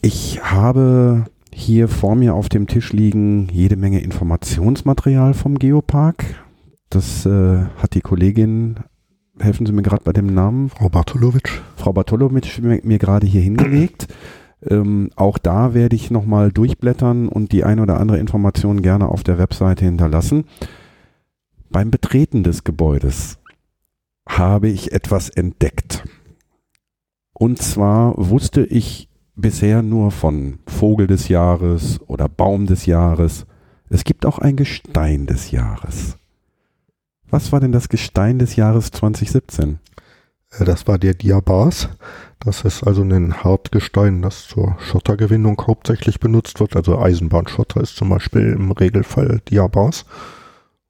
Ich 0.00 0.40
habe 0.44 1.26
hier 1.52 1.88
vor 1.88 2.16
mir 2.16 2.34
auf 2.34 2.48
dem 2.48 2.68
Tisch 2.68 2.94
liegen 2.94 3.50
jede 3.52 3.76
Menge 3.76 4.00
Informationsmaterial 4.00 5.34
vom 5.34 5.58
Geopark. 5.58 6.24
Das 6.88 7.26
äh, 7.26 7.66
hat 7.76 7.92
die 7.92 8.00
Kollegin, 8.00 8.76
helfen 9.38 9.66
Sie 9.66 9.72
mir 9.72 9.82
gerade 9.82 10.04
bei 10.04 10.14
dem 10.14 10.32
Namen? 10.32 10.70
Frau 10.70 10.88
Bartolowitsch. 10.88 11.60
Frau 11.76 11.92
Bartolowitsch 11.92 12.60
mir, 12.60 12.80
mir 12.82 12.98
gerade 12.98 13.26
hier 13.26 13.42
hingelegt. 13.42 14.08
Ähm, 14.62 15.10
auch 15.16 15.38
da 15.38 15.74
werde 15.74 15.96
ich 15.96 16.10
nochmal 16.10 16.50
durchblättern 16.50 17.28
und 17.28 17.52
die 17.52 17.64
ein 17.64 17.80
oder 17.80 18.00
andere 18.00 18.18
Information 18.18 18.82
gerne 18.82 19.08
auf 19.08 19.22
der 19.22 19.38
Webseite 19.38 19.84
hinterlassen. 19.84 20.44
Beim 21.70 21.90
Betreten 21.90 22.42
des 22.42 22.64
Gebäudes 22.64 23.38
habe 24.28 24.68
ich 24.68 24.92
etwas 24.92 25.28
entdeckt. 25.28 26.04
Und 27.32 27.60
zwar 27.60 28.14
wusste 28.16 28.64
ich 28.64 29.08
bisher 29.34 29.82
nur 29.82 30.10
von 30.10 30.58
Vogel 30.66 31.06
des 31.06 31.28
Jahres 31.28 32.00
oder 32.06 32.28
Baum 32.28 32.66
des 32.66 32.86
Jahres. 32.86 33.46
Es 33.90 34.04
gibt 34.04 34.24
auch 34.24 34.38
ein 34.38 34.56
Gestein 34.56 35.26
des 35.26 35.50
Jahres. 35.50 36.16
Was 37.28 37.52
war 37.52 37.60
denn 37.60 37.72
das 37.72 37.88
Gestein 37.88 38.38
des 38.38 38.56
Jahres 38.56 38.90
2017? 38.90 39.78
Äh, 40.58 40.64
das 40.64 40.86
war 40.86 40.98
der 40.98 41.14
Diabas. 41.14 41.88
Das 42.40 42.62
ist 42.62 42.84
also 42.84 43.02
ein 43.02 43.42
Hartgestein, 43.42 44.22
das 44.22 44.46
zur 44.46 44.76
Schottergewinnung 44.78 45.60
hauptsächlich 45.66 46.20
benutzt 46.20 46.60
wird. 46.60 46.76
Also 46.76 46.98
Eisenbahnschotter 46.98 47.80
ist 47.80 47.96
zum 47.96 48.10
Beispiel 48.10 48.52
im 48.52 48.70
Regelfall 48.70 49.40
Diabas. 49.48 50.04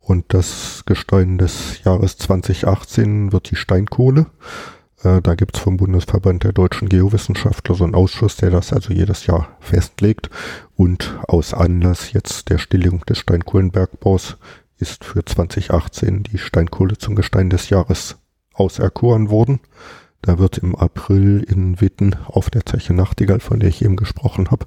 Und 0.00 0.26
das 0.34 0.84
Gestein 0.86 1.38
des 1.38 1.82
Jahres 1.82 2.16
2018 2.18 3.32
wird 3.32 3.50
die 3.50 3.56
Steinkohle. 3.56 4.26
Äh, 5.02 5.20
da 5.20 5.34
gibt 5.34 5.56
es 5.56 5.62
vom 5.62 5.76
Bundesverband 5.76 6.44
der 6.44 6.52
deutschen 6.52 6.88
Geowissenschaftler 6.88 7.74
so 7.74 7.84
einen 7.84 7.94
Ausschuss, 7.94 8.36
der 8.36 8.50
das 8.50 8.72
also 8.72 8.92
jedes 8.92 9.26
Jahr 9.26 9.56
festlegt. 9.60 10.30
Und 10.76 11.18
aus 11.26 11.54
Anlass 11.54 12.12
jetzt 12.12 12.50
der 12.50 12.58
Stilllegung 12.58 13.00
des 13.06 13.18
Steinkohlenbergbaus 13.18 14.36
ist 14.78 15.04
für 15.04 15.24
2018 15.24 16.24
die 16.24 16.38
Steinkohle 16.38 16.98
zum 16.98 17.14
Gestein 17.14 17.50
des 17.50 17.70
Jahres 17.70 18.16
auserkoren 18.56 19.30
worden. 19.30 19.60
Da 20.22 20.38
wird 20.38 20.58
im 20.58 20.74
April 20.74 21.44
in 21.46 21.80
Witten 21.80 22.16
auf 22.26 22.50
der 22.50 22.66
Zeche 22.66 22.94
Nachtigall, 22.94 23.40
von 23.40 23.60
der 23.60 23.68
ich 23.68 23.84
eben 23.84 23.96
gesprochen 23.96 24.48
habe, 24.50 24.66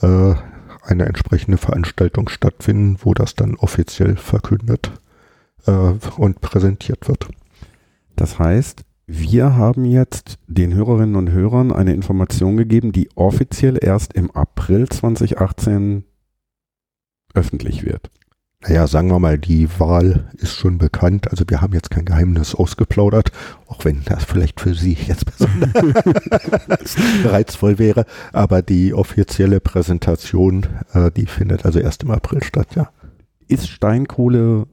äh, 0.00 0.34
eine 0.82 1.06
entsprechende 1.06 1.58
Veranstaltung 1.58 2.28
stattfinden, 2.28 2.98
wo 3.00 3.14
das 3.14 3.34
dann 3.34 3.56
offiziell 3.56 4.16
verkündet 4.16 4.90
äh, 5.66 5.70
und 6.16 6.40
präsentiert 6.40 7.08
wird. 7.08 7.28
Das 8.14 8.38
heißt, 8.38 8.84
wir 9.06 9.54
haben 9.54 9.84
jetzt 9.84 10.38
den 10.48 10.74
Hörerinnen 10.74 11.14
und 11.14 11.30
Hörern 11.30 11.70
eine 11.70 11.94
Information 11.94 12.56
gegeben, 12.56 12.90
die 12.90 13.08
offiziell 13.14 13.78
erst 13.80 14.14
im 14.14 14.30
April 14.32 14.88
2018 14.88 16.04
öffentlich 17.34 17.84
wird. 17.84 18.10
Naja, 18.68 18.86
sagen 18.88 19.08
wir 19.10 19.20
mal, 19.20 19.38
die 19.38 19.68
Wahl 19.78 20.24
ist 20.38 20.56
schon 20.56 20.78
bekannt. 20.78 21.30
Also 21.30 21.44
wir 21.46 21.60
haben 21.60 21.72
jetzt 21.72 21.90
kein 21.90 22.04
Geheimnis 22.04 22.54
ausgeplaudert, 22.54 23.30
auch 23.68 23.84
wenn 23.84 24.02
das 24.04 24.24
vielleicht 24.24 24.60
für 24.60 24.74
Sie 24.74 24.96
jetzt 25.06 25.24
besonders 25.26 26.96
reizvoll 27.24 27.78
wäre. 27.78 28.06
Aber 28.32 28.62
die 28.62 28.92
offizielle 28.92 29.60
Präsentation, 29.60 30.66
äh, 30.94 31.12
die 31.12 31.26
findet 31.26 31.64
also 31.64 31.78
erst 31.78 32.02
im 32.02 32.10
April 32.10 32.42
statt, 32.42 32.74
ja. 32.74 32.88
Ist 33.46 33.68
Steinkohle 33.68 34.66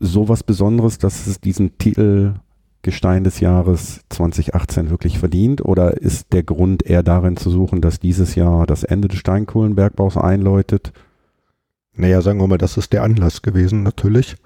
sowas 0.00 0.42
Besonderes, 0.42 0.98
dass 0.98 1.28
es 1.28 1.40
diesen 1.40 1.78
Titel 1.78 2.34
Gestein 2.82 3.22
des 3.22 3.38
Jahres 3.38 4.00
2018 4.08 4.90
wirklich 4.90 5.20
verdient? 5.20 5.64
Oder 5.64 5.96
ist 5.96 6.32
der 6.32 6.42
Grund 6.42 6.84
eher 6.84 7.04
darin 7.04 7.36
zu 7.36 7.50
suchen, 7.50 7.80
dass 7.80 8.00
dieses 8.00 8.34
Jahr 8.34 8.66
das 8.66 8.82
Ende 8.82 9.06
des 9.06 9.18
Steinkohlenbergbaus 9.18 10.16
einläutet? 10.16 10.92
Naja, 11.96 12.20
sagen 12.20 12.38
wir 12.40 12.46
mal, 12.46 12.58
das 12.58 12.76
ist 12.76 12.92
der 12.92 13.02
Anlass 13.02 13.40
gewesen 13.40 13.82
natürlich. 13.82 14.36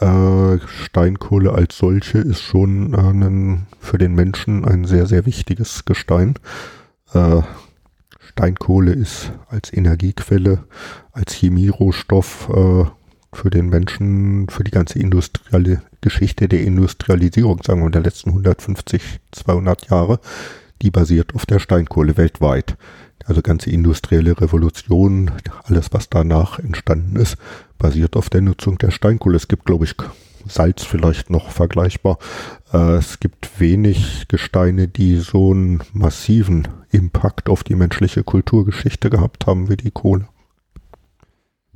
Äh, 0.00 0.58
Steinkohle 0.66 1.52
als 1.52 1.78
solche 1.78 2.18
ist 2.18 2.42
schon 2.42 2.92
äh, 2.92 2.98
ein, 2.98 3.66
für 3.80 3.96
den 3.96 4.14
Menschen 4.14 4.64
ein 4.66 4.84
sehr, 4.84 5.06
sehr 5.06 5.24
wichtiges 5.24 5.86
Gestein. 5.86 6.34
Äh, 7.14 7.40
Steinkohle 8.20 8.92
ist 8.92 9.32
als 9.48 9.72
Energiequelle, 9.72 10.64
als 11.12 11.32
Chemierohstoff 11.32 12.50
äh, 12.50 12.84
für 13.32 13.50
den 13.50 13.70
Menschen, 13.70 14.48
für 14.50 14.62
die 14.62 14.70
ganze 14.70 14.98
industrielle 14.98 15.82
Geschichte 16.02 16.46
der 16.46 16.62
Industrialisierung, 16.62 17.62
sagen 17.62 17.82
wir, 17.82 17.90
der 17.90 18.02
letzten 18.02 18.30
150, 18.30 19.18
200 19.32 19.88
Jahre, 19.90 20.20
die 20.82 20.90
basiert 20.90 21.34
auf 21.34 21.46
der 21.46 21.58
Steinkohle 21.58 22.16
weltweit 22.18 22.76
also 23.28 23.42
ganze 23.42 23.70
industrielle 23.70 24.40
Revolution, 24.40 25.30
alles 25.64 25.92
was 25.92 26.08
danach 26.08 26.58
entstanden 26.58 27.16
ist, 27.16 27.36
basiert 27.78 28.16
auf 28.16 28.30
der 28.30 28.40
Nutzung 28.40 28.78
der 28.78 28.90
Steinkohle. 28.90 29.36
Es 29.36 29.48
gibt, 29.48 29.66
glaube 29.66 29.84
ich, 29.84 29.94
Salz 30.46 30.82
vielleicht 30.82 31.28
noch 31.28 31.50
vergleichbar. 31.50 32.18
Äh, 32.72 32.94
es 32.96 33.20
gibt 33.20 33.60
wenig 33.60 34.28
Gesteine, 34.28 34.88
die 34.88 35.18
so 35.18 35.50
einen 35.50 35.82
massiven 35.92 36.68
Impact 36.90 37.50
auf 37.50 37.64
die 37.64 37.74
menschliche 37.74 38.24
Kulturgeschichte 38.24 39.10
gehabt 39.10 39.46
haben 39.46 39.68
wie 39.68 39.76
die 39.76 39.90
Kohle. 39.90 40.26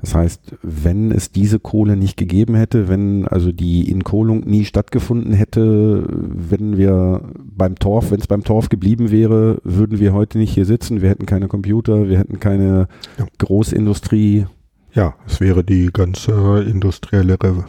Das 0.03 0.17
heißt, 0.17 0.57
wenn 0.63 1.13
es 1.13 1.31
diese 1.31 1.61
Kohle 1.61 1.97
nicht 1.97 2.17
gegeben 2.17 2.57
hätte, 2.57 2.89
wenn 2.89 3.27
also 3.29 3.53
die 3.53 3.89
Inkohlung 3.89 4.41
nie 4.41 4.65
stattgefunden 4.65 5.33
hätte, 5.33 6.05
wenn 6.11 6.77
wir 6.77 7.23
beim 7.39 7.77
Torf, 7.77 8.11
wenn 8.11 8.19
es 8.19 8.27
beim 8.27 8.43
Torf 8.43 8.69
geblieben 8.69 9.13
wäre, 9.13 9.59
würden 9.63 10.01
wir 10.01 10.13
heute 10.13 10.39
nicht 10.39 10.53
hier 10.53 10.65
sitzen. 10.65 11.03
Wir 11.03 11.09
hätten 11.09 11.25
keine 11.25 11.47
Computer, 11.47 12.09
wir 12.09 12.19
hätten 12.19 12.41
keine 12.41 12.89
ja. 13.17 13.27
Großindustrie. 13.39 14.47
Ja, 14.93 15.15
es 15.25 15.41
wäre 15.41 15.63
die 15.63 15.91
ganze 15.93 16.65
industrielle 16.69 17.41
Re 17.41 17.65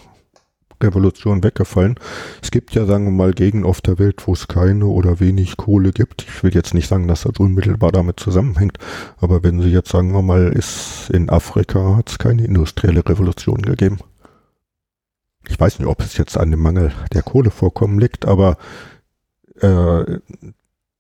Revolution 0.84 1.44
weggefallen. 1.44 1.96
Es 2.42 2.52
gibt 2.52 2.76
ja, 2.76 2.86
sagen 2.86 3.06
wir 3.06 3.12
mal, 3.12 3.34
Gegenden 3.34 3.68
auf 3.68 3.82
der 3.82 4.00
Welt, 4.00 4.28
wo 4.28 4.34
es 4.34 4.48
keine 4.48 4.86
oder 4.86 5.20
wenig 5.20 5.58
Kohle 5.58 5.92
gibt. 5.92 6.24
Ich 6.24 6.44
will 6.44 6.54
jetzt 6.54 6.74
nicht 6.74 6.88
sagen, 6.88 7.08
dass 7.08 7.24
das 7.24 7.38
unmittelbar 7.38 7.92
damit 7.92 8.20
zusammenhängt, 8.20 8.78
aber 9.20 9.44
wenn 9.44 9.62
Sie 9.62 9.70
jetzt 9.70 9.90
sagen 9.90 10.14
wir 10.14 10.22
mal, 10.22 10.54
ist 10.54 11.10
in 11.10 11.30
Afrika 11.30 11.96
hat 11.96 12.10
es 12.10 12.20
keine 12.20 12.46
industrielle 12.46 13.08
Revolution 13.08 13.62
gegeben. 13.62 14.00
Ich 15.50 15.60
weiß 15.60 15.80
nicht, 15.80 15.88
ob 15.88 16.02
es 16.02 16.18
jetzt 16.18 16.38
an 16.38 16.52
dem 16.52 16.62
Mangel 16.62 16.92
der 17.14 17.24
Kohlevorkommen 17.24 18.00
liegt, 18.00 18.26
aber 18.26 18.58
äh, 19.60 20.20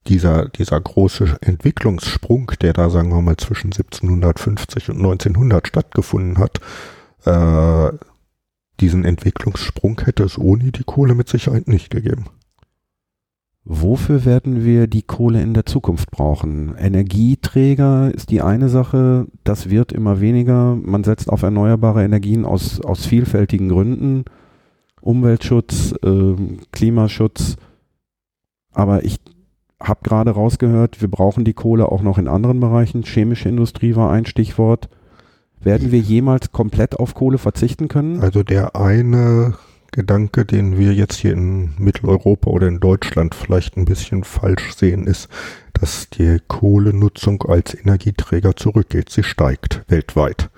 dieser, 0.07 0.49
dieser 0.49 0.79
große 0.79 1.37
Entwicklungssprung, 1.41 2.51
der 2.61 2.73
da, 2.73 2.89
sagen 2.89 3.09
wir 3.09 3.21
mal, 3.21 3.37
zwischen 3.37 3.67
1750 3.67 4.89
und 4.89 4.97
1900 4.97 5.67
stattgefunden 5.67 6.37
hat, 6.39 6.59
äh, 7.25 7.97
diesen 8.79 9.05
Entwicklungssprung 9.05 10.01
hätte 10.01 10.23
es 10.23 10.37
ohne 10.37 10.71
die 10.71 10.83
Kohle 10.83 11.15
mit 11.15 11.29
Sicherheit 11.29 11.67
nicht 11.67 11.89
gegeben. 11.89 12.25
Wofür 13.65 14.25
werden 14.25 14.65
wir 14.65 14.87
die 14.87 15.03
Kohle 15.03 15.41
in 15.41 15.53
der 15.53 15.65
Zukunft 15.65 16.11
brauchen? 16.11 16.75
Energieträger 16.75 18.13
ist 18.13 18.29
die 18.29 18.41
eine 18.41 18.67
Sache, 18.67 19.27
das 19.45 19.69
wird 19.69 19.93
immer 19.93 20.19
weniger. 20.19 20.75
Man 20.75 21.05
setzt 21.05 21.29
auf 21.29 21.43
erneuerbare 21.43 22.03
Energien 22.03 22.43
aus, 22.43 22.81
aus 22.81 23.05
vielfältigen 23.05 23.69
Gründen. 23.69 24.25
Umweltschutz, 24.99 25.93
äh, 26.03 26.35
Klimaschutz. 26.71 27.55
Aber 28.73 29.05
ich 29.05 29.19
habe 29.81 30.01
gerade 30.03 30.31
rausgehört, 30.31 31.01
wir 31.01 31.09
brauchen 31.09 31.45
die 31.45 31.53
Kohle 31.53 31.89
auch 31.89 32.01
noch 32.01 32.17
in 32.17 32.27
anderen 32.27 32.59
Bereichen. 32.59 33.03
Chemische 33.03 33.47
Industrie 33.47 33.95
war 33.95 34.11
ein 34.11 34.25
Stichwort. 34.25 34.89
Werden 35.63 35.91
wir 35.91 35.99
jemals 35.99 36.51
komplett 36.51 36.99
auf 36.99 37.13
Kohle 37.13 37.37
verzichten 37.37 37.87
können? 37.87 38.21
Also 38.21 38.43
der 38.43 38.75
eine 38.75 39.55
Gedanke, 39.91 40.43
den 40.43 40.77
wir 40.77 40.93
jetzt 40.93 41.15
hier 41.15 41.33
in 41.33 41.73
Mitteleuropa 41.77 42.49
oder 42.49 42.67
in 42.67 42.79
Deutschland 42.79 43.35
vielleicht 43.35 43.77
ein 43.77 43.85
bisschen 43.85 44.23
falsch 44.23 44.75
sehen, 44.75 45.07
ist, 45.07 45.29
dass 45.73 46.09
die 46.09 46.39
Kohlenutzung 46.47 47.43
als 47.43 47.75
Energieträger 47.75 48.55
zurückgeht. 48.55 49.09
Sie 49.09 49.23
steigt 49.23 49.83
weltweit. 49.87 50.49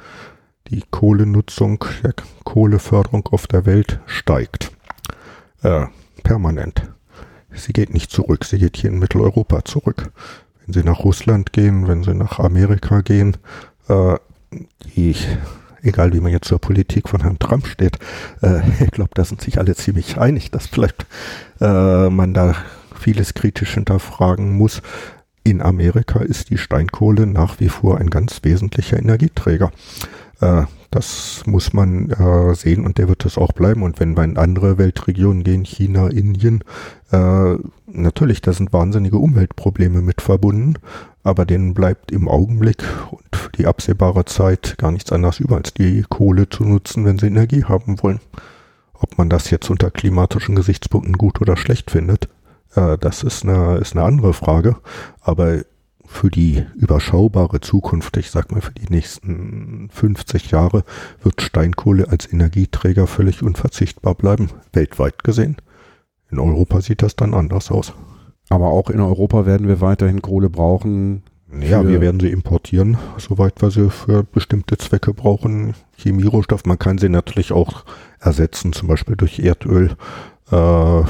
Die 0.69 0.83
Kohlenutzung, 0.89 1.83
der 2.03 2.13
Kohleförderung 2.43 3.27
auf 3.27 3.45
der 3.45 3.65
Welt 3.65 3.99
steigt. 4.05 4.71
Äh, 5.61 5.85
permanent. 6.23 6.89
Sie 7.51 7.73
geht 7.73 7.93
nicht 7.93 8.11
zurück, 8.11 8.45
sie 8.45 8.57
geht 8.57 8.77
hier 8.77 8.89
in 8.89 8.99
Mitteleuropa 8.99 9.63
zurück. 9.65 10.11
Wenn 10.65 10.73
Sie 10.73 10.83
nach 10.83 11.03
Russland 11.03 11.53
gehen, 11.53 11.87
wenn 11.87 12.03
Sie 12.03 12.13
nach 12.13 12.39
Amerika 12.39 13.01
gehen, 13.01 13.37
äh, 13.87 14.15
die, 14.95 15.15
egal 15.83 16.13
wie 16.13 16.19
man 16.19 16.31
jetzt 16.31 16.47
zur 16.47 16.59
Politik 16.59 17.09
von 17.09 17.21
Herrn 17.21 17.39
Trump 17.39 17.67
steht, 17.67 17.99
äh, 18.41 18.61
ich 18.83 18.91
glaube, 18.91 19.11
da 19.13 19.23
sind 19.25 19.41
sich 19.41 19.57
alle 19.59 19.75
ziemlich 19.75 20.17
einig, 20.17 20.51
dass 20.51 20.67
vielleicht 20.67 21.05
äh, 21.61 22.09
man 22.09 22.33
da 22.33 22.55
vieles 22.99 23.33
kritisch 23.33 23.73
hinterfragen 23.73 24.53
muss. 24.53 24.81
In 25.43 25.61
Amerika 25.61 26.19
ist 26.19 26.49
die 26.49 26.57
Steinkohle 26.57 27.27
nach 27.27 27.59
wie 27.59 27.69
vor 27.69 27.99
ein 27.99 28.09
ganz 28.09 28.39
wesentlicher 28.43 28.97
Energieträger. 28.97 29.71
Äh, 30.41 30.63
das 30.91 31.43
muss 31.45 31.73
man 31.73 32.09
äh, 32.11 32.55
sehen 32.55 32.85
und 32.85 32.97
der 32.97 33.09
wird 33.09 33.25
es 33.25 33.37
auch 33.37 33.51
bleiben. 33.51 33.83
Und 33.83 33.99
wenn 33.99 34.15
wir 34.15 34.23
in 34.23 34.37
andere 34.37 34.77
Weltregionen 34.77 35.43
gehen, 35.43 35.65
China, 35.65 36.07
Indien, 36.07 36.63
äh, 37.11 37.55
natürlich, 37.87 38.41
da 38.41 38.53
sind 38.53 38.71
wahnsinnige 38.71 39.17
Umweltprobleme 39.17 40.01
mit 40.01 40.21
verbunden, 40.21 40.75
aber 41.25 41.45
denen 41.45 41.73
bleibt 41.73 42.11
im 42.11 42.27
Augenblick 42.27 42.83
und 43.09 43.35
für 43.35 43.49
die 43.51 43.65
absehbare 43.65 44.25
Zeit 44.25 44.77
gar 44.77 44.91
nichts 44.91 45.11
anderes 45.11 45.39
über, 45.39 45.55
als 45.57 45.73
die 45.73 46.05
Kohle 46.07 46.47
zu 46.47 46.63
nutzen, 46.63 47.03
wenn 47.03 47.17
sie 47.17 47.25
Energie 47.25 47.63
haben 47.63 48.01
wollen. 48.03 48.19
Ob 48.93 49.17
man 49.17 49.27
das 49.27 49.49
jetzt 49.49 49.69
unter 49.71 49.89
klimatischen 49.89 50.55
Gesichtspunkten 50.55 51.17
gut 51.17 51.41
oder 51.41 51.57
schlecht 51.57 51.89
findet, 51.89 52.29
äh, 52.75 52.97
das 52.99 53.23
ist 53.23 53.43
eine, 53.43 53.77
ist 53.77 53.93
eine 53.93 54.05
andere 54.05 54.33
Frage. 54.33 54.77
Aber 55.19 55.63
für 56.05 56.29
die 56.29 56.63
überschaubare 56.75 57.59
Zukunft, 57.59 58.17
ich 58.17 58.29
sag 58.29 58.51
mal 58.51 58.61
für 58.61 58.73
die 58.73 58.93
nächsten 58.93 59.89
50 59.91 60.51
Jahre, 60.51 60.83
wird 61.23 61.41
Steinkohle 61.41 62.07
als 62.07 62.31
Energieträger 62.31 63.07
völlig 63.07 63.41
unverzichtbar 63.41 64.13
bleiben, 64.13 64.49
weltweit 64.73 65.23
gesehen. 65.23 65.57
In 66.29 66.37
Europa 66.37 66.81
sieht 66.81 67.01
das 67.01 67.15
dann 67.15 67.33
anders 67.33 67.71
aus. 67.71 67.93
Aber 68.49 68.67
auch 68.67 68.89
in 68.89 68.99
Europa 68.99 69.45
werden 69.45 69.67
wir 69.67 69.81
weiterhin 69.81 70.21
Kohle 70.21 70.49
brauchen. 70.49 71.23
Ja, 71.61 71.87
wir 71.87 72.01
werden 72.01 72.19
sie 72.19 72.31
importieren, 72.31 72.97
soweit 73.17 73.61
wir 73.61 73.71
sie 73.71 73.89
für 73.89 74.23
bestimmte 74.23 74.77
Zwecke 74.77 75.13
brauchen. 75.13 75.73
Chemierohstoff, 75.97 76.65
man 76.65 76.79
kann 76.79 76.97
sie 76.97 77.07
natürlich 77.07 77.53
auch 77.53 77.85
ersetzen, 78.19 78.73
zum 78.73 78.89
Beispiel 78.89 79.15
durch 79.15 79.39
Erdöl 79.39 79.95
äh, 80.51 81.03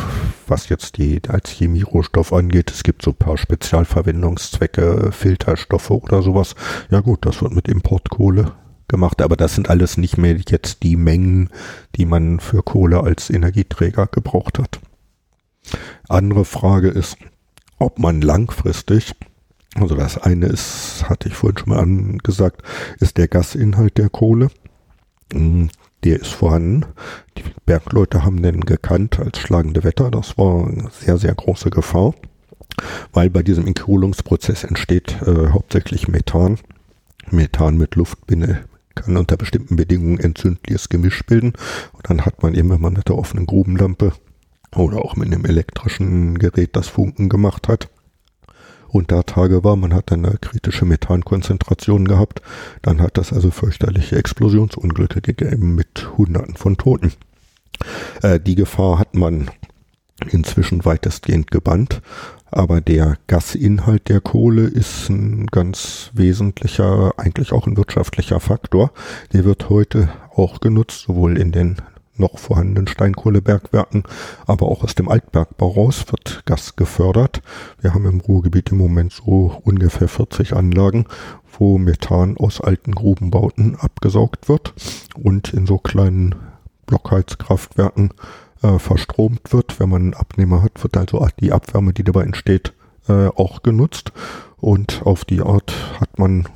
was 0.47 0.69
jetzt 0.69 0.97
die 0.97 1.21
als 1.27 1.49
Chemierohstoff 1.49 2.31
angeht. 2.33 2.71
Es 2.71 2.83
gibt 2.83 3.01
so 3.01 3.11
ein 3.11 3.17
paar 3.17 3.37
Spezialverwendungszwecke, 3.37 5.11
Filterstoffe 5.11 5.91
oder 5.91 6.21
sowas. 6.21 6.55
Ja 6.89 7.01
gut, 7.01 7.25
das 7.25 7.41
wird 7.41 7.53
mit 7.53 7.67
Importkohle 7.67 8.53
gemacht, 8.87 9.21
aber 9.21 9.35
das 9.35 9.55
sind 9.55 9.69
alles 9.69 9.97
nicht 9.97 10.17
mehr 10.17 10.37
jetzt 10.47 10.83
die 10.83 10.95
Mengen, 10.95 11.49
die 11.95 12.05
man 12.05 12.39
für 12.39 12.61
Kohle 12.61 13.01
als 13.01 13.29
Energieträger 13.29 14.07
gebraucht 14.07 14.59
hat. 14.59 14.79
Andere 16.07 16.45
Frage 16.45 16.89
ist, 16.89 17.17
ob 17.79 17.99
man 17.99 18.21
langfristig, 18.21 19.13
also 19.75 19.95
das 19.95 20.17
eine 20.17 20.47
ist, 20.47 21.05
hatte 21.09 21.27
ich 21.27 21.35
vorhin 21.35 21.57
schon 21.57 21.69
mal 21.69 21.79
angesagt, 21.79 22.61
ist 22.99 23.17
der 23.17 23.27
Gasinhalt 23.27 23.97
der 23.97 24.09
Kohle. 24.09 24.49
Hm, 25.33 25.69
der 26.03 26.19
ist 26.19 26.33
vorhanden. 26.33 26.85
Die 27.37 27.43
Bergleute 27.65 28.23
haben 28.23 28.41
den 28.41 28.61
gekannt 28.61 29.19
als 29.19 29.39
schlagende 29.39 29.83
Wetter. 29.83 30.11
Das 30.11 30.37
war 30.37 30.67
eine 30.67 30.89
sehr, 30.91 31.17
sehr 31.17 31.33
große 31.33 31.71
Gefahr, 31.71 32.13
weil 33.11 33.29
bei 33.31 33.41
diesem 33.41 33.65
Inkohlungsprozess 33.65 34.63
entsteht 34.63 35.19
äh, 35.23 35.49
hauptsächlich 35.49 36.07
Methan. 36.07 36.59
Methan 37.31 37.77
mit 37.77 37.95
Luftbinde 37.95 38.65
kann 38.93 39.17
unter 39.17 39.35
bestimmten 39.35 39.75
Bedingungen 39.75 40.19
entzündliches 40.19 40.89
Gemisch 40.89 41.25
bilden. 41.25 41.53
Und 41.93 42.09
dann 42.09 42.25
hat 42.25 42.43
man 42.43 42.53
eben, 42.53 42.69
wenn 42.69 42.81
man 42.81 42.93
mit 42.93 43.09
der 43.09 43.17
offenen 43.17 43.47
Grubenlampe 43.47 44.13
oder 44.75 45.03
auch 45.03 45.15
mit 45.15 45.31
einem 45.31 45.45
elektrischen 45.45 46.37
Gerät 46.37 46.75
das 46.75 46.87
Funken 46.87 47.29
gemacht 47.29 47.67
hat, 47.67 47.89
unter 48.95 49.25
Tage 49.25 49.63
war, 49.65 49.75
man 49.75 49.93
hat 49.93 50.09
dann 50.09 50.25
eine 50.25 50.37
kritische 50.37 50.85
Methankonzentration 50.85 52.07
gehabt, 52.07 52.41
dann 52.81 53.01
hat 53.01 53.17
das 53.17 53.33
also 53.33 53.51
fürchterliche 53.51 54.15
Explosionsunglücke 54.15 55.19
gegeben 55.19 55.75
mit 55.75 56.17
Hunderten 56.17 56.55
von 56.55 56.77
Toten. 56.77 57.11
Äh, 58.21 58.39
die 58.39 58.55
Gefahr 58.55 58.97
hat 58.97 59.13
man 59.13 59.51
inzwischen 60.29 60.85
weitestgehend 60.85 61.51
gebannt, 61.51 62.01
aber 62.51 62.79
der 62.79 63.17
Gasinhalt 63.27 64.07
der 64.07 64.21
Kohle 64.21 64.63
ist 64.63 65.09
ein 65.09 65.47
ganz 65.47 66.11
wesentlicher, 66.13 67.13
eigentlich 67.17 67.51
auch 67.51 67.67
ein 67.67 67.75
wirtschaftlicher 67.75 68.39
Faktor. 68.39 68.93
Der 69.33 69.43
wird 69.43 69.69
heute 69.69 70.07
auch 70.33 70.61
genutzt, 70.61 71.01
sowohl 71.01 71.37
in 71.37 71.51
den 71.51 71.81
noch 72.17 72.37
vorhandenen 72.37 72.87
Steinkohlebergwerken, 72.87 74.03
aber 74.45 74.67
auch 74.67 74.83
aus 74.83 74.95
dem 74.95 75.09
Altbergbau 75.09 75.69
raus 75.69 76.05
wird 76.09 76.43
Gas 76.45 76.75
gefördert. 76.75 77.41
Wir 77.81 77.93
haben 77.93 78.05
im 78.05 78.19
Ruhrgebiet 78.19 78.71
im 78.71 78.77
Moment 78.77 79.13
so 79.13 79.61
ungefähr 79.63 80.07
40 80.07 80.53
Anlagen, 80.53 81.05
wo 81.59 81.77
Methan 81.77 82.37
aus 82.37 82.61
alten 82.61 82.93
Grubenbauten 82.93 83.75
abgesaugt 83.75 84.49
wird 84.49 84.73
und 85.15 85.53
in 85.53 85.65
so 85.65 85.77
kleinen 85.77 86.35
Blockheizkraftwerken 86.85 88.11
äh, 88.61 88.79
verstromt 88.79 89.53
wird. 89.53 89.79
Wenn 89.79 89.89
man 89.89 90.01
einen 90.01 90.13
Abnehmer 90.13 90.61
hat, 90.61 90.83
wird 90.83 90.97
also 90.97 91.25
die 91.39 91.51
Abwärme, 91.51 91.93
die 91.93 92.03
dabei 92.03 92.23
entsteht, 92.23 92.73
äh, 93.07 93.27
auch 93.27 93.63
genutzt. 93.63 94.11
Und 94.57 95.01
auf 95.05 95.25
die 95.25 95.41
Art 95.41 95.73
hat 95.99 96.17
man 96.17 96.47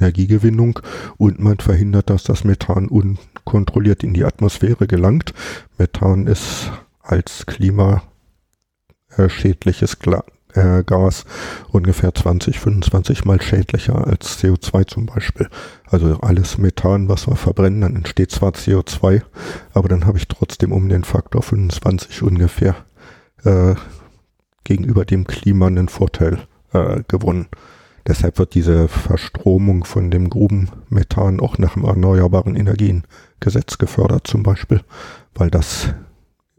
Energiegewinnung 0.00 0.80
und 1.16 1.40
man 1.40 1.58
verhindert, 1.58 2.10
dass 2.10 2.24
das 2.24 2.44
Methan 2.44 2.88
unkontrolliert 2.88 4.04
in 4.04 4.14
die 4.14 4.24
Atmosphäre 4.24 4.86
gelangt. 4.86 5.34
Methan 5.76 6.26
ist 6.26 6.70
als 7.02 7.44
klimaschädliches 7.46 9.98
äh, 10.54 10.82
Gas 10.84 11.24
ungefähr 11.70 12.14
20, 12.14 12.58
25 12.58 13.24
mal 13.24 13.40
schädlicher 13.40 14.06
als 14.06 14.42
CO2 14.42 14.86
zum 14.86 15.06
Beispiel. 15.06 15.48
Also 15.86 16.18
alles 16.20 16.58
Methan, 16.58 17.08
was 17.08 17.26
wir 17.26 17.36
verbrennen, 17.36 17.80
dann 17.80 17.96
entsteht 17.96 18.30
zwar 18.30 18.52
CO2, 18.52 19.22
aber 19.72 19.88
dann 19.88 20.06
habe 20.06 20.18
ich 20.18 20.28
trotzdem 20.28 20.72
um 20.72 20.88
den 20.88 21.04
Faktor 21.04 21.42
25 21.42 22.22
ungefähr 22.22 22.76
äh, 23.44 23.74
gegenüber 24.64 25.04
dem 25.04 25.26
Klima 25.26 25.66
einen 25.66 25.88
Vorteil 25.88 26.38
äh, 26.72 27.02
gewonnen. 27.08 27.48
Deshalb 28.08 28.38
wird 28.38 28.54
diese 28.54 28.88
Verstromung 28.88 29.84
von 29.84 30.10
dem 30.10 30.30
Grubenmethan 30.30 31.40
auch 31.40 31.58
nach 31.58 31.74
dem 31.74 31.84
Erneuerbaren 31.84 32.56
Energiengesetz 32.56 33.76
gefördert 33.76 34.26
zum 34.26 34.42
Beispiel, 34.42 34.80
weil 35.34 35.50
das 35.50 35.90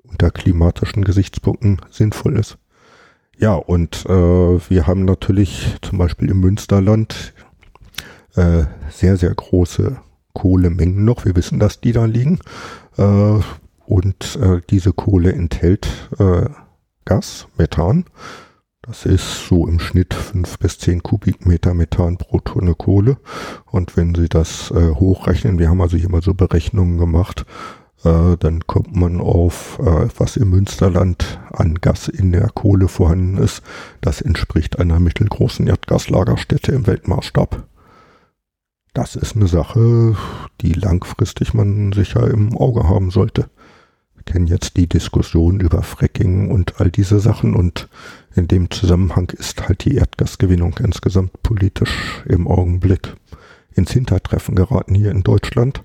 unter 0.04 0.30
klimatischen 0.30 1.04
Gesichtspunkten 1.04 1.82
sinnvoll 1.90 2.38
ist. 2.38 2.60
Ja, 3.40 3.56
und 3.56 4.06
äh, 4.06 4.10
wir 4.70 4.86
haben 4.86 5.06
natürlich 5.06 5.76
zum 5.82 5.98
Beispiel 5.98 6.30
im 6.30 6.40
Münsterland 6.40 7.34
äh, 8.36 8.66
sehr, 8.92 9.18
sehr 9.18 9.34
große 9.34 9.98
Kohlemengen 10.34 11.04
noch. 11.04 11.26
Wir 11.26 11.36
wissen, 11.36 11.60
dass 11.60 11.82
die 11.82 11.94
da 11.94 12.06
liegen. 12.06 12.40
Äh, 12.98 13.40
und 13.88 14.36
äh, 14.40 14.62
diese 14.70 14.94
Kohle 14.94 15.34
enthält 15.34 15.88
äh, 16.20 16.50
Gas, 17.06 17.48
Methan. 17.58 18.06
Das 18.82 19.06
ist 19.06 19.48
so 19.48 19.68
im 19.68 19.80
Schnitt 19.80 20.14
fünf 20.14 20.58
bis 20.58 20.80
zehn 20.80 21.04
Kubikmeter 21.04 21.74
Methan 21.74 22.18
pro 22.18 22.40
Tonne 22.40 22.76
Kohle. 22.76 23.18
Und 23.66 23.98
wenn 23.98 24.16
Sie 24.16 24.30
das 24.30 24.72
äh, 24.72 24.92
hochrechnen, 24.92 25.60
wir 25.60 25.70
haben 25.70 25.82
also 25.82 25.98
hier 25.98 26.10
mal 26.10 26.22
so 26.22 26.34
Berechnungen 26.34 26.98
gemacht, 26.98 27.46
äh, 28.06 28.38
dann 28.38 28.66
kommt 28.68 28.96
man 28.96 29.20
auf, 29.20 29.80
äh, 29.80 30.08
was 30.18 30.38
im 30.38 30.52
Münsterland 30.52 31.40
an 31.52 31.76
Gas 31.76 32.08
in 32.08 32.32
der 32.32 32.50
Kohle 32.50 32.88
vorhanden 32.88 33.38
ist. 33.38 33.62
Das 34.00 34.22
entspricht 34.22 34.80
einer 34.80 35.00
mittelgroßen 35.02 35.68
Erdgaslagerstätte 35.68 36.72
im 36.72 36.88
Weltmaßstab. 36.88 37.68
Das 38.94 39.18
ist 39.18 39.36
eine 39.36 39.48
Sache, 39.48 40.16
die 40.62 40.72
langfristig 40.72 41.54
man 41.54 41.92
sicher 41.92 42.30
im 42.32 42.58
Auge 42.58 42.88
haben 42.88 43.12
sollte 43.12 43.50
kennen 44.30 44.48
jetzt 44.48 44.78
die 44.78 44.88
Diskussion 44.88 45.60
über 45.60 45.82
Fracking 45.82 46.52
und 46.52 46.80
all 46.80 46.92
diese 46.92 47.20
Sachen 47.20 47.56
und 47.56 47.90
in 48.40 48.48
dem 48.48 48.72
Zusammenhang 48.72 49.30
ist 49.30 49.68
halt 49.68 49.86
die 49.86 49.96
Erdgasgewinnung 49.96 50.76
insgesamt 50.80 51.44
politisch 51.44 52.24
im 52.26 52.48
Augenblick 52.48 53.16
ins 53.74 53.92
Hintertreffen 53.92 54.56
geraten 54.56 54.96
hier 54.96 55.12
in 55.12 55.24
Deutschland. 55.24 55.84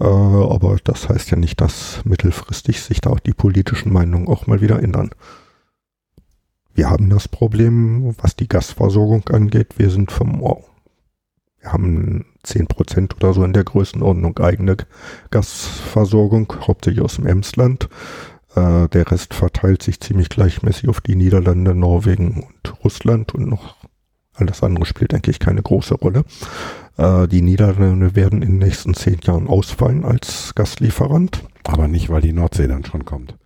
Äh, 0.00 0.04
aber 0.04 0.76
das 0.84 1.08
heißt 1.08 1.30
ja 1.30 1.38
nicht, 1.38 1.60
dass 1.60 2.04
mittelfristig 2.04 2.82
sich 2.82 3.00
da 3.00 3.10
auch 3.10 3.20
die 3.20 3.32
politischen 3.32 3.92
Meinungen 3.92 4.28
auch 4.28 4.46
mal 4.46 4.60
wieder 4.60 4.82
ändern. 4.82 5.10
Wir 6.74 6.90
haben 6.90 7.08
das 7.08 7.28
Problem, 7.28 8.14
was 8.18 8.36
die 8.36 8.48
Gasversorgung 8.48 9.26
angeht. 9.28 9.78
Wir 9.78 9.88
sind 9.88 10.12
vom 10.12 10.42
wir 11.60 11.72
haben 11.72 12.26
10% 12.44 13.16
oder 13.16 13.32
so 13.32 13.42
in 13.42 13.52
der 13.52 13.64
Größenordnung 13.64 14.38
eigene 14.38 14.76
Gasversorgung, 15.30 16.52
hauptsächlich 16.60 17.02
aus 17.02 17.16
dem 17.16 17.26
Emsland. 17.26 17.88
Äh, 18.56 18.88
der 18.88 19.10
Rest 19.10 19.34
verteilt 19.34 19.82
sich 19.82 20.00
ziemlich 20.00 20.28
gleichmäßig 20.30 20.88
auf 20.88 21.00
die 21.00 21.14
Niederlande, 21.14 21.74
Norwegen 21.74 22.42
und 22.42 22.84
Russland 22.84 23.34
und 23.34 23.48
noch 23.48 23.76
alles 24.34 24.62
andere 24.62 24.84
spielt 24.84 25.14
eigentlich 25.14 25.38
keine 25.38 25.62
große 25.62 25.94
Rolle. 25.94 26.24
Äh, 26.96 27.28
die 27.28 27.42
Niederlande 27.42 28.14
werden 28.14 28.42
in 28.42 28.52
den 28.52 28.58
nächsten 28.58 28.94
zehn 28.94 29.18
Jahren 29.22 29.46
ausfallen 29.46 30.04
als 30.04 30.54
Gaslieferant. 30.54 31.42
Aber 31.64 31.88
nicht, 31.88 32.10
weil 32.10 32.22
die 32.22 32.32
Nordsee 32.32 32.68
dann 32.68 32.84
schon 32.84 33.04
kommt. 33.04 33.36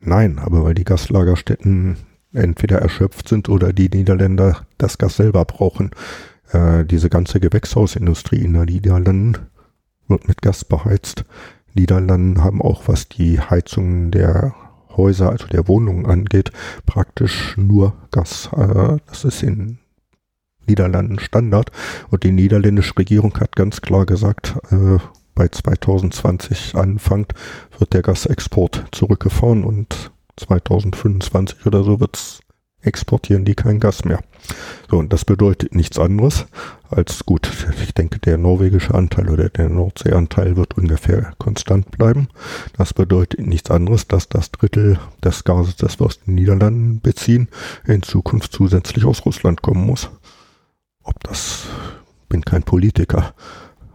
Nein, 0.00 0.38
aber 0.38 0.64
weil 0.64 0.74
die 0.74 0.84
Gaslagerstätten 0.84 1.96
entweder 2.32 2.78
erschöpft 2.78 3.28
sind 3.28 3.48
oder 3.48 3.72
die 3.72 3.88
Niederländer 3.88 4.66
das 4.76 4.98
Gas 4.98 5.16
selber 5.16 5.44
brauchen. 5.44 5.90
Äh, 6.52 6.84
diese 6.84 7.08
ganze 7.08 7.40
Gewächshausindustrie 7.40 8.42
in 8.42 8.54
den 8.54 8.64
Niederlanden 8.64 9.38
wird 10.08 10.28
mit 10.28 10.42
Gas 10.42 10.64
beheizt. 10.64 11.24
Niederlanden 11.74 12.42
haben 12.42 12.62
auch, 12.62 12.86
was 12.86 13.08
die 13.08 13.40
Heizung 13.40 14.10
der 14.10 14.54
Häuser, 14.96 15.30
also 15.30 15.46
der 15.48 15.66
Wohnungen 15.68 16.06
angeht, 16.06 16.52
praktisch 16.86 17.56
nur 17.56 17.94
Gas. 18.10 18.50
Äh, 18.56 18.98
das 19.06 19.24
ist 19.24 19.42
in 19.42 19.78
Niederlanden 20.66 21.18
Standard. 21.18 21.70
Und 22.10 22.22
die 22.22 22.32
niederländische 22.32 22.96
Regierung 22.96 23.38
hat 23.38 23.56
ganz 23.56 23.80
klar 23.80 24.06
gesagt, 24.06 24.56
äh, 24.70 24.98
bei 25.34 25.48
2020 25.48 26.76
Anfang 26.76 27.26
wird 27.78 27.92
der 27.92 28.02
Gasexport 28.02 28.86
zurückgefahren 28.92 29.64
und 29.64 30.12
2025 30.36 31.66
oder 31.66 31.82
so 31.82 32.00
wird's 32.00 32.40
exportieren 32.84 33.44
die 33.44 33.54
kein 33.54 33.80
Gas 33.80 34.04
mehr. 34.04 34.20
So, 34.90 34.98
und 34.98 35.12
das 35.12 35.24
bedeutet 35.24 35.74
nichts 35.74 35.98
anderes 35.98 36.46
als 36.90 37.24
gut. 37.24 37.50
Ich 37.82 37.94
denke, 37.94 38.18
der 38.18 38.36
norwegische 38.36 38.94
Anteil 38.94 39.30
oder 39.30 39.48
der 39.48 39.68
Nordseeanteil 39.68 40.56
wird 40.56 40.76
ungefähr 40.76 41.32
konstant 41.38 41.90
bleiben. 41.90 42.28
Das 42.76 42.92
bedeutet 42.92 43.46
nichts 43.46 43.70
anderes, 43.70 44.06
dass 44.06 44.28
das 44.28 44.50
Drittel 44.50 44.98
des 45.22 45.44
Gases, 45.44 45.76
das 45.76 45.98
wir 45.98 46.06
aus 46.06 46.20
den 46.20 46.34
Niederlanden 46.34 47.00
beziehen, 47.00 47.48
in 47.86 48.02
Zukunft 48.02 48.52
zusätzlich 48.52 49.04
aus 49.04 49.24
Russland 49.24 49.62
kommen 49.62 49.86
muss. 49.86 50.10
Ob 51.02 51.22
das, 51.24 51.66
bin 52.28 52.44
kein 52.44 52.62
Politiker, 52.62 53.34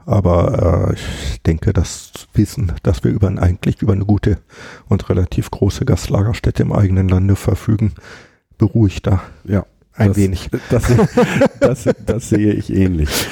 aber 0.09 0.89
äh, 0.89 0.93
ich 0.95 1.41
denke, 1.43 1.71
das 1.71 2.11
Wissen, 2.33 2.71
dass 2.81 3.03
wir 3.03 3.11
über 3.11 3.27
eigentlich 3.27 3.81
über 3.83 3.93
eine 3.93 4.05
gute 4.05 4.39
und 4.87 5.07
relativ 5.09 5.51
große 5.51 5.85
Gaslagerstätte 5.85 6.63
im 6.63 6.71
eigenen 6.71 7.09
Lande 7.09 7.35
verfügen, 7.35 7.93
beruhigter. 8.59 9.21
Ja. 9.45 9.65
Ein 9.93 10.09
das, 10.09 10.17
wenig. 10.17 10.49
Das, 10.69 10.83
das, 11.59 11.95
das, 12.05 12.29
sehe 12.29 12.53
ich 12.53 12.71
ähnlich. 12.71 13.09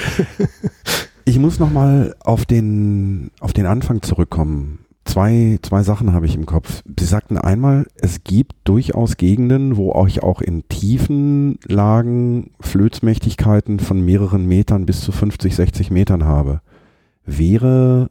Ich 1.25 1.39
muss 1.39 1.59
nochmal 1.59 2.15
auf 2.21 2.45
den, 2.45 3.31
auf 3.41 3.51
den 3.51 3.65
Anfang 3.65 4.01
zurückkommen. 4.01 4.85
Zwei, 5.03 5.59
zwei 5.61 5.83
Sachen 5.83 6.13
habe 6.13 6.25
ich 6.25 6.35
im 6.35 6.45
Kopf. 6.45 6.83
Sie 6.97 7.03
sagten 7.03 7.37
einmal, 7.37 7.85
es 7.95 8.23
gibt 8.23 8.53
durchaus 8.63 9.17
Gegenden, 9.17 9.75
wo 9.75 9.91
euch 9.91 10.23
auch 10.23 10.39
in 10.39 10.69
tiefen 10.69 11.59
Lagen 11.65 12.51
Flötsmächtigkeiten 12.61 13.81
von 13.81 13.99
mehreren 14.05 14.45
Metern 14.45 14.85
bis 14.85 15.01
zu 15.01 15.11
50, 15.11 15.53
60 15.53 15.91
Metern 15.91 16.23
habe. 16.23 16.61
Wäre 17.25 18.09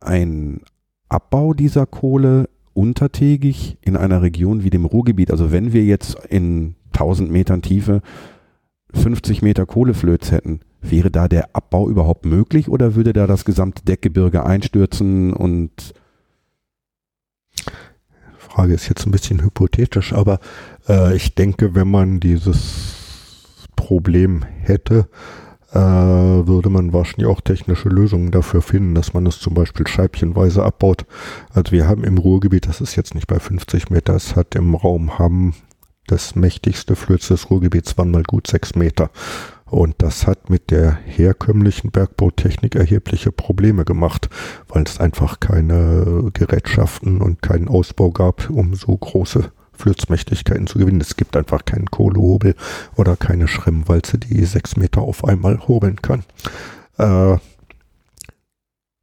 ein 0.00 0.60
Abbau 1.08 1.54
dieser 1.54 1.86
Kohle 1.86 2.50
untertägig 2.74 3.78
in 3.80 3.96
einer 3.96 4.22
Region 4.22 4.62
wie 4.62 4.70
dem 4.70 4.84
Ruhrgebiet, 4.84 5.30
also 5.30 5.52
wenn 5.52 5.72
wir 5.72 5.84
jetzt 5.84 6.16
in 6.28 6.74
1000 6.92 7.30
Metern 7.30 7.62
Tiefe 7.62 8.02
50 8.94 9.42
Meter 9.42 9.66
Kohleflöz 9.66 10.30
hätten, 10.30 10.60
wäre 10.80 11.10
da 11.10 11.28
der 11.28 11.54
Abbau 11.54 11.88
überhaupt 11.88 12.26
möglich 12.26 12.68
oder 12.68 12.94
würde 12.94 13.12
da 13.12 13.26
das 13.26 13.44
gesamte 13.44 13.84
Deckgebirge 13.84 14.44
einstürzen 14.44 15.32
und 15.32 15.94
Frage 18.52 18.74
ist 18.74 18.88
jetzt 18.88 19.06
ein 19.06 19.12
bisschen 19.12 19.42
hypothetisch, 19.42 20.12
aber 20.12 20.38
äh, 20.86 21.16
ich 21.16 21.34
denke, 21.34 21.74
wenn 21.74 21.90
man 21.90 22.20
dieses 22.20 23.66
Problem 23.76 24.42
hätte, 24.42 25.08
würde 25.72 26.68
man 26.68 26.92
wahrscheinlich 26.92 27.26
auch 27.26 27.40
technische 27.40 27.88
Lösungen 27.88 28.30
dafür 28.30 28.62
finden, 28.62 28.94
dass 28.94 29.14
man 29.14 29.26
es 29.26 29.38
zum 29.40 29.54
Beispiel 29.54 29.86
scheibchenweise 29.86 30.62
abbaut. 30.62 31.06
Also 31.52 31.72
wir 31.72 31.88
haben 31.88 32.04
im 32.04 32.18
Ruhrgebiet, 32.18 32.68
das 32.68 32.80
ist 32.80 32.96
jetzt 32.96 33.14
nicht 33.14 33.26
bei 33.26 33.38
50 33.38 33.90
Meter, 33.90 34.14
es 34.14 34.36
hat 34.36 34.54
im 34.54 34.74
Raum 34.74 35.18
Hamm 35.18 35.54
das 36.06 36.34
mächtigste 36.34 36.96
Flöz 36.96 37.28
des 37.28 37.48
Ruhrgebiets 37.48 37.96
waren 37.96 38.10
mal 38.10 38.24
gut 38.24 38.46
sechs 38.46 38.74
Meter. 38.74 39.10
Und 39.64 39.94
das 40.02 40.26
hat 40.26 40.50
mit 40.50 40.70
der 40.70 40.98
herkömmlichen 41.06 41.90
Bergbautechnik 41.90 42.74
erhebliche 42.74 43.32
Probleme 43.32 43.86
gemacht, 43.86 44.28
weil 44.68 44.82
es 44.82 45.00
einfach 45.00 45.40
keine 45.40 46.30
Gerätschaften 46.34 47.22
und 47.22 47.40
keinen 47.40 47.68
Ausbau 47.68 48.10
gab, 48.10 48.50
um 48.50 48.74
so 48.74 48.94
große 48.94 49.50
Flötzmächtigkeiten 49.72 50.66
zu 50.66 50.78
gewinnen. 50.78 51.00
Es 51.00 51.16
gibt 51.16 51.36
einfach 51.36 51.64
keinen 51.64 51.90
Kohlehobel 51.90 52.54
oder 52.96 53.16
keine 53.16 53.48
Schremmwalze, 53.48 54.18
die 54.18 54.44
sechs 54.44 54.76
Meter 54.76 55.02
auf 55.02 55.24
einmal 55.24 55.66
hobeln 55.66 55.96
kann. 56.02 56.24
Äh, 56.98 57.38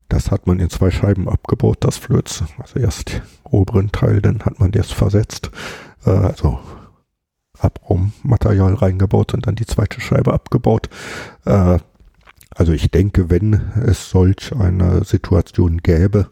das 0.09 0.31
hat 0.31 0.47
man 0.47 0.59
in 0.59 0.69
zwei 0.69 0.89
Scheiben 0.89 1.29
abgebaut, 1.29 1.77
das 1.81 1.97
Flöz. 1.97 2.43
Also 2.57 2.79
erst 2.79 3.13
den 3.13 3.21
oberen 3.43 3.91
Teil, 3.91 4.21
dann 4.21 4.39
hat 4.41 4.59
man 4.59 4.71
das 4.71 4.91
versetzt. 4.91 5.51
Äh, 6.05 6.09
also 6.09 6.59
Abraummaterial 7.59 8.73
reingebaut 8.73 9.33
und 9.33 9.45
dann 9.45 9.55
die 9.55 9.65
zweite 9.65 10.01
Scheibe 10.01 10.33
abgebaut. 10.33 10.89
Äh, 11.45 11.79
also 12.55 12.73
ich 12.73 12.89
denke, 12.89 13.29
wenn 13.29 13.53
es 13.85 14.09
solch 14.09 14.53
eine 14.55 15.03
Situation 15.03 15.77
gäbe, 15.77 16.29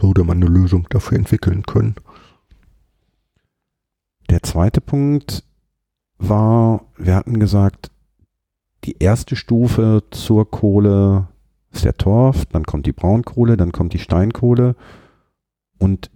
würde 0.00 0.24
man 0.24 0.38
eine 0.38 0.46
Lösung 0.46 0.86
dafür 0.90 1.18
entwickeln 1.18 1.64
können. 1.64 1.96
Der 4.30 4.42
zweite 4.42 4.80
Punkt 4.80 5.44
war, 6.18 6.82
wir 6.96 7.14
hatten 7.14 7.38
gesagt, 7.38 7.90
die 8.84 8.96
erste 8.98 9.36
Stufe 9.36 10.02
zur 10.10 10.50
Kohle 10.50 11.28
ist 11.72 11.84
der 11.84 11.96
Torf, 11.96 12.46
dann 12.46 12.64
kommt 12.64 12.86
die 12.86 12.92
Braunkohle, 12.92 13.56
dann 13.56 13.72
kommt 13.72 13.92
die 13.92 13.98
Steinkohle 13.98 14.76
und 15.78 16.10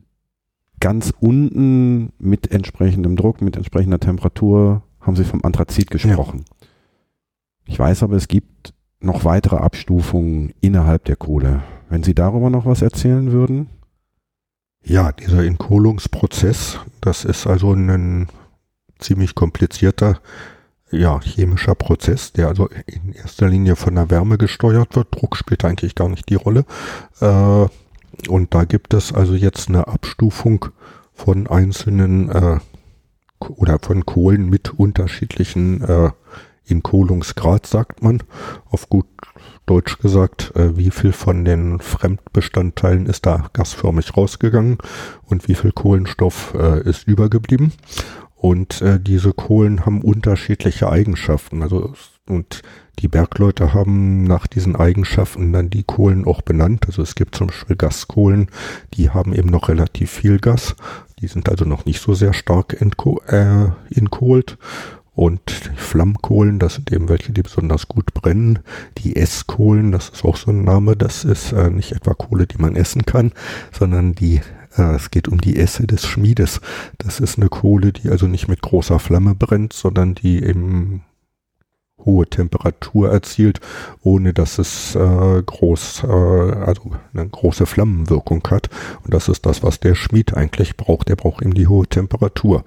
ganz 0.81 1.13
unten 1.21 2.13
mit 2.19 2.51
entsprechendem 2.51 3.17
Druck, 3.17 3.41
mit 3.41 3.57
entsprechender 3.57 4.01
Temperatur 4.01 4.83
haben 5.01 5.17
Sie 5.17 5.25
vom 5.25 5.45
Anthrazit 5.45 5.91
gesprochen. 5.91 6.45
Ja. 6.49 6.67
Ich 7.67 7.79
weiß 7.79 8.03
aber, 8.03 8.17
es 8.17 8.29
gibt 8.29 8.75
noch 9.01 9.25
weitere 9.25 9.57
Abstufungen 9.57 10.53
innerhalb 10.61 11.05
der 11.05 11.17
Kohle. 11.17 11.63
Wenn 11.89 12.03
Sie 12.03 12.15
darüber 12.15 12.51
noch 12.51 12.67
was 12.67 12.83
erzählen 12.83 13.33
würden? 13.33 13.69
Ja, 14.85 15.13
dieser 15.13 15.45
Entkohlungsprozess, 15.45 16.79
das 17.01 17.25
ist 17.25 17.47
also 17.47 17.73
ein 17.73 18.29
ziemlich 18.99 19.35
komplizierter 19.35 20.21
ja, 20.91 21.21
chemischer 21.21 21.75
Prozess, 21.75 22.33
der 22.33 22.49
also 22.49 22.69
in 22.87 23.13
erster 23.13 23.49
Linie 23.49 23.77
von 23.77 23.95
der 23.95 24.11
Wärme 24.11 24.39
gesteuert 24.39 24.95
wird. 24.95 25.09
Druck 25.11 25.37
spielt 25.37 25.65
eigentlich 25.65 25.95
gar 25.95 26.09
nicht 26.09 26.29
die 26.29 26.35
Rolle. 26.35 26.65
Äh, 27.21 27.67
und 28.29 28.55
da 28.55 28.65
gibt 28.65 28.93
es 28.93 29.13
also 29.13 29.35
jetzt 29.35 29.69
eine 29.69 29.89
Abstufung 29.89 30.67
von 31.15 31.47
einzelnen 31.47 32.29
äh, 32.29 32.59
oder 33.39 33.79
von 33.81 34.05
Kohlen 34.05 34.51
mit 34.51 34.79
unterschiedlichen 34.79 35.83
äh, 35.83 36.11
Inkohlungsgrad, 36.65 37.67
sagt 37.67 38.03
man. 38.03 38.23
Auf 38.71 38.89
gut 38.89 39.07
Deutsch 39.67 39.99
gesagt, 39.99 40.53
äh, 40.57 40.77
wie 40.77 40.91
viel 40.91 41.13
von 41.13 41.45
den 41.45 41.81
Fremdbestandteilen 41.81 43.07
ist 43.07 43.27
da 43.27 43.49
gasförmig 43.53 44.17
rausgegangen 44.17 44.79
und 45.25 45.49
wie 45.49 45.55
viel 45.55 45.73
Kohlenstoff 45.73 46.55
äh, 46.55 46.83
ist 46.89 47.07
übergeblieben. 47.07 47.73
Und 48.35 48.83
äh, 48.83 48.99
diese 48.99 49.33
Kohlen 49.33 49.87
haben 49.87 50.03
unterschiedliche 50.03 50.91
Eigenschaften. 50.91 51.63
Also 51.63 51.95
und 52.29 52.63
die 52.99 53.09
Bergleute 53.09 53.75
haben 53.75 54.25
nach 54.25 54.47
diesen 54.47 54.77
Eigenschaften 54.77 55.53
dann 55.53 55.71
die 55.71 55.83
Kohlen 55.83 56.25
auch 56.25 56.43
benannt. 56.43 56.87
Also 56.87 57.03
es 57.03 57.15
gibt 57.15 57.35
zum 57.35 57.49
Beispiel 57.49 57.77
Gaskohlen, 57.77 58.49
die 58.95 59.11
haben 59.11 59.33
eben 59.33 59.49
noch 59.49 59.69
relativ 59.69 60.11
viel 60.11 60.39
Gas. 60.39 60.77
Die 61.21 61.27
sind 61.27 61.49
also 61.49 61.65
noch 61.65 61.85
nicht 61.85 62.01
so 62.01 62.15
sehr 62.15 62.33
stark 62.33 62.77
äh, 62.81 63.67
inkohlt. 63.91 64.59
Und 65.15 65.43
Flammkohlen, 65.77 66.59
das 66.59 66.77
sind 66.77 66.91
eben 66.91 67.09
welche, 67.09 67.33
die 67.33 67.43
besonders 67.43 67.87
gut 67.87 68.15
brennen. 68.15 68.61
Die 68.99 69.17
Esskohlen, 69.17 69.93
das 69.93 70.09
ist 70.09 70.25
auch 70.25 70.37
so 70.37 70.51
ein 70.51 70.65
Name, 70.65 70.97
das 70.97 71.25
ist 71.25 71.53
äh, 71.53 71.71
nicht 71.71 71.93
etwa 71.93 72.15
Kohle, 72.15 72.47
die 72.47 72.59
man 72.59 72.77
essen 72.77 73.05
kann, 73.05 73.33
sondern 73.73 74.15
die 74.15 74.41
äh, 74.77 74.95
es 74.95 75.11
geht 75.11 75.29
um 75.29 75.41
die 75.41 75.59
Esse 75.59 75.87
des 75.87 76.07
Schmiedes. 76.07 76.61
Das 76.99 77.21
ist 77.21 77.39
eine 77.39 77.49
Kohle, 77.49 77.93
die 77.93 78.09
also 78.09 78.27
nicht 78.27 78.49
mit 78.49 78.63
großer 78.63 78.99
Flamme 78.99 79.35
brennt, 79.35 79.73
sondern 79.73 80.15
die 80.15 80.43
eben 80.43 81.03
hohe 82.05 82.27
Temperatur 82.27 83.11
erzielt, 83.11 83.61
ohne 84.01 84.33
dass 84.33 84.59
es 84.59 84.95
äh, 84.95 85.43
groß, 85.45 86.05
äh, 86.05 86.07
also 86.07 86.91
eine 87.15 87.29
große 87.29 87.67
Flammenwirkung 87.67 88.43
hat. 88.51 88.71
Und 89.05 89.15
das 89.15 89.29
ist 89.29 89.47
das, 89.47 89.63
was 89.63 89.79
der 89.79 89.95
Schmied 89.95 90.35
eigentlich 90.35 90.77
braucht. 90.77 91.09
Der 91.09 91.17
braucht 91.17 91.43
eben 91.43 91.55
die 91.55 91.69
hohe 91.69 91.87
Temperatur. 91.87 92.65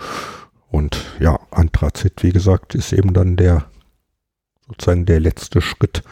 Und 0.76 1.05
ja, 1.21 1.39
Anthrazit, 1.51 2.21
wie 2.21 2.34
gesagt, 2.34 2.76
ist 2.76 2.91
eben 2.91 3.13
dann 3.13 3.38
der 3.38 3.63
sozusagen 4.67 5.05
der 5.05 5.21
letzte 5.21 5.61
Schritt, 5.61 6.03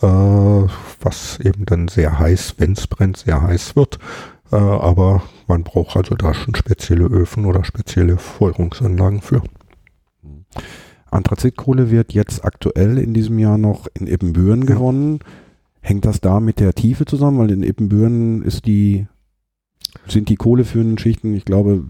äh, 0.00 0.06
was 0.06 1.38
eben 1.40 1.66
dann 1.66 1.88
sehr 1.88 2.18
heiß, 2.18 2.54
wenn 2.56 2.72
es 2.72 2.86
brennt, 2.86 3.18
sehr 3.18 3.42
heiß 3.42 3.76
wird. 3.76 3.98
Äh, 4.50 4.56
aber 4.56 5.22
man 5.48 5.64
braucht 5.64 5.98
also 5.98 6.14
da 6.14 6.32
schon 6.32 6.54
spezielle 6.54 7.04
Öfen 7.04 7.44
oder 7.44 7.62
spezielle 7.62 8.16
Feuerungsanlagen 8.16 9.20
für. 9.20 9.42
Anthrazitkohle 11.10 11.90
wird 11.90 12.14
jetzt 12.14 12.42
aktuell 12.42 12.96
in 12.96 13.12
diesem 13.12 13.38
Jahr 13.38 13.58
noch 13.58 13.86
in 13.92 14.06
Ippenbüren 14.06 14.60
ja. 14.60 14.66
gewonnen. 14.66 15.18
Hängt 15.82 16.06
das 16.06 16.22
da 16.22 16.40
mit 16.40 16.58
der 16.58 16.72
Tiefe 16.72 17.04
zusammen? 17.04 17.38
Weil 17.38 17.50
in 17.50 17.62
Ippenbüren 17.62 18.40
ist 18.40 18.64
die, 18.64 19.08
sind 20.08 20.30
die 20.30 20.36
kohleführenden 20.36 20.96
Schichten, 20.96 21.34
ich 21.34 21.44
glaube, 21.44 21.84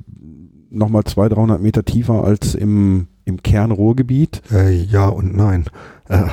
nochmal 0.70 1.04
200, 1.04 1.38
300 1.38 1.62
Meter 1.62 1.84
tiefer 1.84 2.24
als 2.24 2.54
im, 2.54 3.08
im 3.24 3.42
Kernrohrgebiet. 3.42 4.42
Äh, 4.50 4.72
ja 4.72 5.08
und 5.08 5.36
nein. 5.36 5.66
Äh, 6.08 6.24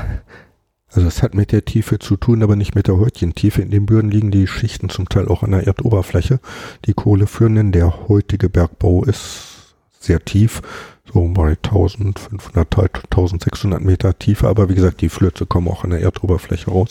also 0.96 1.08
es 1.08 1.24
hat 1.24 1.34
mit 1.34 1.52
der 1.52 1.66
Tiefe 1.66 1.98
zu 1.98 2.18
tun, 2.18 2.44
aber 2.44 2.56
nicht 2.56 2.76
mit 2.76 2.88
der 2.88 2.98
Häutchentiefe. 2.98 3.62
In 3.62 3.72
den 3.72 3.88
Böden 3.88 4.12
liegen 4.12 4.30
die 4.30 4.46
Schichten 4.46 4.90
zum 4.90 5.10
Teil 5.10 5.28
auch 5.28 5.42
an 5.42 5.52
der 5.52 5.66
Erdoberfläche. 5.66 6.40
Die 6.86 6.94
kohleführenden, 6.94 7.72
der 7.72 8.08
heutige 8.08 8.48
Bergbau 8.48 9.04
ist 9.04 9.76
sehr 10.00 10.24
tief, 10.24 10.62
so 11.12 11.28
bei 11.30 11.58
1500, 11.64 12.78
1600 13.10 13.82
Meter 13.82 14.18
Tiefe. 14.20 14.48
Aber 14.48 14.70
wie 14.70 14.76
gesagt, 14.76 15.02
die 15.02 15.10
Flöze 15.10 15.48
kommen 15.48 15.68
auch 15.68 15.84
an 15.84 15.90
der 15.90 16.02
Erdoberfläche 16.02 16.70
raus. 16.70 16.90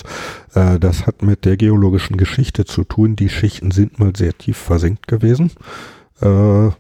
Äh, 0.55 0.81
das 0.81 1.07
hat 1.07 1.23
mit 1.23 1.45
der 1.45 1.57
geologischen 1.57 2.17
Geschichte 2.17 2.65
zu 2.65 2.83
tun. 2.83 3.15
Die 3.15 3.29
Schichten 3.29 3.71
sind 3.71 4.01
mal 4.01 4.17
sehr 4.17 4.37
tief 4.37 4.57
versenkt 4.57 5.07
gewesen, 5.07 5.53
äh, 6.21 6.71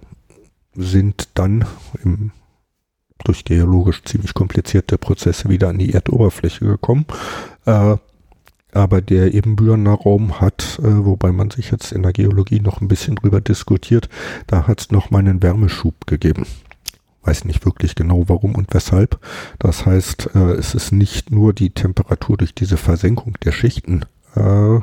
sind 0.75 1.29
dann 1.35 1.65
im 2.03 2.33
durch 3.25 3.45
geologisch 3.45 4.03
ziemlich 4.05 4.35
komplizierte 4.35 4.99
Prozesse 4.99 5.49
wieder 5.49 5.69
an 5.69 5.79
die 5.79 5.93
Erdoberfläche 5.93 6.65
gekommen. 6.65 7.07
Äh, 7.67 7.97
aber 8.75 9.03
der 9.03 9.35
Ebenbürener 9.35 9.93
Raum 9.93 10.41
hat, 10.41 10.79
äh, 10.83 11.05
wobei 11.05 11.31
man 11.31 11.51
sich 11.51 11.71
jetzt 11.71 11.93
in 11.93 12.03
der 12.03 12.13
Geologie 12.13 12.61
noch 12.61 12.81
ein 12.81 12.89
bisschen 12.89 13.17
drüber 13.17 13.41
diskutiert, 13.41 14.09
da 14.47 14.67
hat 14.67 14.81
es 14.81 14.91
noch 14.91 15.11
mal 15.11 15.19
einen 15.19 15.43
Wärmeschub 15.43 16.07
gegeben. 16.07 16.47
Weiß 17.23 17.45
nicht 17.45 17.65
wirklich 17.65 17.95
genau 17.95 18.25
warum 18.29 18.55
und 18.55 18.73
weshalb. 18.73 19.21
Das 19.59 19.85
heißt, 19.85 20.31
äh, 20.35 20.53
es 20.53 20.75
ist 20.75 20.91
nicht 20.91 21.31
nur 21.31 21.53
die 21.53 21.71
Temperatur 21.71 22.39
durch 22.39 22.55
diese 22.55 22.79
Versenkung 22.79 23.37
der 23.45 23.53
Schichten 23.53 24.07
äh, 24.35 24.81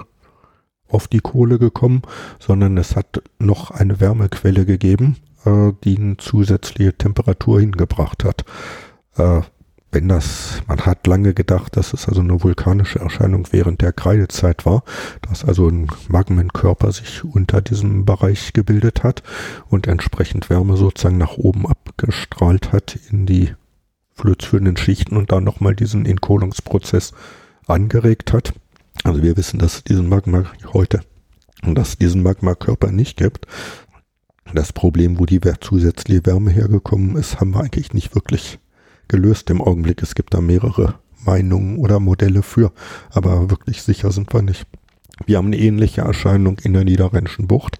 auf 0.88 1.08
die 1.08 1.20
Kohle 1.20 1.58
gekommen, 1.58 2.04
sondern 2.40 2.78
es 2.78 2.96
hat 2.96 3.22
noch 3.40 3.72
eine 3.72 4.00
Wärmequelle 4.00 4.66
gegeben, 4.66 5.18
äh, 5.46 5.74
die 5.84 5.98
eine 5.98 6.18
zusätzliche 6.18 6.98
Temperatur 6.98 7.60
hingebracht 7.60 8.24
hat. 8.24 8.46
Äh, 9.18 9.42
wenn 9.92 10.08
das, 10.08 10.62
man 10.68 10.82
hat 10.82 11.08
lange 11.08 11.34
gedacht, 11.34 11.76
dass 11.76 11.94
es 11.94 12.08
also 12.08 12.22
eine 12.22 12.44
vulkanische 12.44 13.00
Erscheinung 13.00 13.48
während 13.52 13.82
der 13.82 13.92
Kreidezeit 13.92 14.66
war, 14.66 14.84
dass 15.24 15.44
also 15.44 15.68
ein 15.68 15.88
Magmenkörper 16.08 16.92
sich 16.92 17.24
unter 17.24 17.62
diesem 17.62 18.06
Bereich 18.06 18.54
gebildet 18.54 19.04
hat 19.04 19.24
und 19.68 19.88
entsprechend 19.88 20.50
Wärme 20.50 20.78
sozusagen 20.78 21.18
nach 21.18 21.38
oben 21.38 21.66
abgestrahlt 21.66 22.72
hat 22.72 23.00
in 23.10 23.26
die 23.26 23.56
flözführenden 24.14 24.78
Schichten 24.78 25.18
und 25.18 25.32
dann 25.32 25.44
nochmal 25.44 25.76
diesen 25.76 26.06
Inkohlungsprozess 26.06 27.14
angeregt 27.66 28.32
hat. 28.32 28.54
Also 29.04 29.24
wir 29.24 29.38
wissen, 29.38 29.60
dass 29.60 29.78
es 29.78 29.84
diesen 29.84 30.08
Magma 30.08 30.46
heute 30.74 31.02
und 31.64 31.76
dass 31.76 31.90
es 31.90 31.98
diesen 31.98 32.22
Magmakörper 32.22 32.92
nicht 32.92 33.18
gibt, 33.18 33.48
das 34.54 34.74
Problem, 34.74 35.20
wo 35.20 35.26
die 35.26 35.42
zusätzliche 35.60 36.26
Wärme 36.26 36.52
hergekommen 36.52 37.16
ist, 37.16 37.40
haben 37.40 37.52
wir 37.52 37.62
eigentlich 37.62 37.94
nicht 37.94 38.16
wirklich 38.16 38.60
gelöst 39.08 39.50
im 39.50 39.62
Augenblick. 39.62 40.02
Es 40.02 40.16
gibt 40.16 40.34
da 40.34 40.42
mehrere 40.42 40.96
Meinungen 41.26 41.78
oder 41.78 42.00
Modelle 42.00 42.44
für, 42.44 42.72
aber 43.12 43.50
wirklich 43.50 43.82
sicher 43.82 44.12
sind 44.12 44.34
wir 44.34 44.42
nicht. 44.42 44.66
Wir 45.26 45.38
haben 45.38 45.48
eine 45.48 45.58
ähnliche 45.58 46.02
Erscheinung 46.02 46.60
in 46.60 46.74
der 46.74 46.86
Niederrheinischen 46.86 47.48
Bucht. 47.48 47.80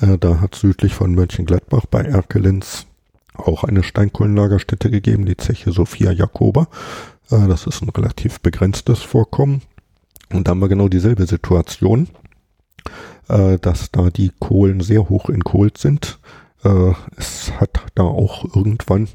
Äh, 0.00 0.18
da 0.18 0.40
hat 0.40 0.54
südlich 0.54 0.94
von 0.94 1.14
Mönchengladbach 1.14 1.86
bei 1.86 2.02
Erkelenz 2.02 2.86
auch 3.34 3.64
eine 3.64 3.82
Steinkohlenlagerstätte 3.82 4.90
gegeben, 4.90 5.26
die 5.26 5.36
Zeche 5.36 5.72
Sophia 5.72 6.12
Jakoba. 6.12 6.68
Äh, 7.30 7.48
das 7.48 7.66
ist 7.66 7.82
ein 7.82 7.88
relativ 7.88 8.40
begrenztes 8.40 9.00
Vorkommen. 9.00 9.62
Und 10.32 10.46
da 10.46 10.52
haben 10.52 10.60
wir 10.60 10.68
genau 10.68 10.88
dieselbe 10.88 11.26
Situation 11.26 12.08
äh, 13.30 13.58
dass 13.58 13.90
da 13.90 14.10
die 14.10 14.32
Kohlen 14.38 14.80
sehr 14.80 15.08
hoch 15.08 15.28
in 15.28 15.44
Kohl 15.44 15.70
sind. 15.76 16.18
Äh, 16.64 16.92
es 17.16 17.52
hat 17.60 17.84
da 17.94 18.02
auch 18.02 18.44
irgendwann, 18.54 19.08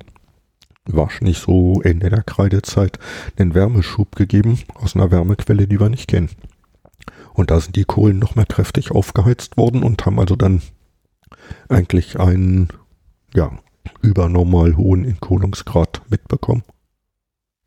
wahrscheinlich 0.85 1.39
so 1.39 1.81
Ende 1.81 2.09
der 2.09 2.23
Kreidezeit, 2.23 2.99
einen 3.37 3.53
Wärmeschub 3.53 4.15
gegeben 4.15 4.59
aus 4.75 4.95
einer 4.95 5.11
Wärmequelle, 5.11 5.67
die 5.67 5.79
wir 5.79 5.89
nicht 5.89 6.07
kennen. 6.07 6.29
Und 7.33 7.51
da 7.51 7.59
sind 7.59 7.75
die 7.75 7.85
Kohlen 7.85 8.19
noch 8.19 8.35
mehr 8.35 8.45
kräftig 8.45 8.91
aufgeheizt 8.91 9.57
worden 9.57 9.83
und 9.83 10.05
haben 10.05 10.19
also 10.19 10.35
dann 10.35 10.61
eigentlich 11.67 12.19
einen, 12.19 12.69
ja, 13.33 13.51
übernormal 14.01 14.77
hohen 14.77 15.03
Entkohlungsgrad 15.05 16.01
mitbekommen. 16.09 16.63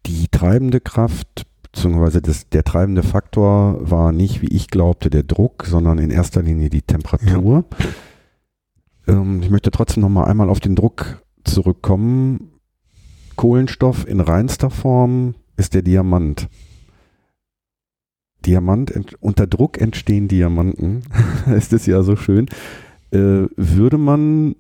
Die 0.07 0.29
treibende 0.29 0.81
Kraft 0.81 1.47
beziehungsweise 1.73 2.23
das, 2.23 2.49
der 2.49 2.65
treibende 2.65 3.03
Faktor 3.03 3.79
war 3.89 4.13
nicht, 4.13 4.43
wie 4.43 4.49
ich 4.49 4.69
glaubte, 4.69 5.11
der 5.11 5.23
Druck, 5.23 5.65
sondern 5.67 5.99
in 5.99 6.11
erster 6.11 6.43
Linie 6.43 6.71
die 6.71 6.83
Temperatur. 6.83 7.65
Ja. 9.07 9.15
Ähm, 9.21 9.43
ich 9.43 9.51
möchte 9.51 9.71
trotzdem 9.71 10.03
noch 10.03 10.09
mal 10.09 10.25
einmal 10.25 10.51
auf 10.51 10.61
den 10.61 10.77
Druck 10.77 11.23
zurückkommen. 11.45 12.51
Kohlenstoff 13.37 14.07
in 14.07 14.21
reinster 14.21 14.71
Form 14.71 15.35
ist 15.57 15.75
der 15.75 15.83
Diamant. 15.83 16.49
Diamant, 18.47 18.93
unter 19.21 19.47
Druck 19.47 19.81
entstehen 19.81 20.29
Diamanten. 20.29 21.03
ist 21.55 21.73
es 21.73 21.87
ja 21.87 22.03
so 22.03 22.17
schön. 22.17 22.47
Äh, 23.11 23.47
würde 23.57 23.99
man 23.99 24.55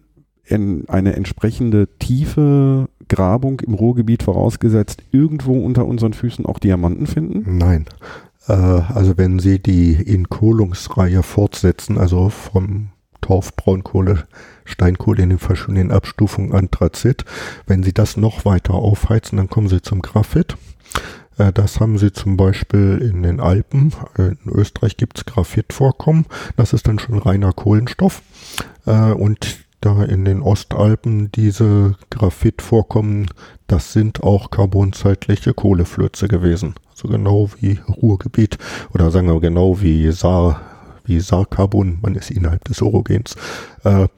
in 0.45 0.89
eine 0.89 1.15
entsprechende 1.15 1.89
tiefe 1.99 2.89
Grabung 3.09 3.61
im 3.61 3.75
Ruhrgebiet 3.75 4.23
vorausgesetzt 4.23 5.03
irgendwo 5.11 5.59
unter 5.59 5.87
unseren 5.87 6.13
Füßen 6.13 6.47
auch 6.47 6.59
Diamanten 6.59 7.07
finden? 7.07 7.59
Nein. 7.59 7.87
Äh, 8.47 8.53
also 8.53 9.17
wenn 9.17 9.39
Sie 9.39 9.59
die 9.59 9.95
Inkohlungsreihe 9.95 11.23
fortsetzen, 11.23 11.99
also 11.99 12.29
vom 12.29 12.89
Torf, 13.21 13.55
Braunkohle, 13.57 14.25
Steinkohle 14.65 15.23
in 15.23 15.31
den 15.31 15.39
verschiedenen 15.39 15.91
Abstufungen 15.91 16.53
Anthrazit, 16.53 17.25
wenn 17.67 17.83
Sie 17.83 17.93
das 17.93 18.17
noch 18.17 18.45
weiter 18.45 18.75
aufheizen, 18.75 19.39
dann 19.39 19.51
kommen 19.51 19.69
Sie 19.69 19.83
zum 19.83 20.03
Graphit. 20.03 20.57
Äh, 21.39 21.53
das 21.53 21.81
haben 21.81 21.99
sie 21.99 22.13
zum 22.13 22.37
Beispiel 22.37 22.99
in 23.01 23.23
den 23.23 23.41
Alpen. 23.41 23.93
In 24.17 24.39
Österreich 24.47 24.97
gibt 24.97 25.19
es 25.19 25.25
Graphitvorkommen. 25.25 26.27
Das 26.57 26.73
ist 26.73 26.87
dann 26.87 26.99
schon 26.99 27.19
reiner 27.19 27.53
Kohlenstoff. 27.53 28.23
Äh, 28.87 29.13
und 29.13 29.59
da 29.81 30.03
in 30.05 30.25
den 30.25 30.43
Ostalpen 30.43 31.31
diese 31.33 31.95
Graphitvorkommen, 32.11 33.29
das 33.67 33.93
sind 33.93 34.23
auch 34.23 34.51
carbonzeitliche 34.51 35.55
Kohleflöze 35.55 36.29
gewesen. 36.29 36.75
Also 36.91 37.09
genau 37.09 37.51
wie 37.61 37.79
Ruhrgebiet 37.89 38.59
oder 38.93 39.11
sagen 39.11 39.29
wir 39.29 39.41
genau 39.41 39.81
wie 39.81 40.11
Saar, 40.11 40.61
wie 41.05 41.21
Saarcarbon, 41.21 41.99
man 42.03 42.15
ist 42.17 42.31
innerhalb 42.31 42.65
des 42.65 42.83
Orogens. 42.83 43.37
Äh, 43.85 44.09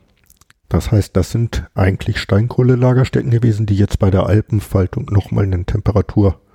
das 0.70 0.92
heißt, 0.92 1.16
das 1.16 1.32
sind 1.32 1.64
eigentlich 1.74 2.18
Steinkohlelagerstätten 2.18 3.30
gewesen, 3.30 3.66
die 3.66 3.76
jetzt 3.76 3.98
bei 3.98 4.10
der 4.10 4.26
Alpenfaltung 4.26 5.06
nochmal 5.10 5.44
einen 5.44 5.66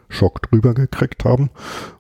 Temperaturschock 0.09 0.41
drüber 0.43 0.73
gekriegt 0.73 1.25
haben 1.25 1.49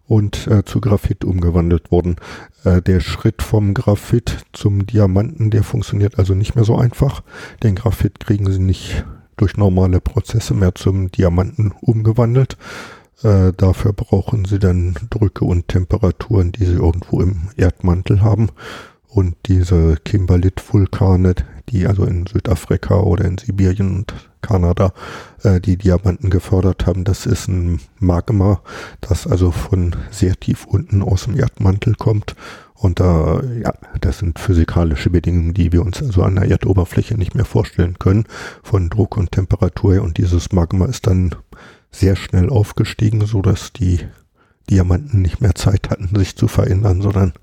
und 0.07 0.47
äh, 0.47 0.63
zu 0.63 0.81
Graphit 0.81 1.25
umgewandelt 1.25 1.91
wurden. 1.91 2.15
Äh, 2.63 2.81
der 2.81 2.99
Schritt 2.99 3.41
vom 3.41 3.73
Graphit 3.73 4.45
zum 4.53 4.85
Diamanten, 4.85 5.49
der 5.49 5.63
funktioniert 5.63 6.19
also 6.19 6.33
nicht 6.33 6.55
mehr 6.55 6.65
so 6.65 6.77
einfach. 6.77 7.23
Den 7.63 7.75
Graphit 7.75 8.19
kriegen 8.19 8.51
sie 8.51 8.59
nicht 8.59 9.05
durch 9.37 9.57
normale 9.57 9.99
Prozesse 9.99 10.53
mehr 10.53 10.75
zum 10.75 11.11
Diamanten 11.11 11.73
umgewandelt. 11.81 12.57
Äh, 13.23 13.53
dafür 13.53 13.93
brauchen 13.93 14.45
sie 14.45 14.59
dann 14.59 14.95
Drücke 15.09 15.45
und 15.45 15.67
Temperaturen, 15.67 16.51
die 16.51 16.65
sie 16.65 16.73
irgendwo 16.73 17.21
im 17.21 17.49
Erdmantel 17.57 18.21
haben. 18.21 18.49
Und 19.07 19.35
diese 19.45 19.95
Kimberlit-Vulkane, 20.03 21.35
die 21.69 21.87
also 21.87 22.03
in 22.03 22.27
Südafrika 22.27 22.99
oder 22.99 23.23
in 23.25 23.37
Sibirien 23.37 23.95
und 23.95 24.13
Kanada 24.45 24.93
äh, 25.43 25.59
die 25.59 25.77
Diamanten 25.77 26.29
gefördert 26.29 26.85
haben. 26.85 27.03
Das 27.03 27.25
ist 27.25 27.47
ein 27.47 27.79
Magma, 27.99 28.61
das 29.01 29.25
also 29.25 29.51
von 29.51 29.95
sehr 30.11 30.35
tief 30.35 30.65
unten 30.65 31.01
aus 31.01 31.23
dem 31.23 31.37
Erdmantel 31.37 31.95
kommt. 31.95 32.35
Und 32.75 32.99
da, 32.99 33.41
ja, 33.41 33.73
das 34.01 34.19
sind 34.19 34.37
physikalische 34.37 35.09
Bedingungen, 35.09 35.53
die 35.53 35.71
wir 35.71 35.81
uns 35.81 36.03
also 36.03 36.23
an 36.23 36.35
der 36.35 36.49
Erdoberfläche 36.49 37.15
nicht 37.15 37.33
mehr 37.33 37.45
vorstellen 37.45 37.97
können, 37.97 38.25
von 38.61 38.89
Druck 38.89 39.17
und 39.17 39.31
Temperatur. 39.31 40.01
Und 40.01 40.17
dieses 40.17 40.51
Magma 40.51 40.85
ist 40.85 41.07
dann 41.07 41.33
sehr 41.89 42.15
schnell 42.15 42.49
aufgestiegen, 42.49 43.25
so 43.25 43.41
dass 43.41 43.73
die 43.73 43.99
Diamanten 44.69 45.21
nicht 45.21 45.41
mehr 45.41 45.55
Zeit 45.55 45.89
hatten, 45.89 46.15
sich 46.15 46.35
zu 46.35 46.47
verändern, 46.47 47.01
sondern 47.01 47.33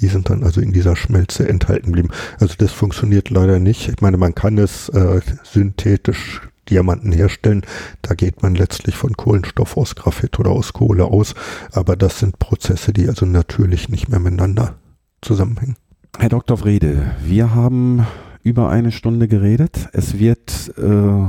die 0.00 0.08
sind 0.08 0.30
dann 0.30 0.44
also 0.44 0.60
in 0.60 0.72
dieser 0.72 0.96
Schmelze 0.96 1.48
enthalten 1.48 1.86
geblieben. 1.86 2.10
Also 2.38 2.54
das 2.58 2.72
funktioniert 2.72 3.30
leider 3.30 3.58
nicht. 3.58 3.88
Ich 3.88 4.00
meine, 4.00 4.16
man 4.16 4.34
kann 4.34 4.58
es 4.58 4.88
äh, 4.90 5.20
synthetisch 5.44 6.40
Diamanten 6.70 7.12
herstellen. 7.12 7.62
Da 8.02 8.14
geht 8.14 8.42
man 8.42 8.54
letztlich 8.54 8.94
von 8.94 9.16
Kohlenstoff 9.16 9.76
aus 9.76 9.94
Graphit 9.94 10.38
oder 10.38 10.50
aus 10.50 10.72
Kohle 10.72 11.04
aus. 11.04 11.34
Aber 11.72 11.96
das 11.96 12.18
sind 12.18 12.38
Prozesse, 12.38 12.92
die 12.92 13.08
also 13.08 13.26
natürlich 13.26 13.88
nicht 13.88 14.08
mehr 14.08 14.20
miteinander 14.20 14.74
zusammenhängen. 15.22 15.76
Herr 16.18 16.28
Dr. 16.28 16.60
Wrede, 16.62 17.12
wir 17.24 17.54
haben 17.54 18.06
über 18.42 18.68
eine 18.68 18.92
Stunde 18.92 19.28
geredet. 19.28 19.88
Es 19.92 20.18
wird 20.18 20.72
äh, 20.78 21.26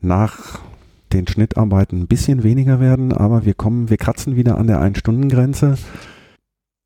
nach 0.00 0.60
den 1.12 1.26
Schnittarbeiten 1.26 2.02
ein 2.02 2.06
bisschen 2.06 2.42
weniger 2.42 2.80
werden, 2.80 3.12
aber 3.12 3.44
wir 3.44 3.54
kommen, 3.54 3.90
wir 3.90 3.96
kratzen 3.96 4.36
wieder 4.36 4.58
an 4.58 4.66
der 4.68 4.80
Ein-Stunden-Grenze. 4.80 5.76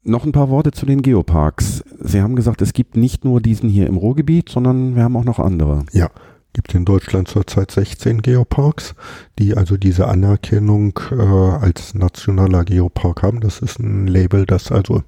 Noch 0.05 0.24
ein 0.24 0.32
paar 0.32 0.50
Worte 0.50 0.70
zu 0.70 0.84
den 0.84 1.00
Geoparks. 1.00 1.82
Sie 1.98 2.20
haben 2.20 2.36
gesagt, 2.36 2.61
es 2.61 2.74
gibt 2.74 2.96
nicht 2.96 3.24
nur 3.24 3.40
diesen 3.40 3.70
hier 3.70 3.86
im 3.86 3.96
Ruhrgebiet, 3.96 4.50
sondern 4.50 4.96
wir 4.96 5.02
haben 5.02 5.16
auch 5.16 5.24
noch 5.24 5.38
andere. 5.38 5.84
Ja, 5.92 6.11
gibt 6.52 6.74
in 6.74 6.84
Deutschland 6.84 7.28
zurzeit 7.28 7.70
16 7.70 8.20
Geoparks, 8.20 8.94
die 9.38 9.57
also 9.57 9.78
diese 9.78 10.07
Anerkennung 10.09 11.00
äh, 11.11 11.14
als 11.16 11.94
nationaler 11.94 12.64
Geopark 12.64 13.22
haben. 13.22 13.40
Das 13.40 13.61
ist 13.61 13.78
ein 13.78 14.07
Label, 14.07 14.44
das 14.44 14.70
also 14.70 14.96
im 14.96 15.05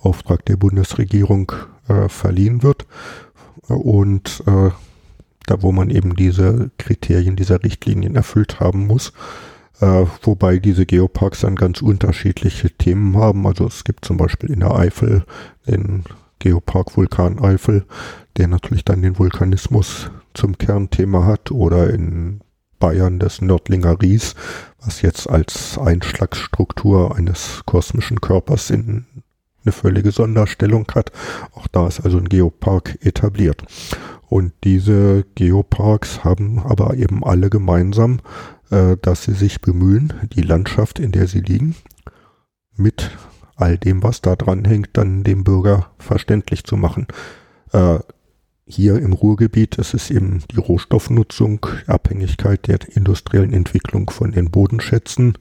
Auftrag 0.00 0.44
der 0.46 0.56
Bundesregierung 0.56 1.50
äh, 1.88 2.08
verliehen 2.08 2.62
wird. 2.62 2.86
Und 3.66 4.44
äh, 4.46 4.70
da 5.46 5.62
wo 5.62 5.72
man 5.72 5.90
eben 5.90 6.14
diese 6.16 6.70
Kriterien 6.78 7.36
dieser 7.36 7.62
Richtlinien 7.62 8.16
erfüllt 8.16 8.60
haben 8.60 8.86
muss. 8.86 9.12
Äh, 9.80 10.06
wobei 10.22 10.58
diese 10.58 10.86
Geoparks 10.86 11.40
dann 11.40 11.56
ganz 11.56 11.82
unterschiedliche 11.82 12.70
Themen 12.70 13.16
haben. 13.16 13.46
Also 13.46 13.66
es 13.66 13.84
gibt 13.84 14.04
zum 14.04 14.16
Beispiel 14.16 14.50
in 14.50 14.60
der 14.60 14.74
Eifel 14.74 15.24
den 15.66 16.04
Geopark 16.38 16.96
Vulkan 16.96 17.38
Eifel, 17.38 17.84
der 18.36 18.48
natürlich 18.48 18.84
dann 18.84 19.02
den 19.02 19.18
Vulkanismus 19.18 20.10
zum 20.34 20.58
Kernthema 20.58 21.24
hat, 21.24 21.50
oder 21.50 21.90
in 21.90 22.40
Bayern 22.78 23.18
das 23.18 23.40
Nördlinger 23.40 24.00
Ries, 24.02 24.34
was 24.84 25.02
jetzt 25.02 25.28
als 25.28 25.78
Einschlagsstruktur 25.78 27.16
eines 27.16 27.62
kosmischen 27.64 28.20
Körpers 28.20 28.70
in 28.70 29.06
eine 29.66 29.72
völlige 29.72 30.12
Sonderstellung 30.12 30.86
hat. 30.94 31.12
Auch 31.52 31.66
da 31.66 31.86
ist 31.86 32.00
also 32.00 32.18
ein 32.18 32.28
Geopark 32.28 32.98
etabliert. 33.04 33.62
Und 34.28 34.52
diese 34.64 35.24
Geoparks 35.34 36.24
haben 36.24 36.60
aber 36.60 36.94
eben 36.94 37.24
alle 37.24 37.50
gemeinsam, 37.50 38.20
äh, 38.70 38.96
dass 39.00 39.24
sie 39.24 39.34
sich 39.34 39.60
bemühen, 39.60 40.12
die 40.34 40.42
Landschaft, 40.42 40.98
in 40.98 41.12
der 41.12 41.26
sie 41.26 41.40
liegen, 41.40 41.76
mit 42.76 43.10
all 43.54 43.78
dem, 43.78 44.02
was 44.02 44.20
da 44.20 44.36
dran 44.36 44.64
hängt, 44.64 44.90
dann 44.94 45.24
dem 45.24 45.44
Bürger 45.44 45.90
verständlich 45.98 46.64
zu 46.64 46.76
machen. 46.76 47.06
Äh, 47.72 47.98
hier 48.68 48.98
im 48.98 49.12
Ruhrgebiet 49.12 49.78
ist 49.78 49.94
es 49.94 50.10
eben 50.10 50.42
die 50.50 50.58
Rohstoffnutzung, 50.58 51.64
Abhängigkeit 51.86 52.66
der 52.66 52.80
industriellen 52.96 53.52
Entwicklung 53.52 54.10
von 54.10 54.32
den 54.32 54.50
Bodenschätzen. 54.50 55.38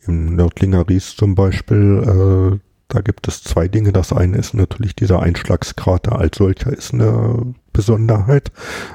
Im 0.00 0.36
Nördlinger 0.36 0.86
Ries 0.88 1.16
zum 1.16 1.34
Beispiel, 1.34 2.60
äh, 2.60 2.69
da 2.90 3.00
gibt 3.00 3.28
es 3.28 3.42
zwei 3.42 3.68
Dinge. 3.68 3.92
Das 3.92 4.12
eine 4.12 4.36
ist 4.36 4.52
natürlich 4.52 4.94
dieser 4.94 5.20
Einschlagskrater 5.20 6.18
als 6.18 6.36
solcher 6.36 6.72
ist 6.72 6.92
eine 6.92 7.54
Besonderheit, 7.72 8.50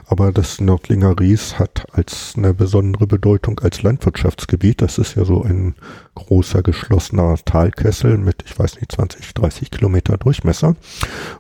aber 0.06 0.34
das 0.34 0.60
Nördlinger 0.60 1.18
Ries 1.18 1.58
hat 1.58 1.88
als 1.94 2.34
eine 2.36 2.54
besondere 2.54 3.08
Bedeutung 3.08 3.60
als 3.60 3.82
Landwirtschaftsgebiet. 3.82 4.82
Das 4.82 4.98
ist 4.98 5.16
ja 5.16 5.24
so 5.24 5.44
ein 5.44 5.76
großer 6.16 6.62
geschlossener 6.62 7.38
Talkessel 7.46 8.18
mit, 8.18 8.44
ich 8.46 8.60
weiß 8.60 8.76
nicht, 8.76 8.92
20, 8.92 9.34
30 9.34 9.72
Kilometer 9.72 10.18
Durchmesser. 10.18 10.76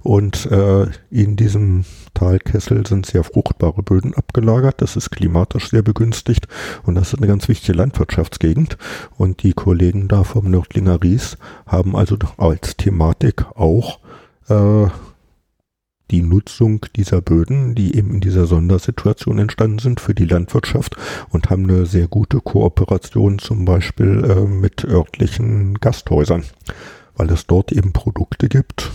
Und 0.01 0.45
äh, 0.49 0.88
in 1.12 1.36
diesem 1.36 1.84
Talkessel 2.16 2.88
sind 2.88 3.05
sehr 3.05 3.24
fruchtbare 3.24 3.84
Böden 3.84 4.16
abgelagert. 4.16 4.82
Das 4.82 4.95
ist 4.95 5.11
klimatisch 5.11 5.70
sehr 5.70 5.84
begünstigt 5.84 6.47
und 6.84 6.95
das 6.95 7.13
ist 7.13 7.20
eine 7.20 7.28
ganz 7.28 7.47
wichtige 7.47 7.78
Landwirtschaftsgegend. 7.78 8.80
Und 9.18 9.43
die 9.43 9.53
Kollegen 9.53 10.07
da 10.07 10.24
vom 10.24 10.49
Nördlinger 10.49 11.03
Ries 11.03 11.38
haben 11.68 11.95
also 11.95 12.18
als 12.38 12.76
Thematik 12.78 13.45
auch 13.55 13.99
äh, 14.49 14.88
die 16.11 16.22
Nutzung 16.22 16.86
dieser 16.95 17.22
Böden, 17.22 17.76
die 17.76 17.95
eben 17.97 18.13
in 18.16 18.22
dieser 18.22 18.45
Sondersituation 18.45 19.39
entstanden 19.39 19.80
sind 19.80 19.99
für 19.99 20.13
die 20.13 20.26
Landwirtschaft 20.26 20.95
und 21.30 21.49
haben 21.49 21.63
eine 21.63 21.86
sehr 21.86 22.07
gute 22.07 22.39
Kooperation 22.39 23.39
zum 23.39 23.66
Beispiel 23.66 24.24
äh, 24.24 24.45
mit 24.47 24.86
örtlichen 24.86 25.76
Gasthäusern, 25.76 26.43
weil 27.16 27.32
es 27.32 27.47
dort 27.47 27.72
eben 27.72 27.91
Produkte 27.91 28.49
gibt, 28.49 28.91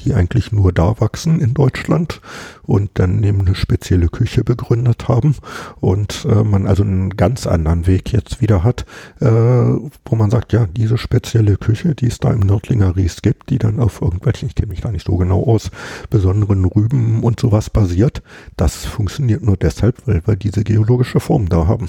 die 0.00 0.14
eigentlich 0.14 0.52
nur 0.52 0.72
da 0.72 1.00
wachsen 1.00 1.40
in 1.40 1.54
Deutschland 1.54 2.20
und 2.62 2.90
dann 2.94 3.22
eben 3.22 3.40
eine 3.40 3.54
spezielle 3.54 4.08
Küche 4.08 4.44
begründet 4.44 5.08
haben 5.08 5.36
und 5.80 6.26
äh, 6.28 6.44
man 6.44 6.66
also 6.66 6.82
einen 6.82 7.16
ganz 7.16 7.46
anderen 7.46 7.86
Weg 7.86 8.12
jetzt 8.12 8.40
wieder 8.40 8.64
hat, 8.64 8.86
äh, 9.20 9.26
wo 9.26 10.16
man 10.16 10.30
sagt, 10.30 10.52
ja, 10.52 10.66
diese 10.66 10.98
spezielle 10.98 11.56
Küche, 11.56 11.94
die 11.94 12.06
es 12.06 12.18
da 12.18 12.30
im 12.30 12.40
Nördlinger 12.40 12.96
Ries 12.96 13.22
gibt, 13.22 13.50
die 13.50 13.58
dann 13.58 13.80
auf 13.80 14.00
irgendwelchen, 14.02 14.48
ich 14.48 14.54
kenne 14.54 14.68
mich 14.68 14.80
da 14.80 14.90
nicht 14.90 15.06
so 15.06 15.16
genau 15.16 15.44
aus, 15.44 15.70
besonderen 16.10 16.64
Rüben 16.64 17.22
und 17.22 17.40
sowas 17.40 17.70
basiert, 17.70 18.22
das 18.56 18.84
funktioniert 18.84 19.42
nur 19.42 19.56
deshalb, 19.56 20.06
weil 20.06 20.22
wir 20.26 20.36
diese 20.36 20.64
geologische 20.64 21.20
Form 21.20 21.48
da 21.48 21.66
haben. 21.66 21.88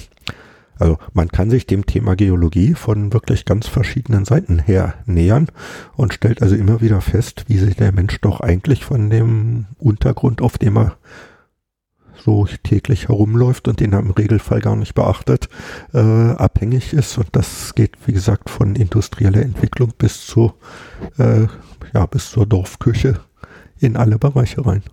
Also 0.80 0.98
man 1.14 1.28
kann 1.28 1.50
sich 1.50 1.68
dem 1.68 1.86
Thema 1.86 2.16
Geologie 2.16 2.74
von 2.74 3.12
wirklich 3.12 3.44
ganz 3.44 3.68
verschiedenen 3.68 4.24
Seiten 4.24 4.60
her 4.60 4.96
nähern 5.06 5.48
und 5.96 6.14
stellt 6.14 6.42
also 6.42 6.56
immer 6.56 6.80
wieder 6.80 7.02
fest, 7.02 7.46
wie 7.48 7.58
sich 7.58 7.76
der 7.76 7.92
Mensch 7.92 8.20
doch 8.22 8.40
eigentlich 8.40 8.86
von 8.86 9.10
dem 9.10 9.66
Untergrund, 9.78 10.42
auf 10.42 10.58
dem 10.58 10.78
er 10.78 10.98
so 12.16 12.48
täglich 12.64 13.10
herumläuft 13.10 13.68
und 13.68 13.82
den 13.82 13.94
er 13.94 14.00
im 14.00 14.12
Regelfall 14.12 14.62
gar 14.62 14.76
nicht 14.76 14.96
beachtet, 14.96 15.50
äh, 15.94 16.00
abhängig 16.00 16.94
ist. 16.94 17.18
Und 17.18 17.28
das 17.34 17.76
geht, 17.76 17.98
wie 18.06 18.14
gesagt, 18.14 18.50
von 18.50 18.76
industrieller 18.76 19.42
Entwicklung 19.42 19.94
bis 19.98 20.26
zu, 20.26 20.54
äh, 21.18 21.48
ja, 21.94 22.06
bis 22.06 22.32
zur 22.32 22.46
Dorfküche 22.46 23.20
in 23.80 23.98
alle 23.98 24.18
Bereiche 24.18 24.66
rein. 24.66 24.84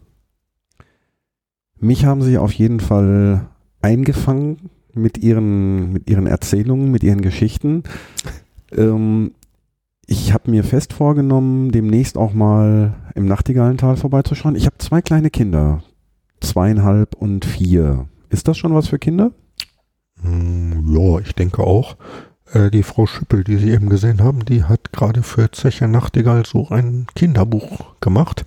Mich 1.78 2.04
haben 2.04 2.22
Sie 2.22 2.38
auf 2.38 2.52
jeden 2.52 2.80
Fall 2.80 3.48
eingefangen 3.82 4.70
mit 4.96 5.18
ihren, 5.18 5.92
mit 5.92 6.08
ihren 6.10 6.26
Erzählungen, 6.26 6.90
mit 6.90 7.02
ihren 7.02 7.20
Geschichten. 7.20 7.84
Ähm, 8.72 9.32
ich 10.06 10.32
habe 10.32 10.50
mir 10.50 10.64
fest 10.64 10.92
vorgenommen, 10.92 11.72
demnächst 11.72 12.16
auch 12.16 12.32
mal 12.32 12.94
im 13.14 13.26
Nachtigallental 13.26 13.96
vorbeizuschauen. 13.96 14.54
Ich 14.54 14.66
habe 14.66 14.78
zwei 14.78 15.02
kleine 15.02 15.30
Kinder, 15.30 15.82
zweieinhalb 16.40 17.14
und 17.16 17.44
vier. 17.44 18.08
Ist 18.30 18.48
das 18.48 18.56
schon 18.56 18.74
was 18.74 18.88
für 18.88 18.98
Kinder? 18.98 19.32
Hm, 20.22 20.94
ja, 20.96 21.18
ich 21.18 21.34
denke 21.34 21.62
auch. 21.62 21.96
Äh, 22.52 22.70
die 22.70 22.82
Frau 22.82 23.06
Schüppel, 23.06 23.44
die 23.44 23.56
Sie 23.56 23.70
eben 23.70 23.88
gesehen 23.88 24.22
haben, 24.22 24.44
die 24.44 24.64
hat 24.64 24.92
gerade 24.92 25.22
für 25.22 25.50
Zeche 25.50 25.88
Nachtigall 25.88 26.46
so 26.46 26.68
ein 26.68 27.06
Kinderbuch 27.14 28.00
gemacht 28.00 28.44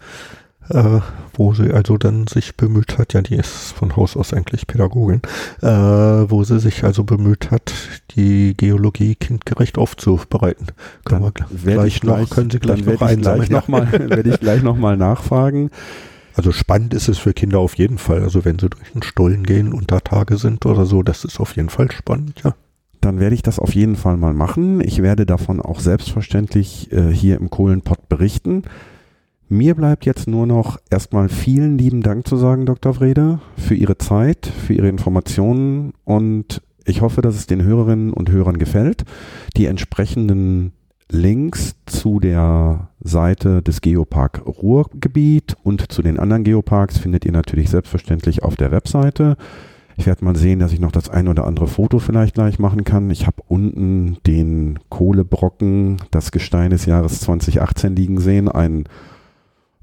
äh, 0.69 0.99
wo 1.33 1.53
sie 1.53 1.71
also 1.71 1.97
dann 1.97 2.27
sich 2.27 2.55
bemüht 2.55 2.97
hat, 2.97 3.13
ja, 3.13 3.21
die 3.21 3.35
ist 3.35 3.73
von 3.73 3.95
Haus 3.95 4.15
aus 4.15 4.33
eigentlich 4.33 4.67
Pädagogin, 4.67 5.21
äh, 5.61 5.67
wo 5.67 6.43
sie 6.43 6.59
sich 6.59 6.83
also 6.83 7.03
bemüht 7.03 7.51
hat, 7.51 7.73
die 8.15 8.55
Geologie 8.55 9.15
kindgerecht 9.15 9.77
aufzubereiten. 9.77 10.67
Können 11.05 11.31
dann 11.33 11.47
wir 11.49 11.73
gleich 11.73 12.03
noch, 12.03 12.15
gleich, 12.15 12.29
können 12.29 12.49
Sie 12.49 12.59
gleich 12.59 12.85
noch 12.85 13.01
einsammeln. 13.01 13.63
Mal, 13.67 13.91
werde 14.09 14.29
ich 14.29 14.39
gleich 14.39 14.63
nochmal 14.63 14.97
nachfragen. 14.97 15.71
Also 16.35 16.51
spannend 16.51 16.93
ist 16.93 17.09
es 17.09 17.17
für 17.17 17.33
Kinder 17.33 17.59
auf 17.59 17.75
jeden 17.75 17.97
Fall. 17.97 18.23
Also 18.23 18.45
wenn 18.45 18.59
sie 18.59 18.69
durch 18.69 18.91
den 18.93 19.03
Stollen 19.03 19.43
gehen 19.43 19.77
da 19.87 19.99
Tage 19.99 20.37
sind 20.37 20.65
oder 20.65 20.85
so, 20.85 21.03
das 21.03 21.25
ist 21.25 21.39
auf 21.39 21.55
jeden 21.55 21.69
Fall 21.69 21.91
spannend, 21.91 22.41
ja 22.43 22.55
dann 23.01 23.19
werde 23.19 23.35
ich 23.35 23.41
das 23.41 23.59
auf 23.59 23.73
jeden 23.75 23.95
Fall 23.95 24.17
mal 24.17 24.33
machen. 24.33 24.81
Ich 24.81 25.01
werde 25.01 25.25
davon 25.25 25.61
auch 25.61 25.79
selbstverständlich 25.79 26.91
äh, 26.91 27.11
hier 27.11 27.37
im 27.37 27.49
Kohlenpott 27.49 28.09
berichten. 28.09 28.63
Mir 29.51 29.73
bleibt 29.73 30.05
jetzt 30.05 30.27
nur 30.27 30.45
noch 30.45 30.77
erstmal 30.91 31.27
vielen 31.27 31.79
lieben 31.79 32.03
Dank 32.03 32.27
zu 32.27 32.37
sagen, 32.37 32.67
Dr. 32.67 32.99
Wrede, 32.99 33.39
für 33.57 33.73
Ihre 33.73 33.97
Zeit, 33.97 34.45
für 34.45 34.73
Ihre 34.73 34.89
Informationen 34.89 35.93
und 36.05 36.61
ich 36.85 37.01
hoffe, 37.01 37.23
dass 37.23 37.33
es 37.33 37.47
den 37.47 37.63
Hörerinnen 37.63 38.13
und 38.13 38.29
Hörern 38.29 38.59
gefällt. 38.59 39.05
Die 39.57 39.65
entsprechenden 39.65 40.73
Links 41.09 41.75
zu 41.87 42.19
der 42.19 42.89
Seite 42.99 43.63
des 43.63 43.81
Geopark 43.81 44.43
Ruhrgebiet 44.45 45.57
und 45.63 45.91
zu 45.91 46.03
den 46.03 46.19
anderen 46.19 46.43
Geoparks 46.43 46.99
findet 46.99 47.25
ihr 47.25 47.31
natürlich 47.31 47.71
selbstverständlich 47.71 48.43
auf 48.43 48.55
der 48.55 48.69
Webseite. 48.69 49.35
Ich 49.97 50.05
werde 50.05 50.25
mal 50.25 50.35
sehen, 50.35 50.59
dass 50.59 50.73
ich 50.73 50.79
noch 50.79 50.91
das 50.91 51.09
ein 51.09 51.27
oder 51.27 51.47
andere 51.47 51.67
Foto 51.67 51.97
vielleicht 51.97 52.35
gleich 52.35 52.59
machen 52.59 52.83
kann. 52.83 53.09
Ich 53.09 53.25
habe 53.25 53.41
unten 53.47 54.17
den 54.27 54.77
Kohlebrocken, 54.89 55.97
das 56.11 56.31
Gestein 56.31 56.69
des 56.69 56.85
Jahres 56.85 57.19
2018 57.21 57.95
liegen 57.95 58.19
sehen, 58.19 58.47
ein 58.47 58.83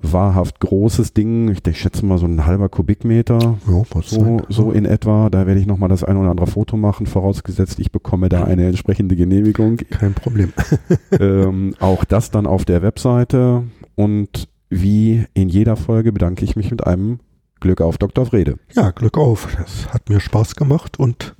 wahrhaft 0.00 0.60
großes 0.60 1.14
Ding. 1.14 1.50
Ich, 1.50 1.66
ich 1.66 1.80
schätze 1.80 2.04
mal 2.04 2.18
so 2.18 2.26
ein 2.26 2.46
halber 2.46 2.68
Kubikmeter. 2.68 3.58
Ja, 3.66 4.02
so, 4.02 4.40
so 4.48 4.70
in 4.70 4.84
etwa. 4.84 5.30
Da 5.30 5.46
werde 5.46 5.60
ich 5.60 5.66
nochmal 5.66 5.88
das 5.88 6.04
ein 6.04 6.16
oder 6.16 6.30
andere 6.30 6.46
Foto 6.46 6.76
machen, 6.76 7.06
vorausgesetzt, 7.06 7.78
ich 7.78 7.92
bekomme 7.92 8.28
da 8.28 8.44
eine 8.44 8.66
entsprechende 8.66 9.16
Genehmigung. 9.16 9.76
Kein 9.76 10.14
Problem. 10.14 10.52
ähm, 11.20 11.74
auch 11.80 12.04
das 12.04 12.30
dann 12.30 12.46
auf 12.46 12.64
der 12.64 12.82
Webseite. 12.82 13.64
Und 13.94 14.48
wie 14.68 15.24
in 15.34 15.48
jeder 15.48 15.76
Folge 15.76 16.12
bedanke 16.12 16.44
ich 16.44 16.56
mich 16.56 16.70
mit 16.70 16.86
einem 16.86 17.20
Glück 17.60 17.80
auf 17.80 17.98
Dr. 17.98 18.26
Frede. 18.26 18.58
Ja, 18.74 18.90
Glück 18.90 19.16
auf. 19.16 19.48
Das 19.56 19.92
hat 19.92 20.08
mir 20.08 20.20
Spaß 20.20 20.56
gemacht 20.56 20.98
und 20.98 21.34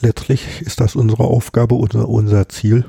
letztlich 0.00 0.62
ist 0.62 0.80
das 0.80 0.96
unsere 0.96 1.24
Aufgabe, 1.24 1.74
unser, 1.74 2.08
unser 2.08 2.48
Ziel, 2.48 2.84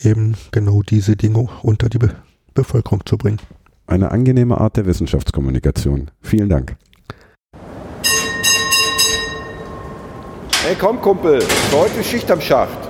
eben 0.00 0.34
genau 0.52 0.82
diese 0.82 1.16
Dinge 1.16 1.48
unter 1.62 1.88
die 1.88 1.98
Be 1.98 2.14
Bevölkerung 2.54 3.04
zu 3.04 3.18
bringen. 3.18 3.38
Eine 3.86 4.10
angenehme 4.10 4.60
Art 4.60 4.76
der 4.76 4.86
Wissenschaftskommunikation. 4.86 6.10
Vielen 6.20 6.48
Dank. 6.48 6.76
Hey, 10.64 10.74
komm, 10.78 11.00
Kumpel, 11.00 11.40
heute 11.72 12.02
Schicht 12.02 12.28
am 12.32 12.40
Schacht. 12.40 12.85